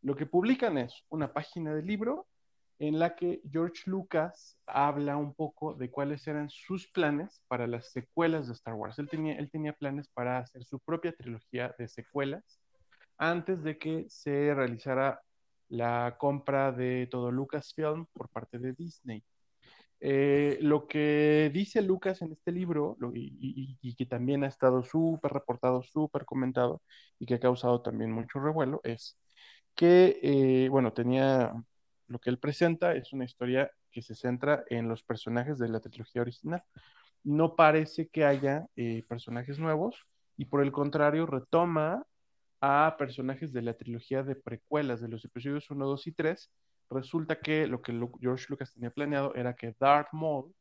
lo 0.00 0.16
que 0.16 0.24
publican 0.24 0.78
es 0.78 1.04
una 1.10 1.32
página 1.32 1.74
del 1.74 1.86
libro 1.86 2.26
en 2.78 2.98
la 2.98 3.14
que 3.14 3.42
George 3.52 3.82
Lucas 3.84 4.56
habla 4.66 5.18
un 5.18 5.34
poco 5.34 5.74
de 5.74 5.90
cuáles 5.90 6.26
eran 6.26 6.48
sus 6.48 6.88
planes 6.90 7.42
para 7.46 7.66
las 7.66 7.92
secuelas 7.92 8.46
de 8.46 8.54
Star 8.54 8.72
Wars. 8.72 8.98
Él 8.98 9.08
tenía, 9.10 9.34
él 9.34 9.50
tenía 9.50 9.74
planes 9.74 10.08
para 10.08 10.38
hacer 10.38 10.64
su 10.64 10.80
propia 10.80 11.12
trilogía 11.12 11.74
de 11.78 11.88
secuelas 11.88 12.58
antes 13.18 13.62
de 13.62 13.76
que 13.76 14.06
se 14.08 14.54
realizara 14.54 15.20
la 15.68 16.16
compra 16.18 16.72
de 16.72 17.06
todo 17.10 17.30
Lucasfilm 17.30 18.06
por 18.14 18.30
parte 18.30 18.58
de 18.58 18.72
Disney. 18.72 19.22
Eh, 20.00 20.58
lo 20.62 20.86
que 20.86 21.50
dice 21.52 21.82
Lucas 21.82 22.22
en 22.22 22.32
este 22.32 22.52
libro, 22.52 22.96
y, 23.14 23.94
que 23.96 24.06
también 24.06 24.44
ha 24.44 24.48
estado 24.48 24.82
súper 24.82 25.32
reportado, 25.32 25.82
súper 25.82 26.24
comentado, 26.24 26.82
y 27.18 27.26
que 27.26 27.34
ha 27.34 27.40
causado 27.40 27.82
también 27.82 28.12
mucho 28.12 28.40
revuelo, 28.40 28.80
es 28.84 29.18
que, 29.74 30.18
eh, 30.22 30.68
bueno, 30.70 30.92
tenía 30.92 31.52
lo 32.10 32.18
que 32.20 32.30
él 32.30 32.38
presenta 32.38 32.94
es 32.94 33.12
una 33.12 33.24
historia 33.24 33.70
que 33.92 34.02
se 34.02 34.14
centra 34.14 34.64
en 34.68 34.88
los 34.88 35.02
personajes 35.04 35.58
de 35.58 35.68
la 35.68 35.80
trilogía 35.80 36.22
original. 36.22 36.62
No 37.22 37.56
parece 37.56 38.08
que 38.08 38.24
haya 38.24 38.66
eh, 38.76 39.04
personajes 39.08 39.58
nuevos 39.58 40.06
y 40.36 40.46
por 40.46 40.62
el 40.62 40.72
contrario 40.72 41.26
retoma 41.26 42.04
a 42.60 42.96
personajes 42.98 43.52
de 43.52 43.62
la 43.62 43.74
trilogía 43.74 44.22
de 44.22 44.36
precuelas 44.36 45.00
de 45.00 45.08
los 45.08 45.24
episodios 45.24 45.70
1, 45.70 45.86
2 45.86 46.06
y 46.08 46.12
3. 46.12 46.50
Resulta 46.90 47.38
que 47.38 47.68
lo 47.68 47.80
que 47.80 47.92
George 48.20 48.46
Lucas 48.48 48.74
tenía 48.74 48.90
planeado 48.90 49.32
era 49.36 49.54
que 49.54 49.74
Darth 49.78 50.12
Maul, 50.12 50.52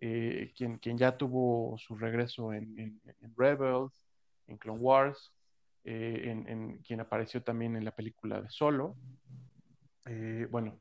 eh, 0.00 0.52
quien, 0.56 0.78
quien, 0.78 0.98
ya 0.98 1.16
tuvo 1.16 1.78
su 1.78 1.96
regreso 1.96 2.52
en, 2.52 3.00
Rebels, 3.36 4.08
en 4.48 4.58
Clone 4.58 4.80
Wars, 4.80 5.32
eh, 5.84 6.44
en, 6.46 6.78
quien 6.78 7.00
apareció 7.00 7.42
también 7.42 7.76
en 7.76 7.84
la 7.84 7.94
película 7.94 8.40
de 8.40 8.50
Solo, 8.50 8.96
eh, 10.06 10.48
bueno, 10.50 10.80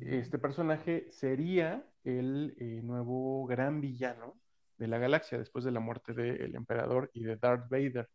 este 0.00 0.38
personaje 0.38 1.06
sería 1.10 1.86
el 2.04 2.54
nuevo 2.82 3.46
gran 3.46 3.82
villano 3.82 4.38
de 4.78 4.88
la 4.88 4.98
galaxia 4.98 5.38
después 5.38 5.64
de 5.64 5.70
la 5.70 5.80
muerte 5.80 6.14
del 6.14 6.54
emperador 6.54 7.10
y 7.12 7.24
de 7.24 7.36
Darth 7.36 7.68
Vader, 7.68 8.08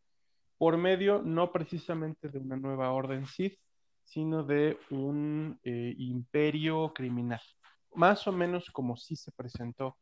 por 0.58 0.78
medio 0.78 1.22
no 1.22 1.52
precisamente 1.52 2.30
de 2.30 2.40
una 2.40 2.58
nueva 2.58 2.92
orden 2.92 3.26
Sith, 3.28 3.60
sino 4.10 4.44
de 4.44 4.80
un 4.90 5.60
eh, 5.64 5.94
imperio 6.00 6.92
criminal, 6.96 7.42
más 7.94 8.28
o 8.28 8.32
menos 8.32 8.72
como 8.72 8.98
si 8.98 9.16
se 9.16 9.32
presentó 9.32 9.98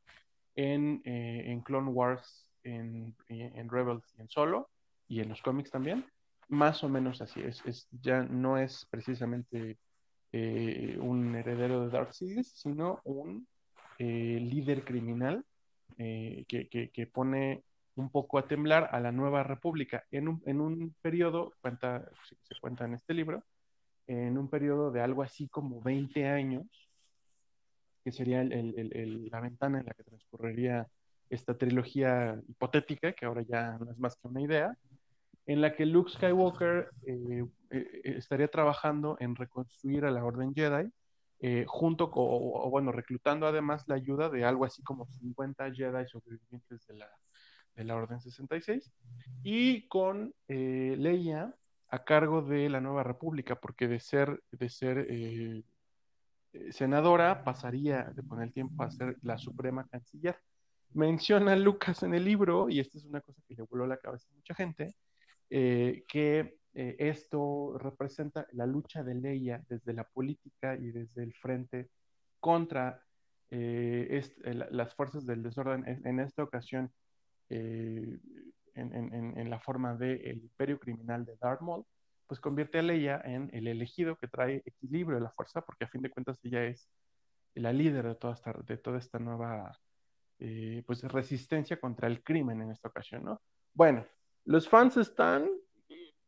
en, 0.55 1.61
Clone 1.65 1.91
Wars, 1.91 2.47
en, 2.63 3.13
Rebels 3.27 4.15
y 4.17 4.21
en 4.21 4.29
Solo, 4.29 4.69
y 5.09 5.19
en 5.19 5.29
los 5.29 5.41
cómics 5.41 5.71
también, 5.71 6.05
más 6.47 6.85
o 6.85 6.89
menos 6.89 7.21
así 7.21 7.41
es, 7.41 7.61
es 7.65 7.89
ya 7.91 8.23
no 8.23 8.57
es 8.57 8.87
precisamente 8.89 9.77
eh, 10.31 10.97
un 11.01 11.35
heredero 11.35 11.81
de 11.81 11.89
Dark 11.89 12.13
Series, 12.13 12.47
sino 12.47 13.01
un 13.03 13.45
eh, 13.99 14.39
líder 14.39 14.85
criminal 14.85 15.43
eh, 15.97 16.45
que, 16.47 17.07
pone 17.07 17.63
un 17.95 18.09
poco 18.09 18.37
a 18.37 18.47
temblar 18.47 18.89
a 18.93 19.01
la 19.01 19.11
nueva 19.11 19.43
república. 19.43 20.05
En 20.11 20.29
un, 20.29 20.41
en 20.45 20.61
un 20.61 20.95
periodo, 21.01 21.51
cuenta, 21.59 22.09
se 22.23 22.55
cuenta 22.61 22.85
en 22.85 22.93
este 22.93 23.13
libro, 23.13 23.43
en 24.07 24.37
un 24.37 24.49
periodo 24.49 24.91
de 24.91 25.01
algo 25.01 25.21
así 25.21 25.47
como 25.49 25.81
20 25.81 26.27
años, 26.27 26.65
que 28.03 28.11
sería 28.11 28.43
la 28.43 29.41
ventana 29.41 29.79
en 29.79 29.85
la 29.85 29.93
que 29.93 30.03
transcurriría 30.03 30.87
esta 31.29 31.57
trilogía 31.57 32.41
hipotética, 32.47 33.11
que 33.11 33.25
ahora 33.25 33.41
ya 33.41 33.77
no 33.77 33.91
es 33.91 33.99
más 33.99 34.15
que 34.15 34.27
una 34.27 34.41
idea, 34.41 34.77
en 35.45 35.61
la 35.61 35.75
que 35.75 35.85
Luke 35.85 36.11
Skywalker 36.11 36.89
eh, 37.05 37.45
eh, 37.71 38.01
estaría 38.03 38.47
trabajando 38.49 39.17
en 39.19 39.35
reconstruir 39.35 40.05
a 40.05 40.11
la 40.11 40.23
Orden 40.23 40.53
Jedi, 40.53 40.89
eh, 41.39 41.65
junto 41.67 42.09
con, 42.09 42.25
o, 42.27 42.69
bueno, 42.69 42.91
reclutando 42.91 43.47
además 43.47 43.83
la 43.87 43.95
ayuda 43.95 44.29
de 44.29 44.43
algo 44.43 44.65
así 44.65 44.81
como 44.83 45.05
50 45.05 45.73
Jedi 45.73 46.07
sobrevivientes 46.07 46.85
de 46.87 46.95
la, 46.95 47.09
de 47.75 47.83
la 47.83 47.95
Orden 47.95 48.19
66, 48.19 48.91
y 49.43 49.87
con 49.87 50.33
Leia 50.47 51.53
a 51.89 52.03
cargo 52.03 52.41
de 52.41 52.69
la 52.69 52.81
Nueva 52.81 53.03
República, 53.03 53.55
porque 53.55 53.87
de 53.87 53.99
ser, 53.99 54.41
de 54.51 54.69
ser 54.69 55.07
senadora 56.71 57.43
pasaría 57.43 58.13
con 58.27 58.41
el 58.41 58.51
tiempo 58.51 58.83
a 58.83 58.91
ser 58.91 59.17
la 59.21 59.37
Suprema 59.37 59.87
Canciller. 59.87 60.37
Menciona 60.93 61.55
Lucas 61.55 62.03
en 62.03 62.13
el 62.13 62.25
libro, 62.25 62.69
y 62.69 62.79
esta 62.79 62.97
es 62.97 63.05
una 63.05 63.21
cosa 63.21 63.41
que 63.47 63.55
le 63.55 63.63
voló 63.63 63.85
la 63.85 63.97
cabeza 63.97 64.27
a 64.31 64.35
mucha 64.35 64.55
gente, 64.55 64.95
eh, 65.49 66.03
que 66.07 66.57
eh, 66.73 66.95
esto 66.99 67.77
representa 67.77 68.47
la 68.53 68.65
lucha 68.65 69.03
de 69.03 69.15
Leia 69.15 69.63
desde 69.67 69.93
la 69.93 70.03
política 70.03 70.75
y 70.75 70.91
desde 70.91 71.23
el 71.23 71.33
frente 71.33 71.89
contra 72.39 73.01
eh, 73.49 74.21
las 74.71 74.93
fuerzas 74.93 75.25
del 75.25 75.43
desorden, 75.43 75.83
en, 75.85 76.19
esta 76.19 76.43
ocasión 76.43 76.91
en, 78.77 79.49
la 79.49 79.59
forma 79.59 79.95
del 79.95 80.37
imperio 80.37 80.79
criminal 80.79 81.25
de 81.25 81.35
Darth 81.37 81.61
Maul, 81.61 81.85
pues 82.27 82.39
convierte 82.39 82.79
a 82.79 82.81
Leia 82.81 83.21
en 83.23 83.49
el 83.53 83.67
elegido 83.67 84.17
que 84.17 84.27
trae 84.27 84.61
equilibrio 84.65 85.17
de 85.17 85.23
la 85.23 85.31
fuerza, 85.31 85.61
porque 85.61 85.85
a 85.85 85.89
fin 85.89 86.01
de 86.01 86.09
cuentas 86.09 86.39
ella 86.43 86.65
es 86.65 86.89
la 87.55 87.73
líder 87.73 88.07
de 88.07 88.15
toda 88.15 88.33
esta, 88.33 88.53
de 88.53 88.77
toda 88.77 88.97
esta 88.97 89.19
nueva 89.19 89.77
pues 90.85 91.01
resistencia 91.03 91.79
contra 91.79 92.07
el 92.07 92.23
crimen 92.23 92.61
en 92.61 92.71
esta 92.71 92.89
ocasión, 92.89 93.23
¿no? 93.23 93.41
Bueno, 93.73 94.05
los 94.45 94.69
fans 94.69 94.95
están, 94.97 95.49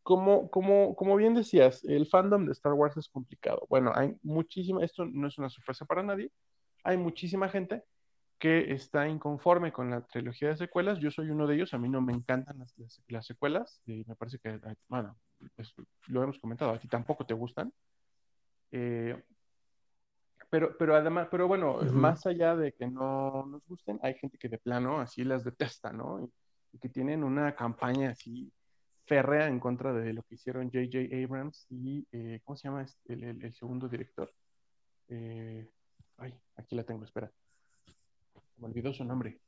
como, 0.02 0.50
como, 0.50 0.96
como 0.96 1.16
bien 1.16 1.36
decías, 1.36 1.84
el 1.84 2.08
fandom 2.08 2.46
de 2.46 2.54
Star 2.54 2.74
Wars 2.74 2.98
es 2.98 3.08
complicado. 3.08 3.68
Bueno, 3.70 3.92
hay 3.94 4.16
muchísima, 4.24 4.84
esto 4.84 5.06
no 5.06 5.28
es 5.28 5.38
una 5.38 5.50
sorpresa 5.50 5.86
para 5.86 6.02
nadie, 6.02 6.32
hay 6.84 6.98
muchísima 6.98 7.50
gente 7.50 7.84
que 8.40 8.72
está 8.74 9.08
inconforme 9.08 9.74
con 9.74 9.92
la 9.92 10.02
trilogía 10.02 10.48
de 10.50 10.58
secuelas. 10.58 11.00
Yo 11.00 11.12
soy 11.12 11.30
uno 11.30 11.46
de 11.46 11.56
ellos, 11.56 11.74
a 11.74 11.78
mí 11.78 11.90
no 11.90 12.02
me 12.02 12.14
encantan 12.14 12.58
las, 12.58 12.74
las, 13.08 13.26
secuelas, 13.26 13.82
y 13.86 14.06
me 14.08 14.16
parece 14.16 14.40
que, 14.40 14.60
bueno, 14.88 15.18
pues, 15.56 15.74
lo 16.08 16.24
hemos 16.24 16.40
comentado, 16.40 16.72
a 16.72 16.80
ti 16.80 16.88
tampoco 16.88 17.26
te 17.26 17.34
gustan. 17.34 17.72
Eh, 18.72 19.22
pero, 20.50 20.76
pero 20.78 20.96
además, 20.96 21.28
pero 21.30 21.48
bueno, 21.48 21.80
más 21.92 22.26
allá 22.26 22.56
de 22.56 22.72
que 22.72 22.88
no 22.88 23.46
nos 23.46 23.68
gusten, 23.68 24.00
hay 24.02 24.16
gente 24.16 24.38
que 24.38 24.50
de 24.50 24.58
plano 24.58 25.00
así 25.00 25.24
las 25.24 25.44
detesta, 25.44 25.92
¿no? 25.92 26.24
Y, 26.24 26.32
que 26.80 26.90
tienen 26.90 27.24
una 27.24 27.56
campaña 27.56 28.12
así 28.12 28.54
férrea 29.06 29.48
en 29.48 29.60
contra 29.60 29.92
de 29.92 30.14
lo 30.14 30.22
que 30.22 30.36
hicieron 30.36 30.70
J.J. 30.72 31.00
Abrams 31.26 31.66
y, 31.70 32.08
eh, 32.12 32.42
¿cómo 32.44 32.56
se 32.56 32.68
llama 32.68 32.84
este, 32.84 33.14
el, 33.14 33.54
segundo 33.54 33.88
director? 33.88 34.32
Eh, 35.08 35.68
ay, 36.18 36.40
aquí 36.56 36.76
la 36.76 36.84
tengo, 36.84 37.04
espera. 37.04 37.32
Me 38.60 38.68
olvidó 38.68 38.94
su 38.94 39.04
nombre. 39.04 39.40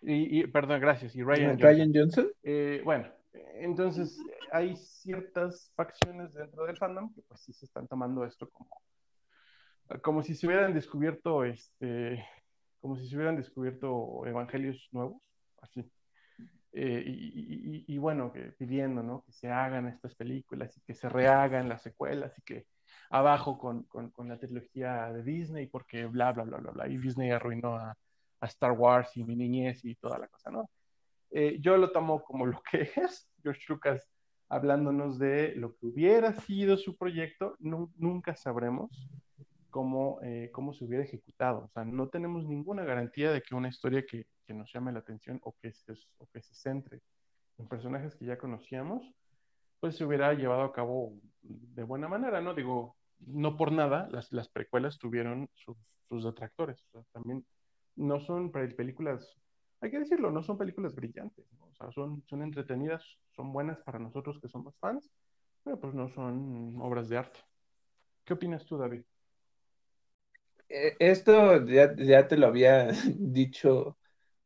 Y, 0.00 0.46
perdón, 0.46 0.80
gracias. 0.80 1.14
Y 1.16 1.22
Ryan, 1.22 1.92
Johnson. 1.92 2.30
Eh, 2.42 2.80
bueno, 2.84 3.08
entonces 3.54 4.18
hay 4.52 4.76
ciertas 4.76 5.72
facciones 5.74 6.32
dentro 6.32 6.64
del 6.64 6.76
fandom 6.76 7.12
que 7.12 7.22
pues 7.22 7.40
sí 7.40 7.52
se 7.52 7.66
están 7.66 7.86
tomando 7.88 8.24
esto 8.24 8.48
como, 8.50 8.80
como 10.02 10.22
si 10.22 10.34
se 10.34 10.46
hubieran 10.46 10.72
descubierto 10.72 11.44
este, 11.44 12.24
como 12.80 12.96
si 12.96 13.08
se 13.08 13.16
hubieran 13.16 13.36
descubierto 13.36 14.24
evangelios 14.26 14.88
nuevos, 14.92 15.20
así. 15.60 15.90
Eh, 16.72 17.02
y, 17.06 17.98
bueno, 17.98 18.32
que 18.32 18.52
pidiendo, 18.52 19.02
¿no? 19.02 19.24
Que 19.24 19.32
se 19.32 19.50
hagan 19.50 19.88
estas 19.88 20.14
películas 20.14 20.76
y 20.76 20.80
que 20.82 20.94
se 20.94 21.08
rehagan 21.08 21.68
las 21.68 21.82
secuelas 21.82 22.38
y 22.38 22.42
que 22.42 22.66
abajo 23.10 23.58
con, 23.58 23.84
con, 23.84 24.28
la 24.28 24.38
trilogía 24.38 25.12
de 25.12 25.22
Disney 25.22 25.66
porque 25.66 26.06
bla, 26.06 26.32
bla, 26.32 26.44
bla, 26.44 26.58
bla, 26.58 26.70
bla. 26.72 26.88
Y 26.88 26.98
Disney 26.98 27.30
arruinó 27.30 27.76
a, 27.76 27.96
Star 28.42 28.70
Wars 28.70 29.16
y 29.16 29.24
mi 29.24 29.34
niñez 29.34 29.84
y 29.84 29.96
toda 29.96 30.16
la 30.16 30.28
cosa, 30.28 30.48
¿no? 30.52 30.70
Eh, 31.32 31.58
yo 31.60 31.76
lo 31.76 31.90
tomo 31.90 32.22
como 32.22 32.46
lo 32.46 32.62
que 32.70 32.82
es, 32.96 33.28
George 33.42 33.62
Lucas 33.68 34.08
hablándonos 34.48 35.18
de 35.18 35.54
lo 35.56 35.74
que 35.76 35.86
hubiera 35.86 36.32
sido 36.32 36.76
su 36.76 36.96
proyecto, 36.96 37.56
nunca 37.58 38.34
sabremos 38.36 38.90
cómo, 39.70 40.20
eh, 40.22 40.50
cómo 40.52 40.72
se 40.72 40.84
hubiera 40.84 41.04
ejecutado. 41.04 41.64
O 41.64 41.68
sea, 41.68 41.84
no 41.84 42.08
tenemos 42.08 42.46
ninguna 42.46 42.84
garantía 42.84 43.30
de 43.30 43.42
que 43.42 43.54
una 43.54 43.68
historia 43.68 44.04
que, 44.06 44.26
que 44.46 44.54
nos 44.54 44.72
llame 44.72 44.92
la 44.92 45.00
atención 45.00 45.38
o 45.42 45.54
que, 45.60 45.72
se, 45.72 45.92
o 46.18 46.26
que 46.32 46.42
se 46.42 46.54
centre 46.54 47.00
en 47.58 47.68
personajes 47.68 48.16
que 48.16 48.24
ya 48.24 48.38
conocíamos, 48.38 49.12
pues 49.80 49.96
se 49.96 50.04
hubiera 50.04 50.32
llevado 50.34 50.62
a 50.62 50.72
cabo 50.72 51.12
de 51.42 51.82
buena 51.82 52.08
manera, 52.08 52.40
¿no? 52.40 52.54
Digo, 52.54 52.96
no 53.26 53.56
por 53.56 53.72
nada, 53.72 54.08
las, 54.10 54.32
las 54.32 54.48
precuelas 54.48 54.98
tuvieron 54.98 55.48
sus, 55.54 55.76
sus 56.08 56.24
detractores. 56.24 56.82
O 56.82 56.90
sea, 56.90 57.02
también 57.12 57.44
no 57.96 58.20
son 58.20 58.50
películas, 58.50 59.36
hay 59.80 59.90
que 59.90 59.98
decirlo, 59.98 60.30
no 60.30 60.42
son 60.42 60.56
películas 60.56 60.94
brillantes, 60.94 61.46
o 61.60 61.74
sea, 61.74 61.90
son, 61.92 62.22
son 62.28 62.42
entretenidas, 62.42 63.04
son 63.34 63.52
buenas 63.52 63.78
para 63.80 63.98
nosotros 63.98 64.38
que 64.40 64.48
somos 64.48 64.76
fans, 64.78 65.10
pero 65.64 65.78
pues 65.78 65.94
no 65.94 66.08
son 66.08 66.76
obras 66.80 67.08
de 67.08 67.18
arte. 67.18 67.40
¿Qué 68.24 68.34
opinas 68.34 68.64
tú, 68.64 68.78
David? 68.78 69.02
Eh, 70.68 70.96
esto 70.98 71.64
ya, 71.66 71.94
ya 71.96 72.28
te 72.28 72.36
lo 72.36 72.46
había 72.46 72.88
dicho, 73.18 73.98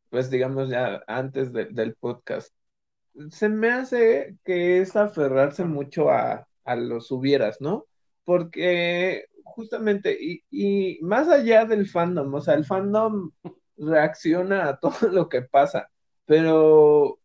pues 0.08 0.30
digamos 0.30 0.68
ya 0.68 1.02
antes 1.06 1.52
del 1.52 1.94
podcast. 1.96 2.54
Se 3.30 3.48
me 3.48 3.70
hace 3.70 4.38
que 4.44 4.80
es 4.80 4.96
aferrarse 4.96 5.64
mucho 5.64 6.10
a, 6.10 6.48
a 6.64 6.76
los 6.76 7.10
hubieras, 7.10 7.60
¿no? 7.60 7.86
Porque 8.24 9.26
justamente, 9.44 10.16
y, 10.50 10.98
más 11.02 11.28
allá 11.28 11.64
del 11.64 11.88
fandom, 11.88 12.32
o 12.34 12.40
sea, 12.40 12.54
el 12.54 12.64
fandom 12.64 13.30
reacciona 13.76 14.68
a 14.68 14.80
todo 14.80 15.08
lo 15.08 15.28
que 15.28 15.42
pasa, 15.42 15.90
pero 16.26 17.18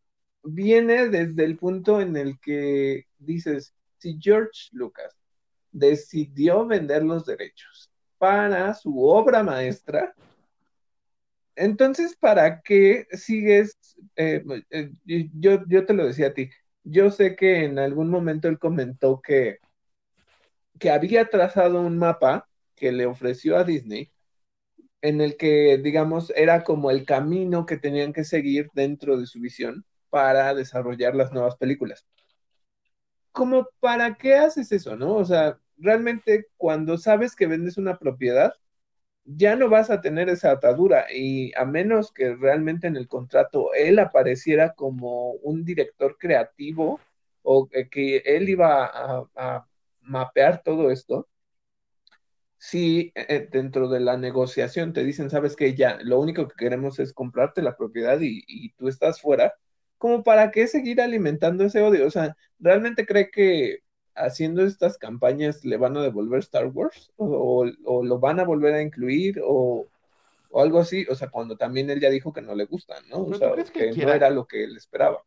viene 0.43 1.09
desde 1.09 1.43
el 1.45 1.57
punto 1.57 2.01
en 2.01 2.17
el 2.17 2.39
que 2.39 3.07
dices, 3.17 3.73
si 3.97 4.17
George 4.21 4.69
Lucas 4.71 5.15
decidió 5.71 6.65
vender 6.65 7.03
los 7.03 7.25
derechos 7.25 7.91
para 8.17 8.73
su 8.73 9.03
obra 9.03 9.43
maestra, 9.43 10.13
entonces, 11.55 12.15
¿para 12.15 12.61
qué 12.61 13.07
sigues? 13.11 13.75
Eh, 14.15 14.43
eh, 14.69 14.91
yo, 15.33 15.63
yo 15.67 15.85
te 15.85 15.93
lo 15.93 16.05
decía 16.05 16.27
a 16.27 16.33
ti, 16.33 16.51
yo 16.89 17.11
sé 17.11 17.35
que 17.35 17.65
en 17.65 17.79
algún 17.79 18.09
momento 18.09 18.47
él 18.47 18.59
comentó 18.59 19.21
que 19.21 19.59
que 20.79 20.91
había 20.91 21.29
trazado 21.29 21.81
un 21.81 21.97
mapa 21.97 22.49
que 22.75 22.91
le 22.91 23.05
ofreció 23.05 23.57
a 23.57 23.63
Disney, 23.63 24.11
en 25.01 25.21
el 25.21 25.37
que, 25.37 25.77
digamos, 25.77 26.31
era 26.35 26.63
como 26.63 26.91
el 26.91 27.05
camino 27.05 27.65
que 27.65 27.77
tenían 27.77 28.13
que 28.13 28.23
seguir 28.23 28.69
dentro 28.73 29.17
de 29.17 29.25
su 29.25 29.39
visión 29.39 29.85
para 30.09 30.53
desarrollar 30.53 31.15
las 31.15 31.31
nuevas 31.31 31.55
películas. 31.57 32.05
Como, 33.31 33.67
¿para 33.79 34.15
qué 34.15 34.35
haces 34.35 34.71
eso, 34.71 34.95
no? 34.95 35.15
O 35.15 35.25
sea, 35.25 35.59
realmente 35.77 36.47
cuando 36.57 36.97
sabes 36.97 37.35
que 37.35 37.47
vendes 37.47 37.77
una 37.77 37.97
propiedad, 37.97 38.53
ya 39.27 39.55
no 39.55 39.69
vas 39.69 39.89
a 39.89 40.01
tener 40.01 40.29
esa 40.29 40.51
atadura 40.51 41.07
y 41.13 41.51
a 41.57 41.65
menos 41.65 42.11
que 42.11 42.35
realmente 42.35 42.87
en 42.87 42.97
el 42.97 43.07
contrato 43.07 43.73
él 43.73 43.99
apareciera 43.99 44.73
como 44.73 45.31
un 45.43 45.65
director 45.65 46.17
creativo 46.17 46.99
o 47.43 47.67
que 47.69 48.17
él 48.25 48.49
iba 48.49 48.85
a 49.35 49.67
mapear 50.01 50.63
todo 50.63 50.91
esto, 50.91 51.27
si 52.57 53.11
eh, 53.15 53.47
dentro 53.51 53.87
de 53.87 53.99
la 53.99 54.17
negociación 54.17 54.93
te 54.93 55.03
dicen, 55.03 55.29
sabes 55.29 55.55
que 55.55 55.75
ya, 55.75 55.99
lo 56.03 56.19
único 56.19 56.47
que 56.47 56.55
queremos 56.57 56.99
es 56.99 57.13
comprarte 57.13 57.61
la 57.61 57.77
propiedad 57.77 58.19
y, 58.21 58.71
tú 58.73 58.87
estás 58.87 59.21
fuera, 59.21 59.53
como 59.97 60.23
para 60.23 60.51
qué 60.51 60.67
seguir 60.67 61.01
alimentando 61.01 61.65
ese 61.65 61.81
odio? 61.81 62.07
O 62.07 62.11
sea, 62.11 62.35
¿realmente 62.59 63.05
cree 63.05 63.29
que 63.31 63.79
haciendo 64.17 64.63
estas 64.63 64.97
campañas 64.97 65.63
le 65.63 65.77
van 65.77 65.95
a 65.97 66.01
devolver 66.01 66.39
Star 66.39 66.67
Wars? 66.67 67.11
¿O, 67.17 67.65
lo 67.65 68.19
van 68.19 68.39
a 68.39 68.43
volver 68.45 68.73
a 68.73 68.81
incluir? 68.81 69.41
O, 69.43 69.87
algo 70.55 70.79
así? 70.79 71.05
O 71.09 71.15
sea, 71.15 71.29
cuando 71.29 71.55
también 71.55 71.89
él 71.89 71.99
ya 71.99 72.09
dijo 72.09 72.33
que 72.33 72.41
no 72.41 72.55
le 72.55 72.65
gustan, 72.65 73.07
¿no? 73.09 73.23
O 73.23 73.33
sea, 73.33 73.53
que, 73.71 73.91
no 73.91 74.11
era 74.11 74.29
lo 74.29 74.45
que 74.45 74.63
él 74.63 74.75
esperaba. 74.75 75.23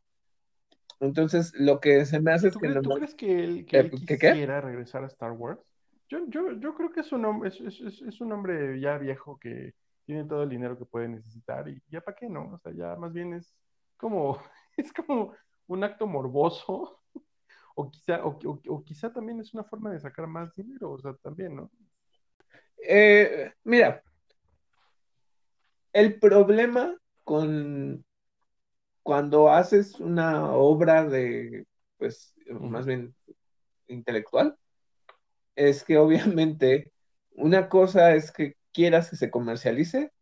Entonces, 0.99 1.53
lo 1.55 1.81
que 1.81 2.05
se 2.05 2.21
me 2.21 2.33
hace 2.33 2.49
es 2.49 2.57
que... 2.57 2.69
¿Tú 2.69 2.91
crees 2.91 3.15
que 3.15 3.45
él, 3.45 3.67
que 3.67 3.91
quisiera 3.91 4.61
regresar 4.61 5.05
a 5.05 5.07
Star 5.07 5.33
Wars? 5.33 5.61
Yo, 6.09 6.19
yo, 6.29 6.53
yo 6.59 6.75
creo 6.75 6.93
que 6.93 7.01
es 7.01 7.13
un, 7.13 7.25
hombre, 7.25 7.51
es, 7.51 7.61
es, 7.61 8.03
es, 8.03 8.21
un 8.21 8.33
hombre 8.33 8.81
ya 8.81 8.99
viejo 8.99 9.39
que 9.39 9.75
tiene 10.05 10.25
todo 10.25 10.43
el 10.43 10.49
dinero 10.49 10.77
que 10.77 10.85
puede 10.85 11.09
necesitar 11.09 11.69
y 11.69 11.81
ya 11.89 12.01
para 12.01 12.17
qué, 12.17 12.29
¿no? 12.29 12.53
O 12.53 12.59
sea, 12.59 12.73
ya 12.73 12.97
más 12.97 13.13
bien 13.13 13.33
es 13.33 13.55
como, 13.97 14.37
es 14.77 14.93
como 14.93 15.33
un 15.69 15.85
acto 15.85 16.07
morboso 16.07 17.00
o 17.81 17.91
quizá, 17.91 18.25
o, 18.25 18.39
o, 18.69 18.85
quizá 18.85 19.13
también 19.13 19.41
es 19.41 19.55
una 19.55 19.65
forma 19.65 19.91
de 19.91 20.01
sacar 20.01 20.27
más 20.27 20.55
dinero, 20.55 20.93
o 20.93 20.99
sea, 20.99 21.15
también, 21.23 21.57
¿no? 21.57 21.71
Eh, 22.87 23.53
mira, 23.65 24.03
el 25.93 26.19
problema 26.19 26.97
con 27.25 28.05
cuando 29.03 29.51
haces 29.51 29.99
una 29.99 30.53
obra 30.53 31.05
de, 31.05 31.67
pues, 31.97 32.35
más 32.49 32.87
bien 32.87 33.15
intelectual, 33.89 34.57
es 35.57 35.83
que 35.85 35.99
obviamente 35.99 36.93
una 37.33 37.69
cosa 37.69 38.15
es 38.15 38.31
que 38.31 38.57
quieras 38.73 39.11
que 39.11 39.17
se 39.17 39.31
comercialice 39.31 40.13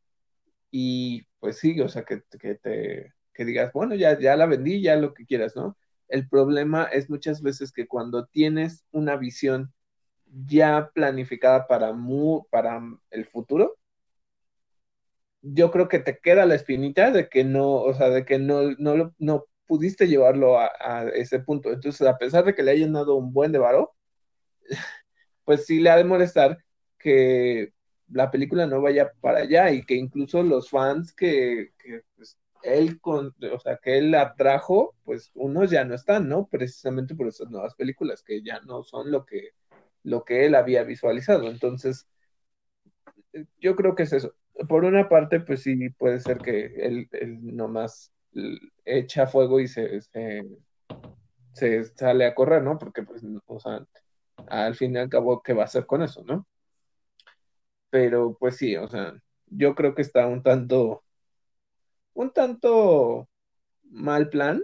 y 0.70 1.22
pues 1.40 1.59
sí, 1.59 1.80
o 1.80 1.89
sea, 1.89 2.05
que, 2.05 2.22
que 2.40 2.55
te 2.56 3.12
que 3.35 3.44
digas, 3.44 3.72
bueno, 3.72 3.94
ya, 3.94 4.18
ya 4.18 4.35
la 4.36 4.47
vendí, 4.47 4.82
ya 4.82 4.97
lo 4.97 5.14
que 5.14 5.24
quieras, 5.24 5.55
¿no? 5.55 5.76
El 6.09 6.28
problema 6.28 6.85
es 6.85 7.10
muchas 7.10 7.43
veces 7.43 7.72
que 7.72 7.86
cuando 7.86 8.26
tienes 8.26 8.85
una 8.93 9.16
visión 9.16 9.72
ya 10.47 10.90
planificada 10.94 11.66
para, 11.66 11.94
para 12.51 12.80
el 13.10 13.26
futuro, 13.26 13.76
yo 15.43 15.70
creo 15.70 15.89
que 15.89 15.98
te 16.01 16.18
queda 16.18 16.47
la 16.47 16.55
espinita 16.55 17.10
de 17.10 17.28
que 17.28 17.44
no, 17.44 17.74
o 17.74 17.94
sea, 17.94 18.10
de 18.10 18.24
que 18.24 18.39
no, 18.39 18.72
no, 18.78 19.14
no 19.18 19.47
pudiste 19.66 20.09
llevarlo 20.09 20.59
a, 20.59 21.05
ese 21.14 21.40
punto. 21.40 21.70
Entonces, 21.72 22.06
a 22.06 22.18
pesar 22.18 22.44
de 22.44 22.55
que 22.55 22.62
le 22.62 22.72
hayan 22.72 22.93
dado 22.94 23.16
un 23.16 23.32
buen 23.32 23.52
de 23.52 23.59
varo, 23.59 23.94
pues 25.44 25.66
sí 25.66 25.80
le 25.80 25.90
ha 25.90 25.97
de 25.97 26.05
molestar 26.05 26.59
que 26.98 27.72
la 28.10 28.30
película 28.30 28.66
no 28.66 28.80
vaya 28.80 29.12
para 29.20 29.40
allá 29.40 29.70
y 29.70 29.85
que 29.85 29.94
incluso 29.94 30.43
los 30.43 30.70
fans 30.70 31.12
que, 31.12 31.72
pues, 32.16 32.39
él 32.62 33.01
con, 33.01 33.35
o 33.52 33.59
sea, 33.60 33.78
que 33.82 33.98
él 33.98 34.14
atrajo, 34.14 34.94
pues 35.05 35.30
unos 35.35 35.70
ya 35.70 35.85
no 35.85 35.94
están, 35.94 36.28
¿no? 36.28 36.47
Precisamente 36.47 37.14
por 37.14 37.28
esas 37.28 37.51
nuevas 37.51 37.74
películas 37.74 38.22
que 38.22 38.43
ya 38.43 38.60
no 38.60 38.82
son 38.82 39.10
lo 39.10 39.24
que, 39.24 39.51
lo 40.02 40.24
que 40.24 40.47
él 40.47 40.55
había 40.55 40.82
visualizado. 40.85 41.48
Entonces, 41.48 42.06
yo 43.60 43.76
creo 43.76 43.94
que 43.94 44.05
es 44.05 44.12
eso 44.12 44.35
por 44.66 44.85
una 44.85 45.09
parte, 45.09 45.40
pues 45.40 45.62
sí, 45.62 45.90
puede 45.90 46.20
ser 46.20 46.39
que 46.39 46.66
él, 46.76 47.09
nomás 47.43 48.12
echa 48.85 49.26
fuego 49.26 49.60
y 49.60 49.68
se, 49.68 50.01
se, 51.52 51.85
sale 51.94 52.26
a 52.26 52.35
correr, 52.35 52.62
¿no? 52.62 52.78
Porque, 52.78 53.02
pues, 53.02 53.22
o 53.47 53.60
sea, 53.60 53.86
al 54.48 54.74
fin 54.74 54.94
y 54.94 54.98
al 54.98 55.09
cabo, 55.09 55.43
¿qué 55.43 55.52
va 55.52 55.62
a 55.62 55.66
hacer 55.66 55.86
con 55.86 56.02
eso, 56.02 56.24
no? 56.24 56.47
Pero, 57.90 58.36
pues 58.39 58.56
sí, 58.56 58.76
o 58.76 58.89
sea, 58.89 59.14
yo 59.47 59.74
creo 59.74 59.94
que 59.94 60.02
está 60.02 60.26
un 60.26 60.43
tanto, 60.43 61.05
un 62.19 62.31
tanto 62.32 63.28
mal 63.85 64.28
plan 64.28 64.62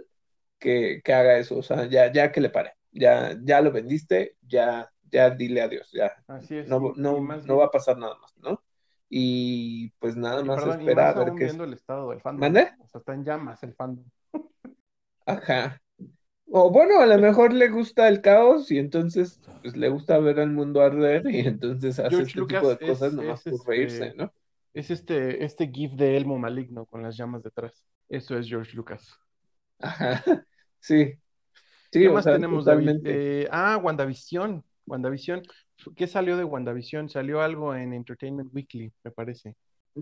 que, 0.59 1.01
haga 1.07 1.37
eso, 1.37 1.57
o 1.57 1.63
sea, 1.63 1.85
ya, 1.85 2.11
ya 2.11 2.31
que 2.31 2.41
le 2.41 2.49
pare, 2.49 2.73
ya, 2.91 3.37
ya 3.43 3.61
lo 3.61 3.71
vendiste, 3.71 4.35
ya, 4.41 4.91
ya 5.09 5.29
dile 5.29 5.61
adiós, 5.61 5.89
ya. 5.93 6.11
Así 6.27 6.57
es. 6.57 6.67
No, 6.67 6.93
no, 6.95 7.19
más 7.21 7.47
va 7.47 7.65
a 7.65 7.71
pasar 7.71 7.97
nada 7.97 8.17
más, 8.17 8.35
¿no? 8.37 8.61
Y 9.09 9.89
pues 9.99 10.17
nada 10.17 10.43
más 10.43 10.57
perdón, 10.57 10.81
y 10.81 10.85
esperar 10.85 11.15
más 11.15 11.15
a 11.15 11.25
ver 11.25 11.33
qué 11.37 11.45
es. 11.45 11.55
el 11.55 11.73
estado 11.73 12.09
del 12.09 12.19
fandom. 12.19 12.41
¿Mande? 12.41 12.73
O 12.79 12.87
sea, 12.87 12.99
está 12.99 13.13
en 13.13 13.23
llamas 13.23 13.63
el 13.63 13.73
fandom. 13.73 14.05
Ajá. 15.25 15.81
O 16.51 16.71
bueno, 16.71 16.99
a 16.99 17.05
lo 17.05 17.17
mejor 17.17 17.53
le 17.53 17.69
gusta 17.69 18.07
el 18.07 18.21
caos 18.21 18.69
y 18.71 18.79
entonces 18.79 19.39
pues 19.61 19.77
le 19.77 19.89
gusta 19.89 20.19
ver 20.19 20.39
al 20.39 20.51
mundo 20.51 20.81
arder 20.81 21.29
y 21.29 21.39
entonces 21.39 21.99
hace 21.99 22.09
George 22.09 22.27
este 22.27 22.39
Lucas 22.39 22.59
tipo 22.59 22.69
de 22.69 22.77
cosas 22.79 23.07
es- 23.09 23.13
nomás 23.13 23.47
es, 23.47 23.57
por 23.57 23.67
reírse, 23.67 24.05
este, 24.07 24.17
¿no? 24.17 24.33
Es 24.75 24.91
este, 24.91 25.43
este 25.45 25.71
gif 25.71 25.93
de 25.93 26.17
Elmo 26.17 26.37
maligno 26.37 26.85
con 26.85 27.01
las 27.01 27.15
llamas 27.15 27.41
detrás. 27.41 27.85
Eso 28.09 28.37
es 28.37 28.47
George 28.47 28.75
Lucas. 28.75 29.17
Ajá. 29.79 30.21
Sí. 30.79 31.13
Sí, 31.91 32.01
¿Qué 32.01 32.09
más 32.09 32.25
sea, 32.25 32.33
tenemos, 32.33 32.63
David? 32.63 32.97
Eh, 33.05 33.47
ah, 33.49 33.77
WandaVision. 33.81 34.63
WandaVision. 34.85 35.41
¿Qué 35.95 36.05
salió 36.05 36.37
de 36.37 36.43
WandaVision? 36.43 37.09
Salió 37.09 37.41
algo 37.41 37.73
en 37.73 37.91
Entertainment 37.91 38.53
Weekly, 38.53 38.93
me 39.03 39.09
parece. 39.09 39.55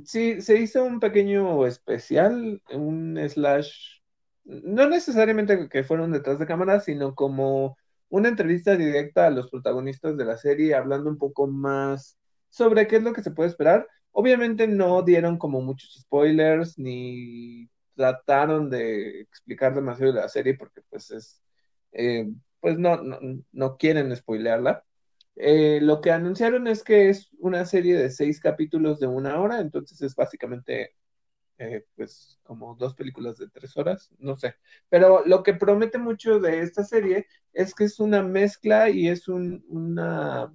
Sí, 0.04 0.42
se 0.42 0.60
hizo 0.60 0.84
un 0.84 1.00
pequeño 1.00 1.66
especial, 1.66 2.62
un 2.74 3.18
slash, 3.30 4.02
no 4.44 4.90
necesariamente 4.90 5.70
que 5.70 5.84
fueron 5.86 6.12
detrás 6.12 6.38
de 6.38 6.48
cámara, 6.48 6.82
sino 6.82 7.16
como 7.16 7.78
una 8.10 8.28
entrevista 8.28 8.76
directa 8.76 9.28
a 9.28 9.32
los 9.32 9.50
protagonistas 9.50 10.18
de 10.18 10.26
la 10.26 10.36
serie, 10.36 10.76
hablando 10.76 11.10
un 11.10 11.18
poco 11.18 11.48
más 11.48 12.18
sobre 12.50 12.88
qué 12.88 12.98
es 12.98 13.04
lo 13.04 13.14
que 13.14 13.24
se 13.24 13.32
puede 13.32 13.50
esperar. 13.50 13.88
Obviamente 14.14 14.68
no 14.68 15.02
dieron 15.04 15.38
como 15.38 15.62
muchos 15.62 15.94
spoilers, 16.02 16.78
ni 16.80 17.70
trataron 17.96 18.70
de 18.70 19.22
explicar 19.22 19.76
demasiado 19.76 20.14
de 20.14 20.22
la 20.22 20.30
serie, 20.30 20.56
porque 20.56 20.82
pues 20.90 21.12
es, 21.12 21.42
eh, 21.92 22.28
pues 22.60 22.78
no, 22.78 22.98
no, 23.04 23.20
no 23.52 23.78
quieren 23.78 24.16
spoilearla. 24.16 24.86
Eh, 25.36 25.80
lo 25.82 26.02
que 26.02 26.12
anunciaron 26.12 26.68
es 26.68 26.84
que 26.84 27.10
es 27.10 27.30
una 27.40 27.66
serie 27.66 27.96
de 27.98 28.12
seis 28.12 28.40
capítulos 28.40 29.00
de 29.00 29.08
una 29.08 29.40
hora, 29.42 29.60
entonces 29.62 30.02
es 30.02 30.16
básicamente 30.16 30.96
eh, 31.58 31.86
pues 31.96 32.40
como 32.44 32.76
dos 32.76 32.96
películas 32.96 33.38
de 33.38 33.50
tres 33.50 33.78
horas, 33.78 34.10
no 34.20 34.36
sé. 34.38 34.56
Pero 34.90 35.24
lo 35.26 35.44
que 35.44 35.54
promete 35.54 35.98
mucho 35.98 36.40
de 36.40 36.62
esta 36.62 36.84
serie 36.84 37.28
es 37.54 37.74
que 37.76 37.86
es 37.86 38.00
una 38.00 38.24
mezcla 38.24 38.90
y 38.90 39.08
es 39.08 39.28
un, 39.28 39.64
una, 39.68 40.54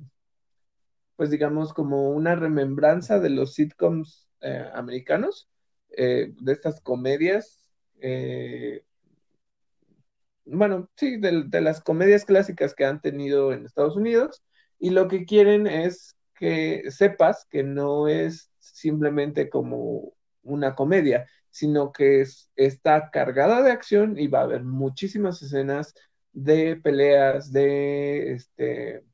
pues 1.18 1.30
digamos 1.30 1.74
como 1.74 2.12
una 2.12 2.36
remembranza 2.36 3.20
de 3.20 3.30
los 3.30 3.54
sitcoms 3.56 4.30
eh, 4.42 4.66
americanos, 4.74 5.50
eh, 5.90 6.34
de 6.40 6.52
estas 6.54 6.80
comedias. 6.82 7.66
eh, 8.00 8.84
bueno, 10.44 10.88
sí, 10.96 11.18
de, 11.18 11.44
de 11.46 11.60
las 11.60 11.80
comedias 11.82 12.24
clásicas 12.24 12.74
que 12.74 12.84
han 12.84 13.00
tenido 13.00 13.52
en 13.52 13.66
Estados 13.66 13.96
Unidos 13.96 14.42
y 14.78 14.90
lo 14.90 15.08
que 15.08 15.24
quieren 15.26 15.66
es 15.66 16.16
que 16.34 16.90
sepas 16.90 17.46
que 17.50 17.62
no 17.64 18.08
es 18.08 18.50
simplemente 18.60 19.50
como 19.50 20.14
una 20.42 20.74
comedia, 20.74 21.26
sino 21.50 21.92
que 21.92 22.20
es- 22.22 22.50
está 22.56 23.10
cargada 23.10 23.62
de 23.62 23.72
acción 23.72 24.18
y 24.18 24.28
va 24.28 24.40
a 24.40 24.42
haber 24.44 24.64
muchísimas 24.64 25.42
escenas 25.42 25.94
de 26.32 26.76
peleas, 26.76 27.52
de 27.52 28.32
este, 28.32 29.04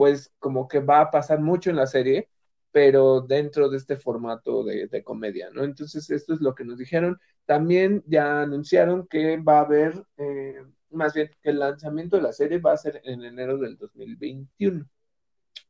pues 0.00 0.32
como 0.38 0.66
que 0.66 0.78
va 0.80 1.02
a 1.02 1.10
pasar 1.10 1.40
mucho 1.40 1.68
en 1.68 1.76
la 1.76 1.86
serie, 1.86 2.30
pero 2.72 3.20
dentro 3.20 3.68
de 3.68 3.76
este 3.76 3.98
formato 3.98 4.64
de, 4.64 5.04
comedia, 5.04 5.50
¿no? 5.50 5.62
Entonces, 5.62 6.08
esto 6.08 6.32
es 6.32 6.40
lo 6.40 6.54
que 6.54 6.64
nos 6.64 6.78
dijeron. 6.78 7.20
También 7.44 8.02
ya 8.06 8.40
anunciaron 8.40 9.06
que 9.06 9.36
va 9.36 9.58
a 9.58 9.64
haber, 9.64 10.02
eh, 10.16 10.64
más 10.88 11.12
bien, 11.12 11.30
que 11.42 11.50
el 11.50 11.58
lanzamiento 11.58 12.16
de 12.16 12.22
la 12.22 12.32
serie 12.32 12.60
va 12.60 12.72
a 12.72 12.78
ser 12.78 13.02
en 13.04 13.22
enero 13.24 13.58
del 13.58 13.76
2021. 13.76 14.88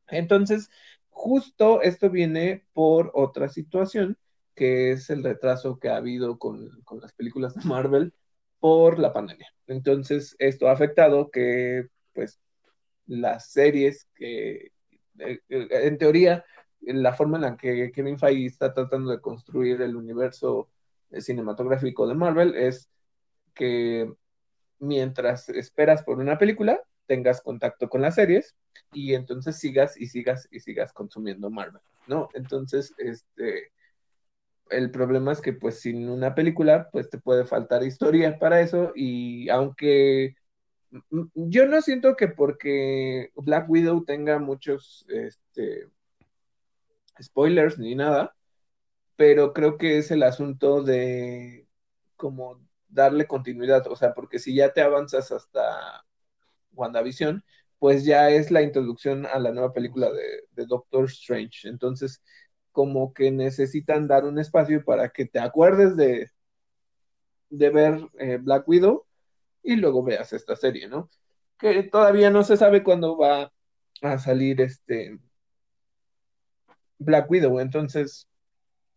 Entonces, 0.07 0.69
justo 1.09 1.81
esto 1.81 2.09
viene 2.09 2.65
por 2.71 3.11
otra 3.13 3.49
situación, 3.49 4.17
que 4.55 4.91
es 4.93 5.09
el 5.09 5.25
retraso 5.25 5.77
que 5.77 5.89
ha 5.89 5.97
habido 5.97 6.39
con, 6.39 6.69
con 6.85 7.01
las 7.01 7.11
películas 7.11 7.53
de 7.55 7.65
Marvel 7.65 8.13
por 8.61 8.97
la 8.97 9.11
pandemia. 9.11 9.53
Entonces, 9.67 10.37
esto 10.39 10.69
ha 10.69 10.71
afectado 10.71 11.31
que, 11.31 11.89
pues, 12.13 12.39
las 13.11 13.51
series 13.51 14.07
que, 14.15 14.71
eh, 15.19 15.39
eh, 15.49 15.67
en 15.69 15.97
teoría, 15.97 16.45
la 16.81 17.13
forma 17.13 17.37
en 17.37 17.41
la 17.43 17.57
que 17.57 17.91
Kevin 17.91 18.17
Feige 18.17 18.45
está 18.45 18.73
tratando 18.73 19.11
de 19.11 19.19
construir 19.19 19.81
el 19.81 19.95
universo 19.95 20.69
eh, 21.11 21.21
cinematográfico 21.21 22.07
de 22.07 22.15
Marvel 22.15 22.55
es 22.55 22.89
que 23.53 24.11
mientras 24.79 25.49
esperas 25.49 26.03
por 26.03 26.19
una 26.19 26.37
película, 26.37 26.79
tengas 27.05 27.41
contacto 27.41 27.89
con 27.89 28.01
las 28.01 28.15
series 28.15 28.55
y 28.93 29.13
entonces 29.13 29.57
sigas 29.57 29.99
y 29.99 30.07
sigas 30.07 30.47
y 30.49 30.61
sigas 30.61 30.93
consumiendo 30.93 31.49
Marvel, 31.49 31.81
¿no? 32.07 32.29
Entonces, 32.33 32.93
este, 32.97 33.71
el 34.69 34.89
problema 34.89 35.33
es 35.33 35.41
que 35.41 35.51
pues 35.51 35.81
sin 35.81 36.07
una 36.09 36.33
película, 36.33 36.89
pues 36.91 37.09
te 37.09 37.17
puede 37.17 37.43
faltar 37.45 37.83
historia 37.83 38.39
para 38.39 38.61
eso 38.61 38.93
y 38.95 39.49
aunque 39.49 40.35
yo 41.35 41.65
no 41.67 41.81
siento 41.81 42.15
que 42.15 42.27
porque 42.27 43.31
Black 43.35 43.69
Widow 43.69 44.03
tenga 44.03 44.39
muchos 44.39 45.05
este, 45.09 45.89
spoilers 47.21 47.79
ni 47.79 47.95
nada, 47.95 48.35
pero 49.15 49.53
creo 49.53 49.77
que 49.77 49.97
es 49.97 50.11
el 50.11 50.23
asunto 50.23 50.83
de 50.83 51.67
como 52.15 52.61
darle 52.87 53.27
continuidad, 53.27 53.87
o 53.87 53.95
sea, 53.95 54.13
porque 54.13 54.39
si 54.39 54.53
ya 54.55 54.73
te 54.73 54.81
avanzas 54.81 55.31
hasta 55.31 56.05
WandaVision, 56.73 57.43
pues 57.79 58.05
ya 58.05 58.29
es 58.29 58.51
la 58.51 58.61
introducción 58.61 59.25
a 59.25 59.39
la 59.39 59.51
nueva 59.51 59.73
película 59.73 60.11
de, 60.11 60.43
de 60.51 60.65
Doctor 60.65 61.05
Strange. 61.05 61.67
Entonces, 61.67 62.21
como 62.71 63.13
que 63.13 63.31
necesitan 63.31 64.07
dar 64.07 64.25
un 64.25 64.39
espacio 64.39 64.83
para 64.83 65.09
que 65.09 65.25
te 65.25 65.39
acuerdes 65.39 65.95
de, 65.97 66.29
de 67.49 67.69
ver 67.69 68.09
eh, 68.19 68.37
Black 68.37 68.67
Widow 68.67 69.05
y 69.63 69.75
luego 69.75 70.03
veas 70.03 70.33
esta 70.33 70.55
serie, 70.55 70.87
¿no? 70.87 71.09
Que 71.57 71.83
todavía 71.83 72.29
no 72.29 72.43
se 72.43 72.57
sabe 72.57 72.83
cuándo 72.83 73.17
va 73.17 73.51
a 74.01 74.17
salir 74.17 74.61
este 74.61 75.19
Black 76.97 77.29
Widow, 77.29 77.59
entonces, 77.59 78.27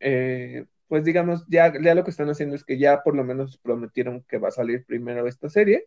eh, 0.00 0.66
pues 0.88 1.04
digamos, 1.04 1.44
ya, 1.48 1.72
ya 1.80 1.94
lo 1.94 2.04
que 2.04 2.10
están 2.10 2.28
haciendo 2.28 2.54
es 2.54 2.64
que 2.64 2.78
ya 2.78 3.02
por 3.02 3.16
lo 3.16 3.24
menos 3.24 3.58
prometieron 3.58 4.22
que 4.28 4.38
va 4.38 4.48
a 4.48 4.52
salir 4.52 4.84
primero 4.84 5.26
esta 5.26 5.48
serie 5.48 5.86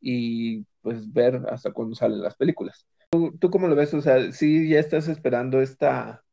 y 0.00 0.64
pues 0.82 1.12
ver 1.12 1.42
hasta 1.50 1.72
cuándo 1.72 1.94
salen 1.94 2.22
las 2.22 2.36
películas. 2.36 2.86
¿Tú, 3.10 3.36
tú 3.38 3.50
cómo 3.50 3.68
lo 3.68 3.74
ves? 3.74 3.92
O 3.94 4.00
sea, 4.00 4.32
sí, 4.32 4.68
ya 4.68 4.78
estás 4.78 5.08
esperando 5.08 5.60
esta, 5.60 6.24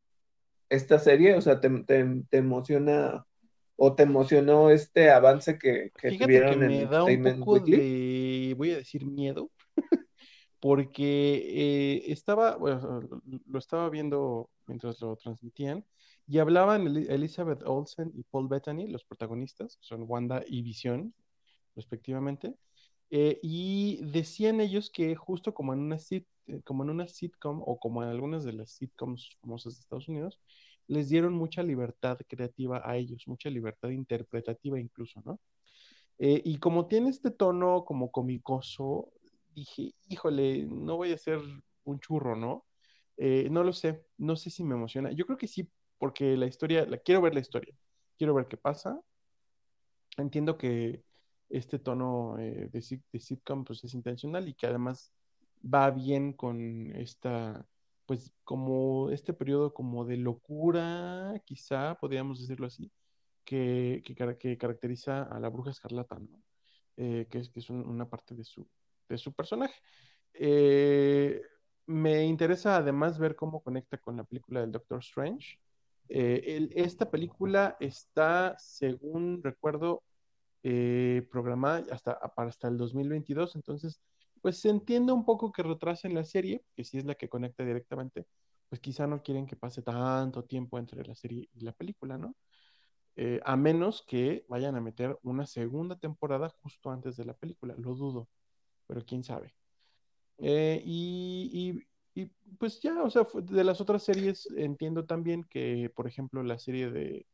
esta 0.69 0.99
serie, 0.99 1.35
o 1.35 1.41
sea, 1.41 1.59
¿te, 1.59 1.69
te, 1.83 2.05
te 2.29 2.37
emociona 2.37 3.25
o 3.77 3.95
te 3.95 4.03
emocionó 4.03 4.69
este 4.69 5.11
avance 5.11 5.57
que, 5.57 5.91
que 5.97 6.11
Fíjate 6.11 6.43
que 6.45 6.55
tuvieron 6.55 6.63
en 6.63 6.79
me 6.79 6.85
da 6.85 7.03
un 7.05 7.19
Entertainment 7.21 7.21
poco 7.21 7.59
Weekly? 7.59 7.81
de, 7.81 8.53
voy 8.57 8.71
a 8.71 8.77
decir 8.77 9.05
miedo, 9.05 9.49
porque 10.59 11.97
eh, 12.07 12.11
estaba, 12.11 12.55
bueno, 12.57 13.01
lo, 13.47 13.59
estaba 13.59 13.89
viendo 13.89 14.49
mientras 14.67 15.01
lo 15.01 15.15
transmitían 15.17 15.85
y 16.27 16.39
hablaban 16.39 16.87
Eli- 16.87 17.07
Elizabeth 17.09 17.63
Olsen 17.65 18.11
y 18.15 18.23
Paul 18.23 18.47
Bettany, 18.47 18.87
los 18.87 19.03
protagonistas, 19.05 19.77
son 19.81 20.05
Wanda 20.07 20.43
y 20.47 20.61
Visión, 20.61 21.13
respectivamente, 21.75 22.55
eh, 23.11 23.39
y 23.43 23.99
decían 24.11 24.61
ellos 24.61 24.89
que 24.91 25.15
justo 25.15 25.53
como 25.53 25.73
en 25.73 25.79
una 25.81 25.97
sit- 25.97 26.27
eh, 26.47 26.61
como 26.63 26.83
en 26.83 26.89
una 26.91 27.07
sitcom 27.07 27.61
o 27.65 27.79
como 27.79 28.03
en 28.03 28.09
algunas 28.09 28.43
de 28.43 28.53
las 28.53 28.71
sitcoms 28.71 29.37
famosas 29.41 29.75
de 29.75 29.81
Estados 29.81 30.07
Unidos, 30.09 30.39
les 30.87 31.09
dieron 31.09 31.33
mucha 31.33 31.63
libertad 31.63 32.17
creativa 32.27 32.81
a 32.83 32.97
ellos, 32.97 33.27
mucha 33.27 33.49
libertad 33.49 33.89
interpretativa 33.89 34.79
incluso, 34.79 35.21
¿no? 35.25 35.39
Eh, 36.19 36.41
y 36.45 36.57
como 36.59 36.87
tiene 36.87 37.09
este 37.09 37.31
tono 37.31 37.85
como 37.85 38.11
comicoso, 38.11 39.11
dije, 39.53 39.93
híjole, 40.07 40.65
no 40.65 40.97
voy 40.97 41.11
a 41.11 41.17
ser 41.17 41.39
un 41.83 41.99
churro, 41.99 42.35
¿no? 42.35 42.65
Eh, 43.17 43.47
no 43.49 43.63
lo 43.63 43.73
sé, 43.73 44.05
no 44.17 44.35
sé 44.35 44.49
si 44.49 44.63
me 44.63 44.75
emociona. 44.75 45.11
Yo 45.11 45.25
creo 45.25 45.37
que 45.37 45.47
sí, 45.47 45.69
porque 45.97 46.37
la 46.37 46.47
historia, 46.47 46.85
la 46.85 46.97
quiero 46.97 47.21
ver 47.21 47.33
la 47.33 47.39
historia, 47.41 47.75
quiero 48.17 48.33
ver 48.33 48.47
qué 48.47 48.57
pasa. 48.57 48.99
Entiendo 50.17 50.57
que 50.57 51.03
este 51.49 51.79
tono 51.79 52.37
eh, 52.39 52.69
de, 52.71 53.01
de 53.11 53.19
sitcom 53.19 53.63
pues 53.63 53.83
es 53.83 53.93
intencional 53.93 54.47
y 54.47 54.53
que 54.53 54.67
además 54.67 55.11
va 55.63 55.89
bien 55.91 56.33
con 56.33 56.91
esta, 56.95 57.65
pues 58.05 58.33
como 58.43 59.09
este 59.11 59.33
periodo 59.33 59.73
como 59.73 60.05
de 60.05 60.17
locura, 60.17 61.33
quizá 61.45 61.95
podríamos 61.95 62.39
decirlo 62.41 62.67
así, 62.67 62.91
que, 63.45 64.01
que, 64.05 64.15
cara- 64.15 64.37
que 64.37 64.57
caracteriza 64.57 65.23
a 65.23 65.39
la 65.39 65.49
bruja 65.49 65.71
escarlata, 65.71 66.19
¿no? 66.19 66.41
Eh, 66.97 67.27
que 67.29 67.39
es, 67.39 67.49
que 67.49 67.59
es 67.59 67.69
un- 67.69 67.87
una 67.87 68.09
parte 68.09 68.35
de 68.35 68.43
su, 68.43 68.67
de 69.09 69.17
su 69.17 69.33
personaje. 69.33 69.75
Eh, 70.33 71.41
me 71.85 72.25
interesa 72.25 72.77
además 72.77 73.19
ver 73.19 73.35
cómo 73.35 73.61
conecta 73.63 73.97
con 73.97 74.17
la 74.17 74.23
película 74.23 74.61
del 74.61 74.71
Doctor 74.71 74.99
Strange. 74.99 75.57
Eh, 76.09 76.69
esta 76.75 77.09
película 77.09 77.75
está, 77.79 78.55
según 78.59 79.41
recuerdo, 79.43 80.03
eh, 80.63 81.27
programada 81.31 81.83
hasta, 81.91 82.19
para 82.35 82.49
hasta 82.49 82.67
el 82.67 82.77
2022, 82.77 83.55
entonces 83.55 84.01
pues 84.43 84.59
se 84.59 84.69
entiende 84.69 85.13
un 85.13 85.23
poco 85.23 85.53
que 85.53 85.63
retrasen 85.63 86.13
la 86.13 86.25
serie, 86.25 86.65
que 86.75 86.83
si 86.83 86.97
es 86.97 87.05
la 87.05 87.15
que 87.15 87.29
conecta 87.29 87.63
directamente, 87.63 88.27
pues 88.67 88.81
quizá 88.81 89.07
no 89.07 89.23
quieren 89.23 89.47
que 89.47 89.55
pase 89.55 89.81
tanto 89.81 90.43
tiempo 90.43 90.77
entre 90.77 91.05
la 91.05 91.15
serie 91.15 91.49
y 91.53 91.61
la 91.61 91.71
película, 91.71 92.17
¿no? 92.17 92.35
Eh, 93.15 93.39
a 93.45 93.55
menos 93.55 94.03
que 94.05 94.45
vayan 94.49 94.75
a 94.75 94.81
meter 94.81 95.17
una 95.23 95.45
segunda 95.45 95.97
temporada 95.97 96.49
justo 96.61 96.91
antes 96.91 97.15
de 97.15 97.23
la 97.23 97.33
película, 97.35 97.73
lo 97.77 97.95
dudo, 97.95 98.27
pero 98.85 99.05
quién 99.05 99.23
sabe. 99.23 99.55
Eh, 100.39 100.81
y, 100.85 101.79
y, 102.13 102.25
pues 102.59 102.81
ya, 102.81 103.01
o 103.01 103.09
sea, 103.09 103.25
de 103.33 103.63
las 103.63 103.79
otras 103.79 104.03
series 104.03 104.49
entiendo 104.57 105.05
también 105.05 105.45
que, 105.45 105.89
por 105.95 106.05
ejemplo, 106.05 106.43
la 106.43 106.59
serie 106.59 106.91
de 106.91 107.25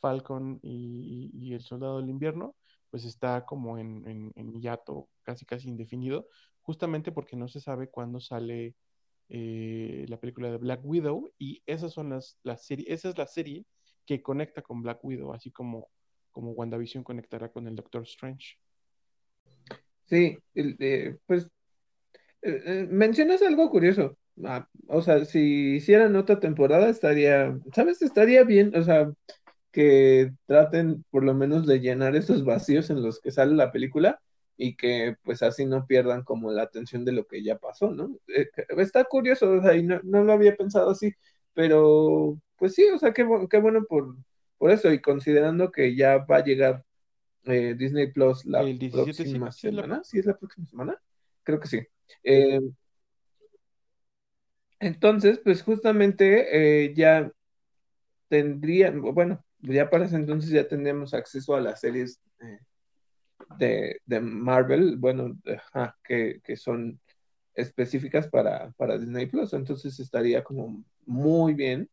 Falcon 0.00 0.60
y, 0.62 1.52
El 1.52 1.60
Soldado 1.60 1.98
del 2.00 2.08
Invierno, 2.08 2.56
pues 2.90 3.04
está 3.04 3.44
como 3.44 3.76
en, 3.76 4.08
en, 4.08 4.32
en 4.34 4.60
hiato 4.62 5.10
casi 5.24 5.44
casi 5.44 5.68
indefinido, 5.68 6.26
justamente 6.64 7.12
porque 7.12 7.36
no 7.36 7.46
se 7.46 7.60
sabe 7.60 7.88
cuándo 7.88 8.20
sale 8.20 8.74
eh, 9.28 10.04
la 10.08 10.18
película 10.18 10.50
de 10.50 10.58
Black 10.58 10.80
Widow 10.84 11.32
y 11.38 11.62
esas 11.66 11.92
son 11.92 12.10
las, 12.10 12.38
las 12.42 12.64
series, 12.66 12.88
esa 12.90 13.10
es 13.10 13.18
la 13.18 13.26
serie 13.26 13.64
que 14.06 14.22
conecta 14.22 14.62
con 14.62 14.82
Black 14.82 15.04
Widow, 15.04 15.32
así 15.32 15.50
como, 15.50 15.88
como 16.32 16.52
WandaVision 16.52 17.04
conectará 17.04 17.50
con 17.50 17.68
el 17.68 17.76
Doctor 17.76 18.02
Strange. 18.02 18.56
Sí, 20.06 20.36
eh, 20.54 21.16
pues 21.26 21.48
eh, 22.42 22.86
mencionas 22.90 23.42
algo 23.42 23.70
curioso. 23.70 24.18
Ah, 24.44 24.68
o 24.88 25.00
sea, 25.00 25.24
si 25.24 25.76
hicieran 25.76 26.16
otra 26.16 26.40
temporada 26.40 26.88
estaría, 26.88 27.56
¿sabes? 27.72 28.02
Estaría 28.02 28.42
bien, 28.44 28.74
o 28.76 28.82
sea, 28.82 29.12
que 29.70 30.32
traten 30.46 31.04
por 31.10 31.24
lo 31.24 31.34
menos 31.34 31.66
de 31.66 31.80
llenar 31.80 32.16
esos 32.16 32.44
vacíos 32.44 32.90
en 32.90 33.02
los 33.02 33.20
que 33.20 33.30
sale 33.30 33.54
la 33.54 33.72
película 33.72 34.20
y 34.56 34.76
que 34.76 35.16
pues 35.22 35.42
así 35.42 35.66
no 35.66 35.86
pierdan 35.86 36.22
como 36.22 36.52
la 36.52 36.62
atención 36.62 37.04
de 37.04 37.12
lo 37.12 37.26
que 37.26 37.42
ya 37.42 37.58
pasó, 37.58 37.90
¿no? 37.90 38.18
Eh, 38.28 38.48
está 38.78 39.04
curioso, 39.04 39.50
o 39.50 39.62
sea, 39.62 39.74
y 39.74 39.82
no, 39.82 40.00
lo 40.02 40.32
había 40.32 40.56
pensado 40.56 40.90
así, 40.90 41.12
pero 41.52 42.38
pues 42.56 42.74
sí, 42.74 42.84
o 42.94 42.98
sea, 42.98 43.12
qué, 43.12 43.26
qué 43.50 43.58
bueno 43.58 43.84
por, 43.84 44.16
por 44.58 44.70
eso 44.70 44.92
y 44.92 45.00
considerando 45.00 45.70
que 45.72 45.96
ya 45.96 46.18
va 46.18 46.36
a 46.36 46.44
llegar 46.44 46.84
eh, 47.44 47.74
Disney 47.76 48.12
Plus 48.12 48.44
la 48.46 48.62
próxima 48.90 49.50
semana, 49.50 50.02
¿sí 50.04 50.18
es 50.18 50.26
la 50.26 50.36
próxima 50.36 50.66
semana? 50.66 51.00
Creo 51.42 51.60
que 51.60 51.68
sí. 51.68 51.80
Eh, 52.22 52.60
entonces, 54.78 55.40
pues 55.42 55.62
justamente 55.62 56.92
ya 56.94 57.30
tendrían, 58.28 59.00
bueno, 59.00 59.44
ya 59.60 59.88
para 59.88 60.04
ese 60.04 60.16
entonces 60.16 60.50
ya 60.50 60.68
tendríamos 60.68 61.14
acceso 61.14 61.54
a 61.54 61.60
las 61.60 61.80
series 61.80 62.20
de, 63.58 64.00
Marvel, 64.20 64.96
bueno, 64.96 65.36
que, 66.02 66.40
son 66.56 67.00
específicas 67.54 68.28
para, 68.28 68.72
para 68.72 68.98
Disney 68.98 69.26
Plus. 69.26 69.52
Entonces 69.52 69.98
estaría 70.00 70.42
como 70.42 70.84
muy 71.06 71.54
bien 71.54 71.88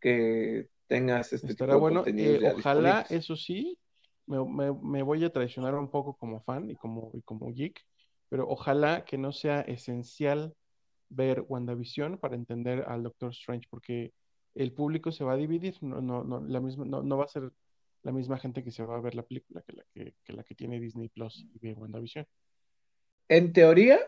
que 0.00 0.68
tengas 0.86 1.32
este 1.32 1.48
Estará 1.48 1.76
bueno. 1.76 2.04
Eh, 2.06 2.52
ojalá, 2.56 3.06
eso 3.10 3.36
sí, 3.36 3.78
me, 4.26 5.02
voy 5.02 5.24
a 5.24 5.32
traicionar 5.32 5.74
un 5.74 5.90
poco 5.90 6.14
como 6.14 6.40
fan 6.40 6.70
y 6.70 6.76
como, 6.76 7.10
y 7.14 7.22
como 7.22 7.52
geek, 7.52 7.84
pero 8.28 8.46
ojalá 8.48 9.04
que 9.04 9.18
no 9.18 9.32
sea 9.32 9.60
esencial 9.62 10.54
ver 11.08 11.44
WandaVision 11.48 12.18
para 12.18 12.36
entender 12.36 12.84
al 12.86 13.02
Doctor 13.02 13.30
Strange, 13.30 13.66
porque 13.70 14.12
el 14.54 14.72
público 14.72 15.12
se 15.12 15.24
va 15.24 15.32
a 15.32 15.36
dividir, 15.36 15.76
no, 15.80 16.00
no, 16.00 16.24
no, 16.24 16.40
la 16.40 16.60
misma, 16.60 16.84
no, 16.84 17.02
no 17.02 17.16
va 17.16 17.24
a 17.24 17.28
ser 17.28 17.50
la 18.02 18.12
misma 18.12 18.38
gente 18.38 18.62
que 18.62 18.70
se 18.70 18.84
va 18.84 18.96
a 18.96 19.00
ver 19.00 19.14
la 19.14 19.22
película 19.22 19.62
que 19.62 19.72
la 19.72 19.84
que, 19.92 20.14
la 20.32 20.44
que 20.44 20.54
tiene 20.54 20.80
Disney 20.80 21.08
Plus 21.08 21.46
y 21.52 21.58
ve 21.58 21.74
WandaVision. 21.74 22.26
En 23.28 23.52
teoría, 23.52 23.98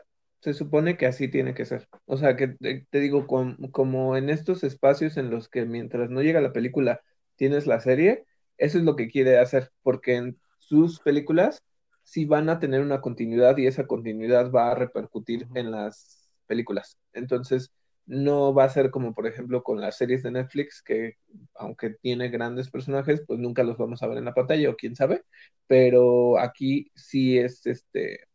se 0.40 0.54
supone 0.54 0.96
que 0.96 1.06
así 1.06 1.28
tiene 1.28 1.54
que 1.54 1.66
ser. 1.66 1.88
O 2.06 2.16
sea, 2.16 2.36
que 2.36 2.48
te, 2.48 3.00
digo, 3.00 3.26
como 3.26 4.16
en 4.16 4.30
estos 4.30 4.64
espacios 4.64 5.16
en 5.16 5.30
los 5.30 5.48
que 5.48 5.66
mientras 5.66 6.10
no 6.10 6.22
llega 6.22 6.40
la 6.40 6.52
película 6.52 7.02
tienes 7.36 7.66
la 7.66 7.80
serie, 7.80 8.24
eso 8.56 8.78
es 8.78 8.84
lo 8.84 8.96
que 8.96 9.08
quiere 9.08 9.38
hacer, 9.38 9.70
porque 9.82 10.16
en 10.16 10.40
sus 10.58 11.00
películas 11.00 11.62
sí 12.02 12.24
van 12.24 12.48
a 12.48 12.58
tener 12.58 12.80
una 12.80 13.00
continuidad 13.00 13.56
y 13.58 13.66
esa 13.66 13.86
continuidad 13.86 14.50
va 14.50 14.72
a 14.72 14.74
repercutir 14.74 15.46
en 15.54 15.70
las 15.70 16.30
películas. 16.46 16.98
Entonces, 17.12 17.72
no 18.10 18.52
va 18.52 18.64
a 18.64 18.68
ser 18.68 18.90
como 18.90 19.14
por 19.14 19.28
ejemplo 19.28 19.62
con 19.62 19.80
las 19.80 19.96
series 19.96 20.24
de 20.24 20.32
Netflix, 20.32 20.82
que 20.82 21.16
aunque 21.54 21.90
tiene 21.90 22.28
grandes 22.28 22.68
personajes, 22.68 23.22
pues 23.24 23.38
nunca 23.38 23.62
los 23.62 23.78
vamos 23.78 24.02
a 24.02 24.08
ver 24.08 24.18
en 24.18 24.24
la 24.24 24.34
pantalla 24.34 24.68
o 24.68 24.76
quién 24.76 24.96
sabe, 24.96 25.22
pero 25.68 26.36
aquí 26.40 26.90
sí 26.96 27.38
es 27.38 27.64
este, 27.66 28.26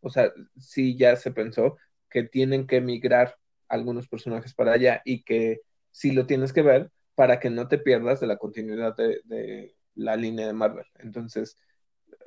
o 0.00 0.10
sea, 0.10 0.32
sí 0.58 0.96
ya 0.96 1.16
se 1.16 1.32
pensó 1.32 1.76
que 2.08 2.22
tienen 2.22 2.68
que 2.68 2.80
migrar 2.80 3.36
algunos 3.68 4.08
personajes 4.08 4.54
para 4.54 4.74
allá 4.74 5.02
y 5.04 5.24
que 5.24 5.60
sí 5.90 6.12
lo 6.12 6.26
tienes 6.26 6.52
que 6.52 6.62
ver 6.62 6.92
para 7.16 7.40
que 7.40 7.50
no 7.50 7.66
te 7.66 7.78
pierdas 7.78 8.20
de 8.20 8.28
la 8.28 8.36
continuidad 8.38 8.96
de, 8.96 9.74
la 9.96 10.16
línea 10.16 10.46
de 10.46 10.52
Marvel. 10.52 10.86
Entonces, 11.00 11.56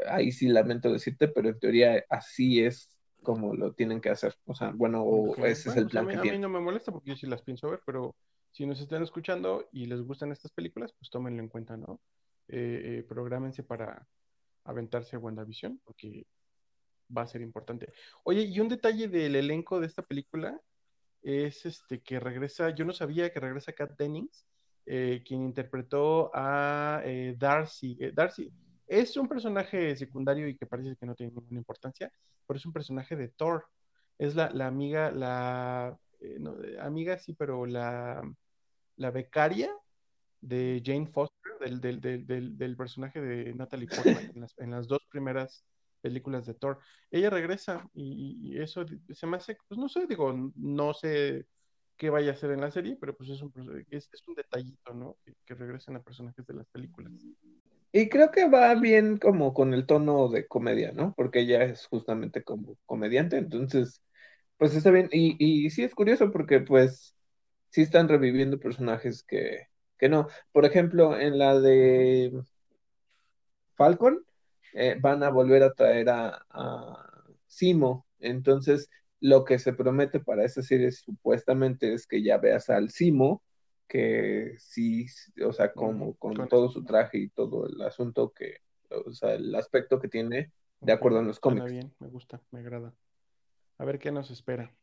ahí 0.08 0.34
sí 0.34 0.50
lamento 0.50 0.92
decirte, 0.92 1.30
pero 1.30 1.50
en 1.50 1.60
teoría 1.60 2.04
así 2.10 2.62
es 2.62 2.90
como 3.24 3.56
lo 3.56 3.74
tienen 3.74 4.02
que 4.02 4.10
hacer. 4.10 4.36
O 4.46 4.54
sea, 4.54 4.72
bueno, 4.72 5.34
ese 5.38 5.70
es 5.70 5.76
el 5.76 5.88
plan 5.88 6.06
a 6.06 6.08
mí, 6.08 6.30
A 6.30 6.34
mí 6.34 6.40
no 6.40 6.50
me 6.50 6.60
molesta 6.60 6.92
porque 6.92 7.10
yo 7.10 7.16
sí 7.16 7.26
las 7.26 7.42
pienso 7.42 7.70
ver, 7.70 7.80
pero 7.86 8.16
si 8.52 8.66
nos 8.66 8.80
están 8.80 9.02
escuchando 9.02 9.68
y 9.72 9.86
les 9.86 10.02
gustan 10.02 10.32
estas 10.32 10.52
películas, 10.52 10.94
pues 11.00 11.10
tómenlo 11.10 11.42
en 11.42 11.50
cuenta, 11.50 11.76
¿no? 11.76 12.00
Eh, 12.48 13.00
eh, 13.00 13.06
prográmense 13.08 13.64
para 13.64 14.08
aventarse 14.66 15.16
a 15.16 15.20
WandaVision, 15.20 15.82
porque 15.84 16.28
va 17.16 17.24
a 17.24 17.28
ser 17.28 17.42
importante. 17.42 17.92
Oye, 18.24 18.44
y 18.44 18.60
un 18.60 18.70
detalle 18.70 19.08
del 19.08 19.36
elenco 19.36 19.80
de 19.80 19.88
esta 19.88 20.04
película 20.04 20.60
es 21.22 21.66
este 21.66 22.02
que 22.02 22.20
regresa, 22.20 22.70
yo 22.70 22.86
no 22.86 22.94
sabía 22.94 23.32
que 23.32 23.40
regresa 23.40 23.74
Kat 23.74 23.98
Dennings, 23.98 24.46
eh, 24.86 25.24
quien 25.26 25.42
interpretó 25.42 26.30
a 26.34 27.02
Darcy. 27.38 27.98
Darcy 28.14 28.52
es 28.88 29.18
un 29.18 29.28
personaje 29.28 29.96
secundario 29.96 30.48
y 30.48 30.58
que 30.58 30.66
parece 30.66 30.96
que 30.96 31.06
no 31.06 31.16
tiene 31.16 31.32
ninguna 31.32 31.60
importancia, 31.60 32.12
pero 32.46 32.58
es 32.58 32.66
un 32.66 32.74
personaje 32.74 33.16
de 33.16 33.30
Thor. 33.30 33.66
Es 34.18 34.36
la, 34.36 34.48
amiga, 34.68 35.12
la 35.12 35.98
eh, 36.20 36.40
amiga 36.80 37.18
sí, 37.18 37.34
pero 37.34 37.66
la, 37.66 38.22
la 38.98 39.12
becaria 39.12 39.70
de 40.42 40.82
Jane 40.86 41.08
Foster, 41.08 41.54
del, 41.60 42.02
del, 42.58 42.78
personaje 42.78 43.22
de 43.22 43.54
Natalie 43.54 43.88
Portman 43.88 44.32
en 44.58 44.72
las, 44.72 44.88
dos 44.88 45.02
primeras 45.10 45.66
películas 46.02 46.46
de 46.46 46.54
Thor. 46.54 46.80
Ella 47.10 47.30
regresa 47.30 47.90
y, 47.94 48.58
eso 48.60 48.86
se 49.10 49.28
me 49.28 49.38
hace, 49.38 49.58
pues 49.68 49.80
no 49.80 49.88
sé, 49.88 50.06
digo, 50.06 50.52
no 50.56 50.94
sé 50.94 51.48
qué 51.96 52.10
vaya 52.10 52.32
a 52.32 52.34
hacer 52.34 52.52
en 52.52 52.62
la 52.62 52.72
serie, 52.72 52.98
pero 53.00 53.16
pues 53.16 53.30
es 53.30 53.42
un, 53.42 53.86
es, 53.90 54.10
un 54.28 54.36
detallito, 54.36 54.94
¿no? 54.94 55.18
Que, 55.24 55.34
que 55.46 55.56
regresen 55.56 55.96
a 55.96 56.04
personajes 56.04 56.46
de 56.46 56.54
las 56.54 56.68
películas. 56.68 57.14
Y 57.94 58.10
creo 58.10 58.32
que 58.32 58.50
va 58.50 58.76
bien 58.76 59.18
como 59.20 59.54
con 59.56 59.74
el 59.76 59.88
tono 59.88 60.30
de 60.30 60.48
comedia, 60.48 60.94
¿no? 60.94 61.14
Porque 61.16 61.42
ella 61.42 61.64
es 61.64 61.88
justamente 61.88 62.44
como 62.44 62.78
comediante, 62.88 63.38
entonces, 63.38 64.04
pues 64.58 64.76
está 64.76 64.92
bien. 64.92 65.10
Y, 65.12 65.38
y 65.68 65.70
sí 65.72 65.84
es 65.84 65.96
curioso 65.96 66.32
porque 66.32 66.62
pues 66.62 67.16
sí 67.72 67.82
están 67.84 68.10
reviviendo 68.10 68.60
personajes 68.60 69.24
que, 69.24 69.68
que 70.00 70.10
no. 70.10 70.28
Por 70.54 70.66
ejemplo, 70.66 71.20
en 71.20 71.38
la 71.40 71.60
de 71.60 72.32
Falcon, 73.76 74.24
eh, 74.74 74.98
van 75.00 75.24
a 75.24 75.30
volver 75.30 75.64
a 75.64 75.74
traer 75.74 76.10
a, 76.10 76.46
a 76.50 77.26
Simo. 77.48 78.06
Entonces, 78.20 78.90
lo 79.20 79.44
que 79.46 79.60
se 79.60 79.74
promete 79.74 80.20
para 80.20 80.46
esa 80.46 80.62
serie 80.62 80.92
supuestamente 80.92 81.94
es 81.94 82.08
que 82.08 82.24
ya 82.24 82.38
veas 82.38 82.70
al 82.70 82.90
Simo 82.92 83.44
que 83.88 84.56
sí, 84.60 85.06
o 85.46 85.54
sea, 85.54 85.74
como 85.74 86.16
con 86.16 86.48
todo 86.48 86.70
su 86.70 86.84
traje 86.84 87.18
y 87.18 87.30
todo 87.30 87.68
el 87.68 87.82
asunto 87.82 88.32
que, 88.32 88.58
o 88.90 89.14
sea, 89.14 89.34
el 89.34 89.54
aspecto 89.56 90.00
que 90.00 90.08
tiene 90.08 90.52
de 90.80 90.92
acuerdo 90.92 91.20
a 91.20 91.24
los 91.24 91.40
cómics. 91.40 91.72
bien, 91.72 91.94
me 92.00 92.08
gusta, 92.10 92.42
me 92.52 92.60
agrada. 92.60 92.94
A 93.78 93.86
ver 93.86 94.00
qué 94.00 94.12
nos 94.12 94.30
espera. 94.32 94.74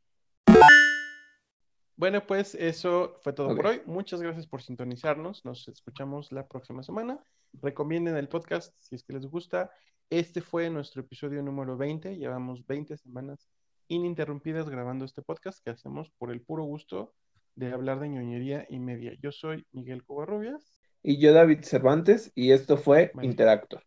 Bueno, 1.96 2.26
pues 2.26 2.54
eso 2.54 3.18
fue 3.20 3.34
todo 3.34 3.54
por 3.54 3.66
hoy. 3.66 3.82
Muchas 3.84 4.22
gracias 4.22 4.46
por 4.46 4.62
sintonizarnos. 4.62 5.44
Nos 5.44 5.68
escuchamos 5.68 6.32
la 6.32 6.48
próxima 6.48 6.82
semana. 6.82 7.22
Recomienden 7.52 8.16
el 8.16 8.28
podcast 8.28 8.74
si 8.78 8.94
es 8.94 9.04
que 9.04 9.12
les 9.12 9.26
gusta. 9.26 9.70
Este 10.08 10.40
fue 10.40 10.70
nuestro 10.70 11.02
episodio 11.02 11.42
número 11.42 11.76
20. 11.76 12.16
Llevamos 12.16 12.66
20 12.66 12.96
semanas 12.96 13.50
ininterrumpidas 13.88 14.70
grabando 14.70 15.04
este 15.04 15.20
podcast 15.20 15.62
que 15.62 15.70
hacemos 15.70 16.10
por 16.16 16.30
el 16.30 16.40
puro 16.40 16.64
gusto 16.64 17.12
de 17.60 17.72
hablar 17.72 18.00
de 18.00 18.08
ñoñería 18.08 18.66
y 18.70 18.78
media. 18.78 19.12
Yo 19.22 19.30
soy 19.30 19.66
Miguel 19.72 20.02
Covarrubias. 20.02 20.72
Y 21.02 21.20
yo 21.20 21.32
David 21.34 21.60
Cervantes 21.62 22.32
y 22.34 22.52
esto 22.52 22.78
fue 22.78 23.12
Interactor. 23.22 23.82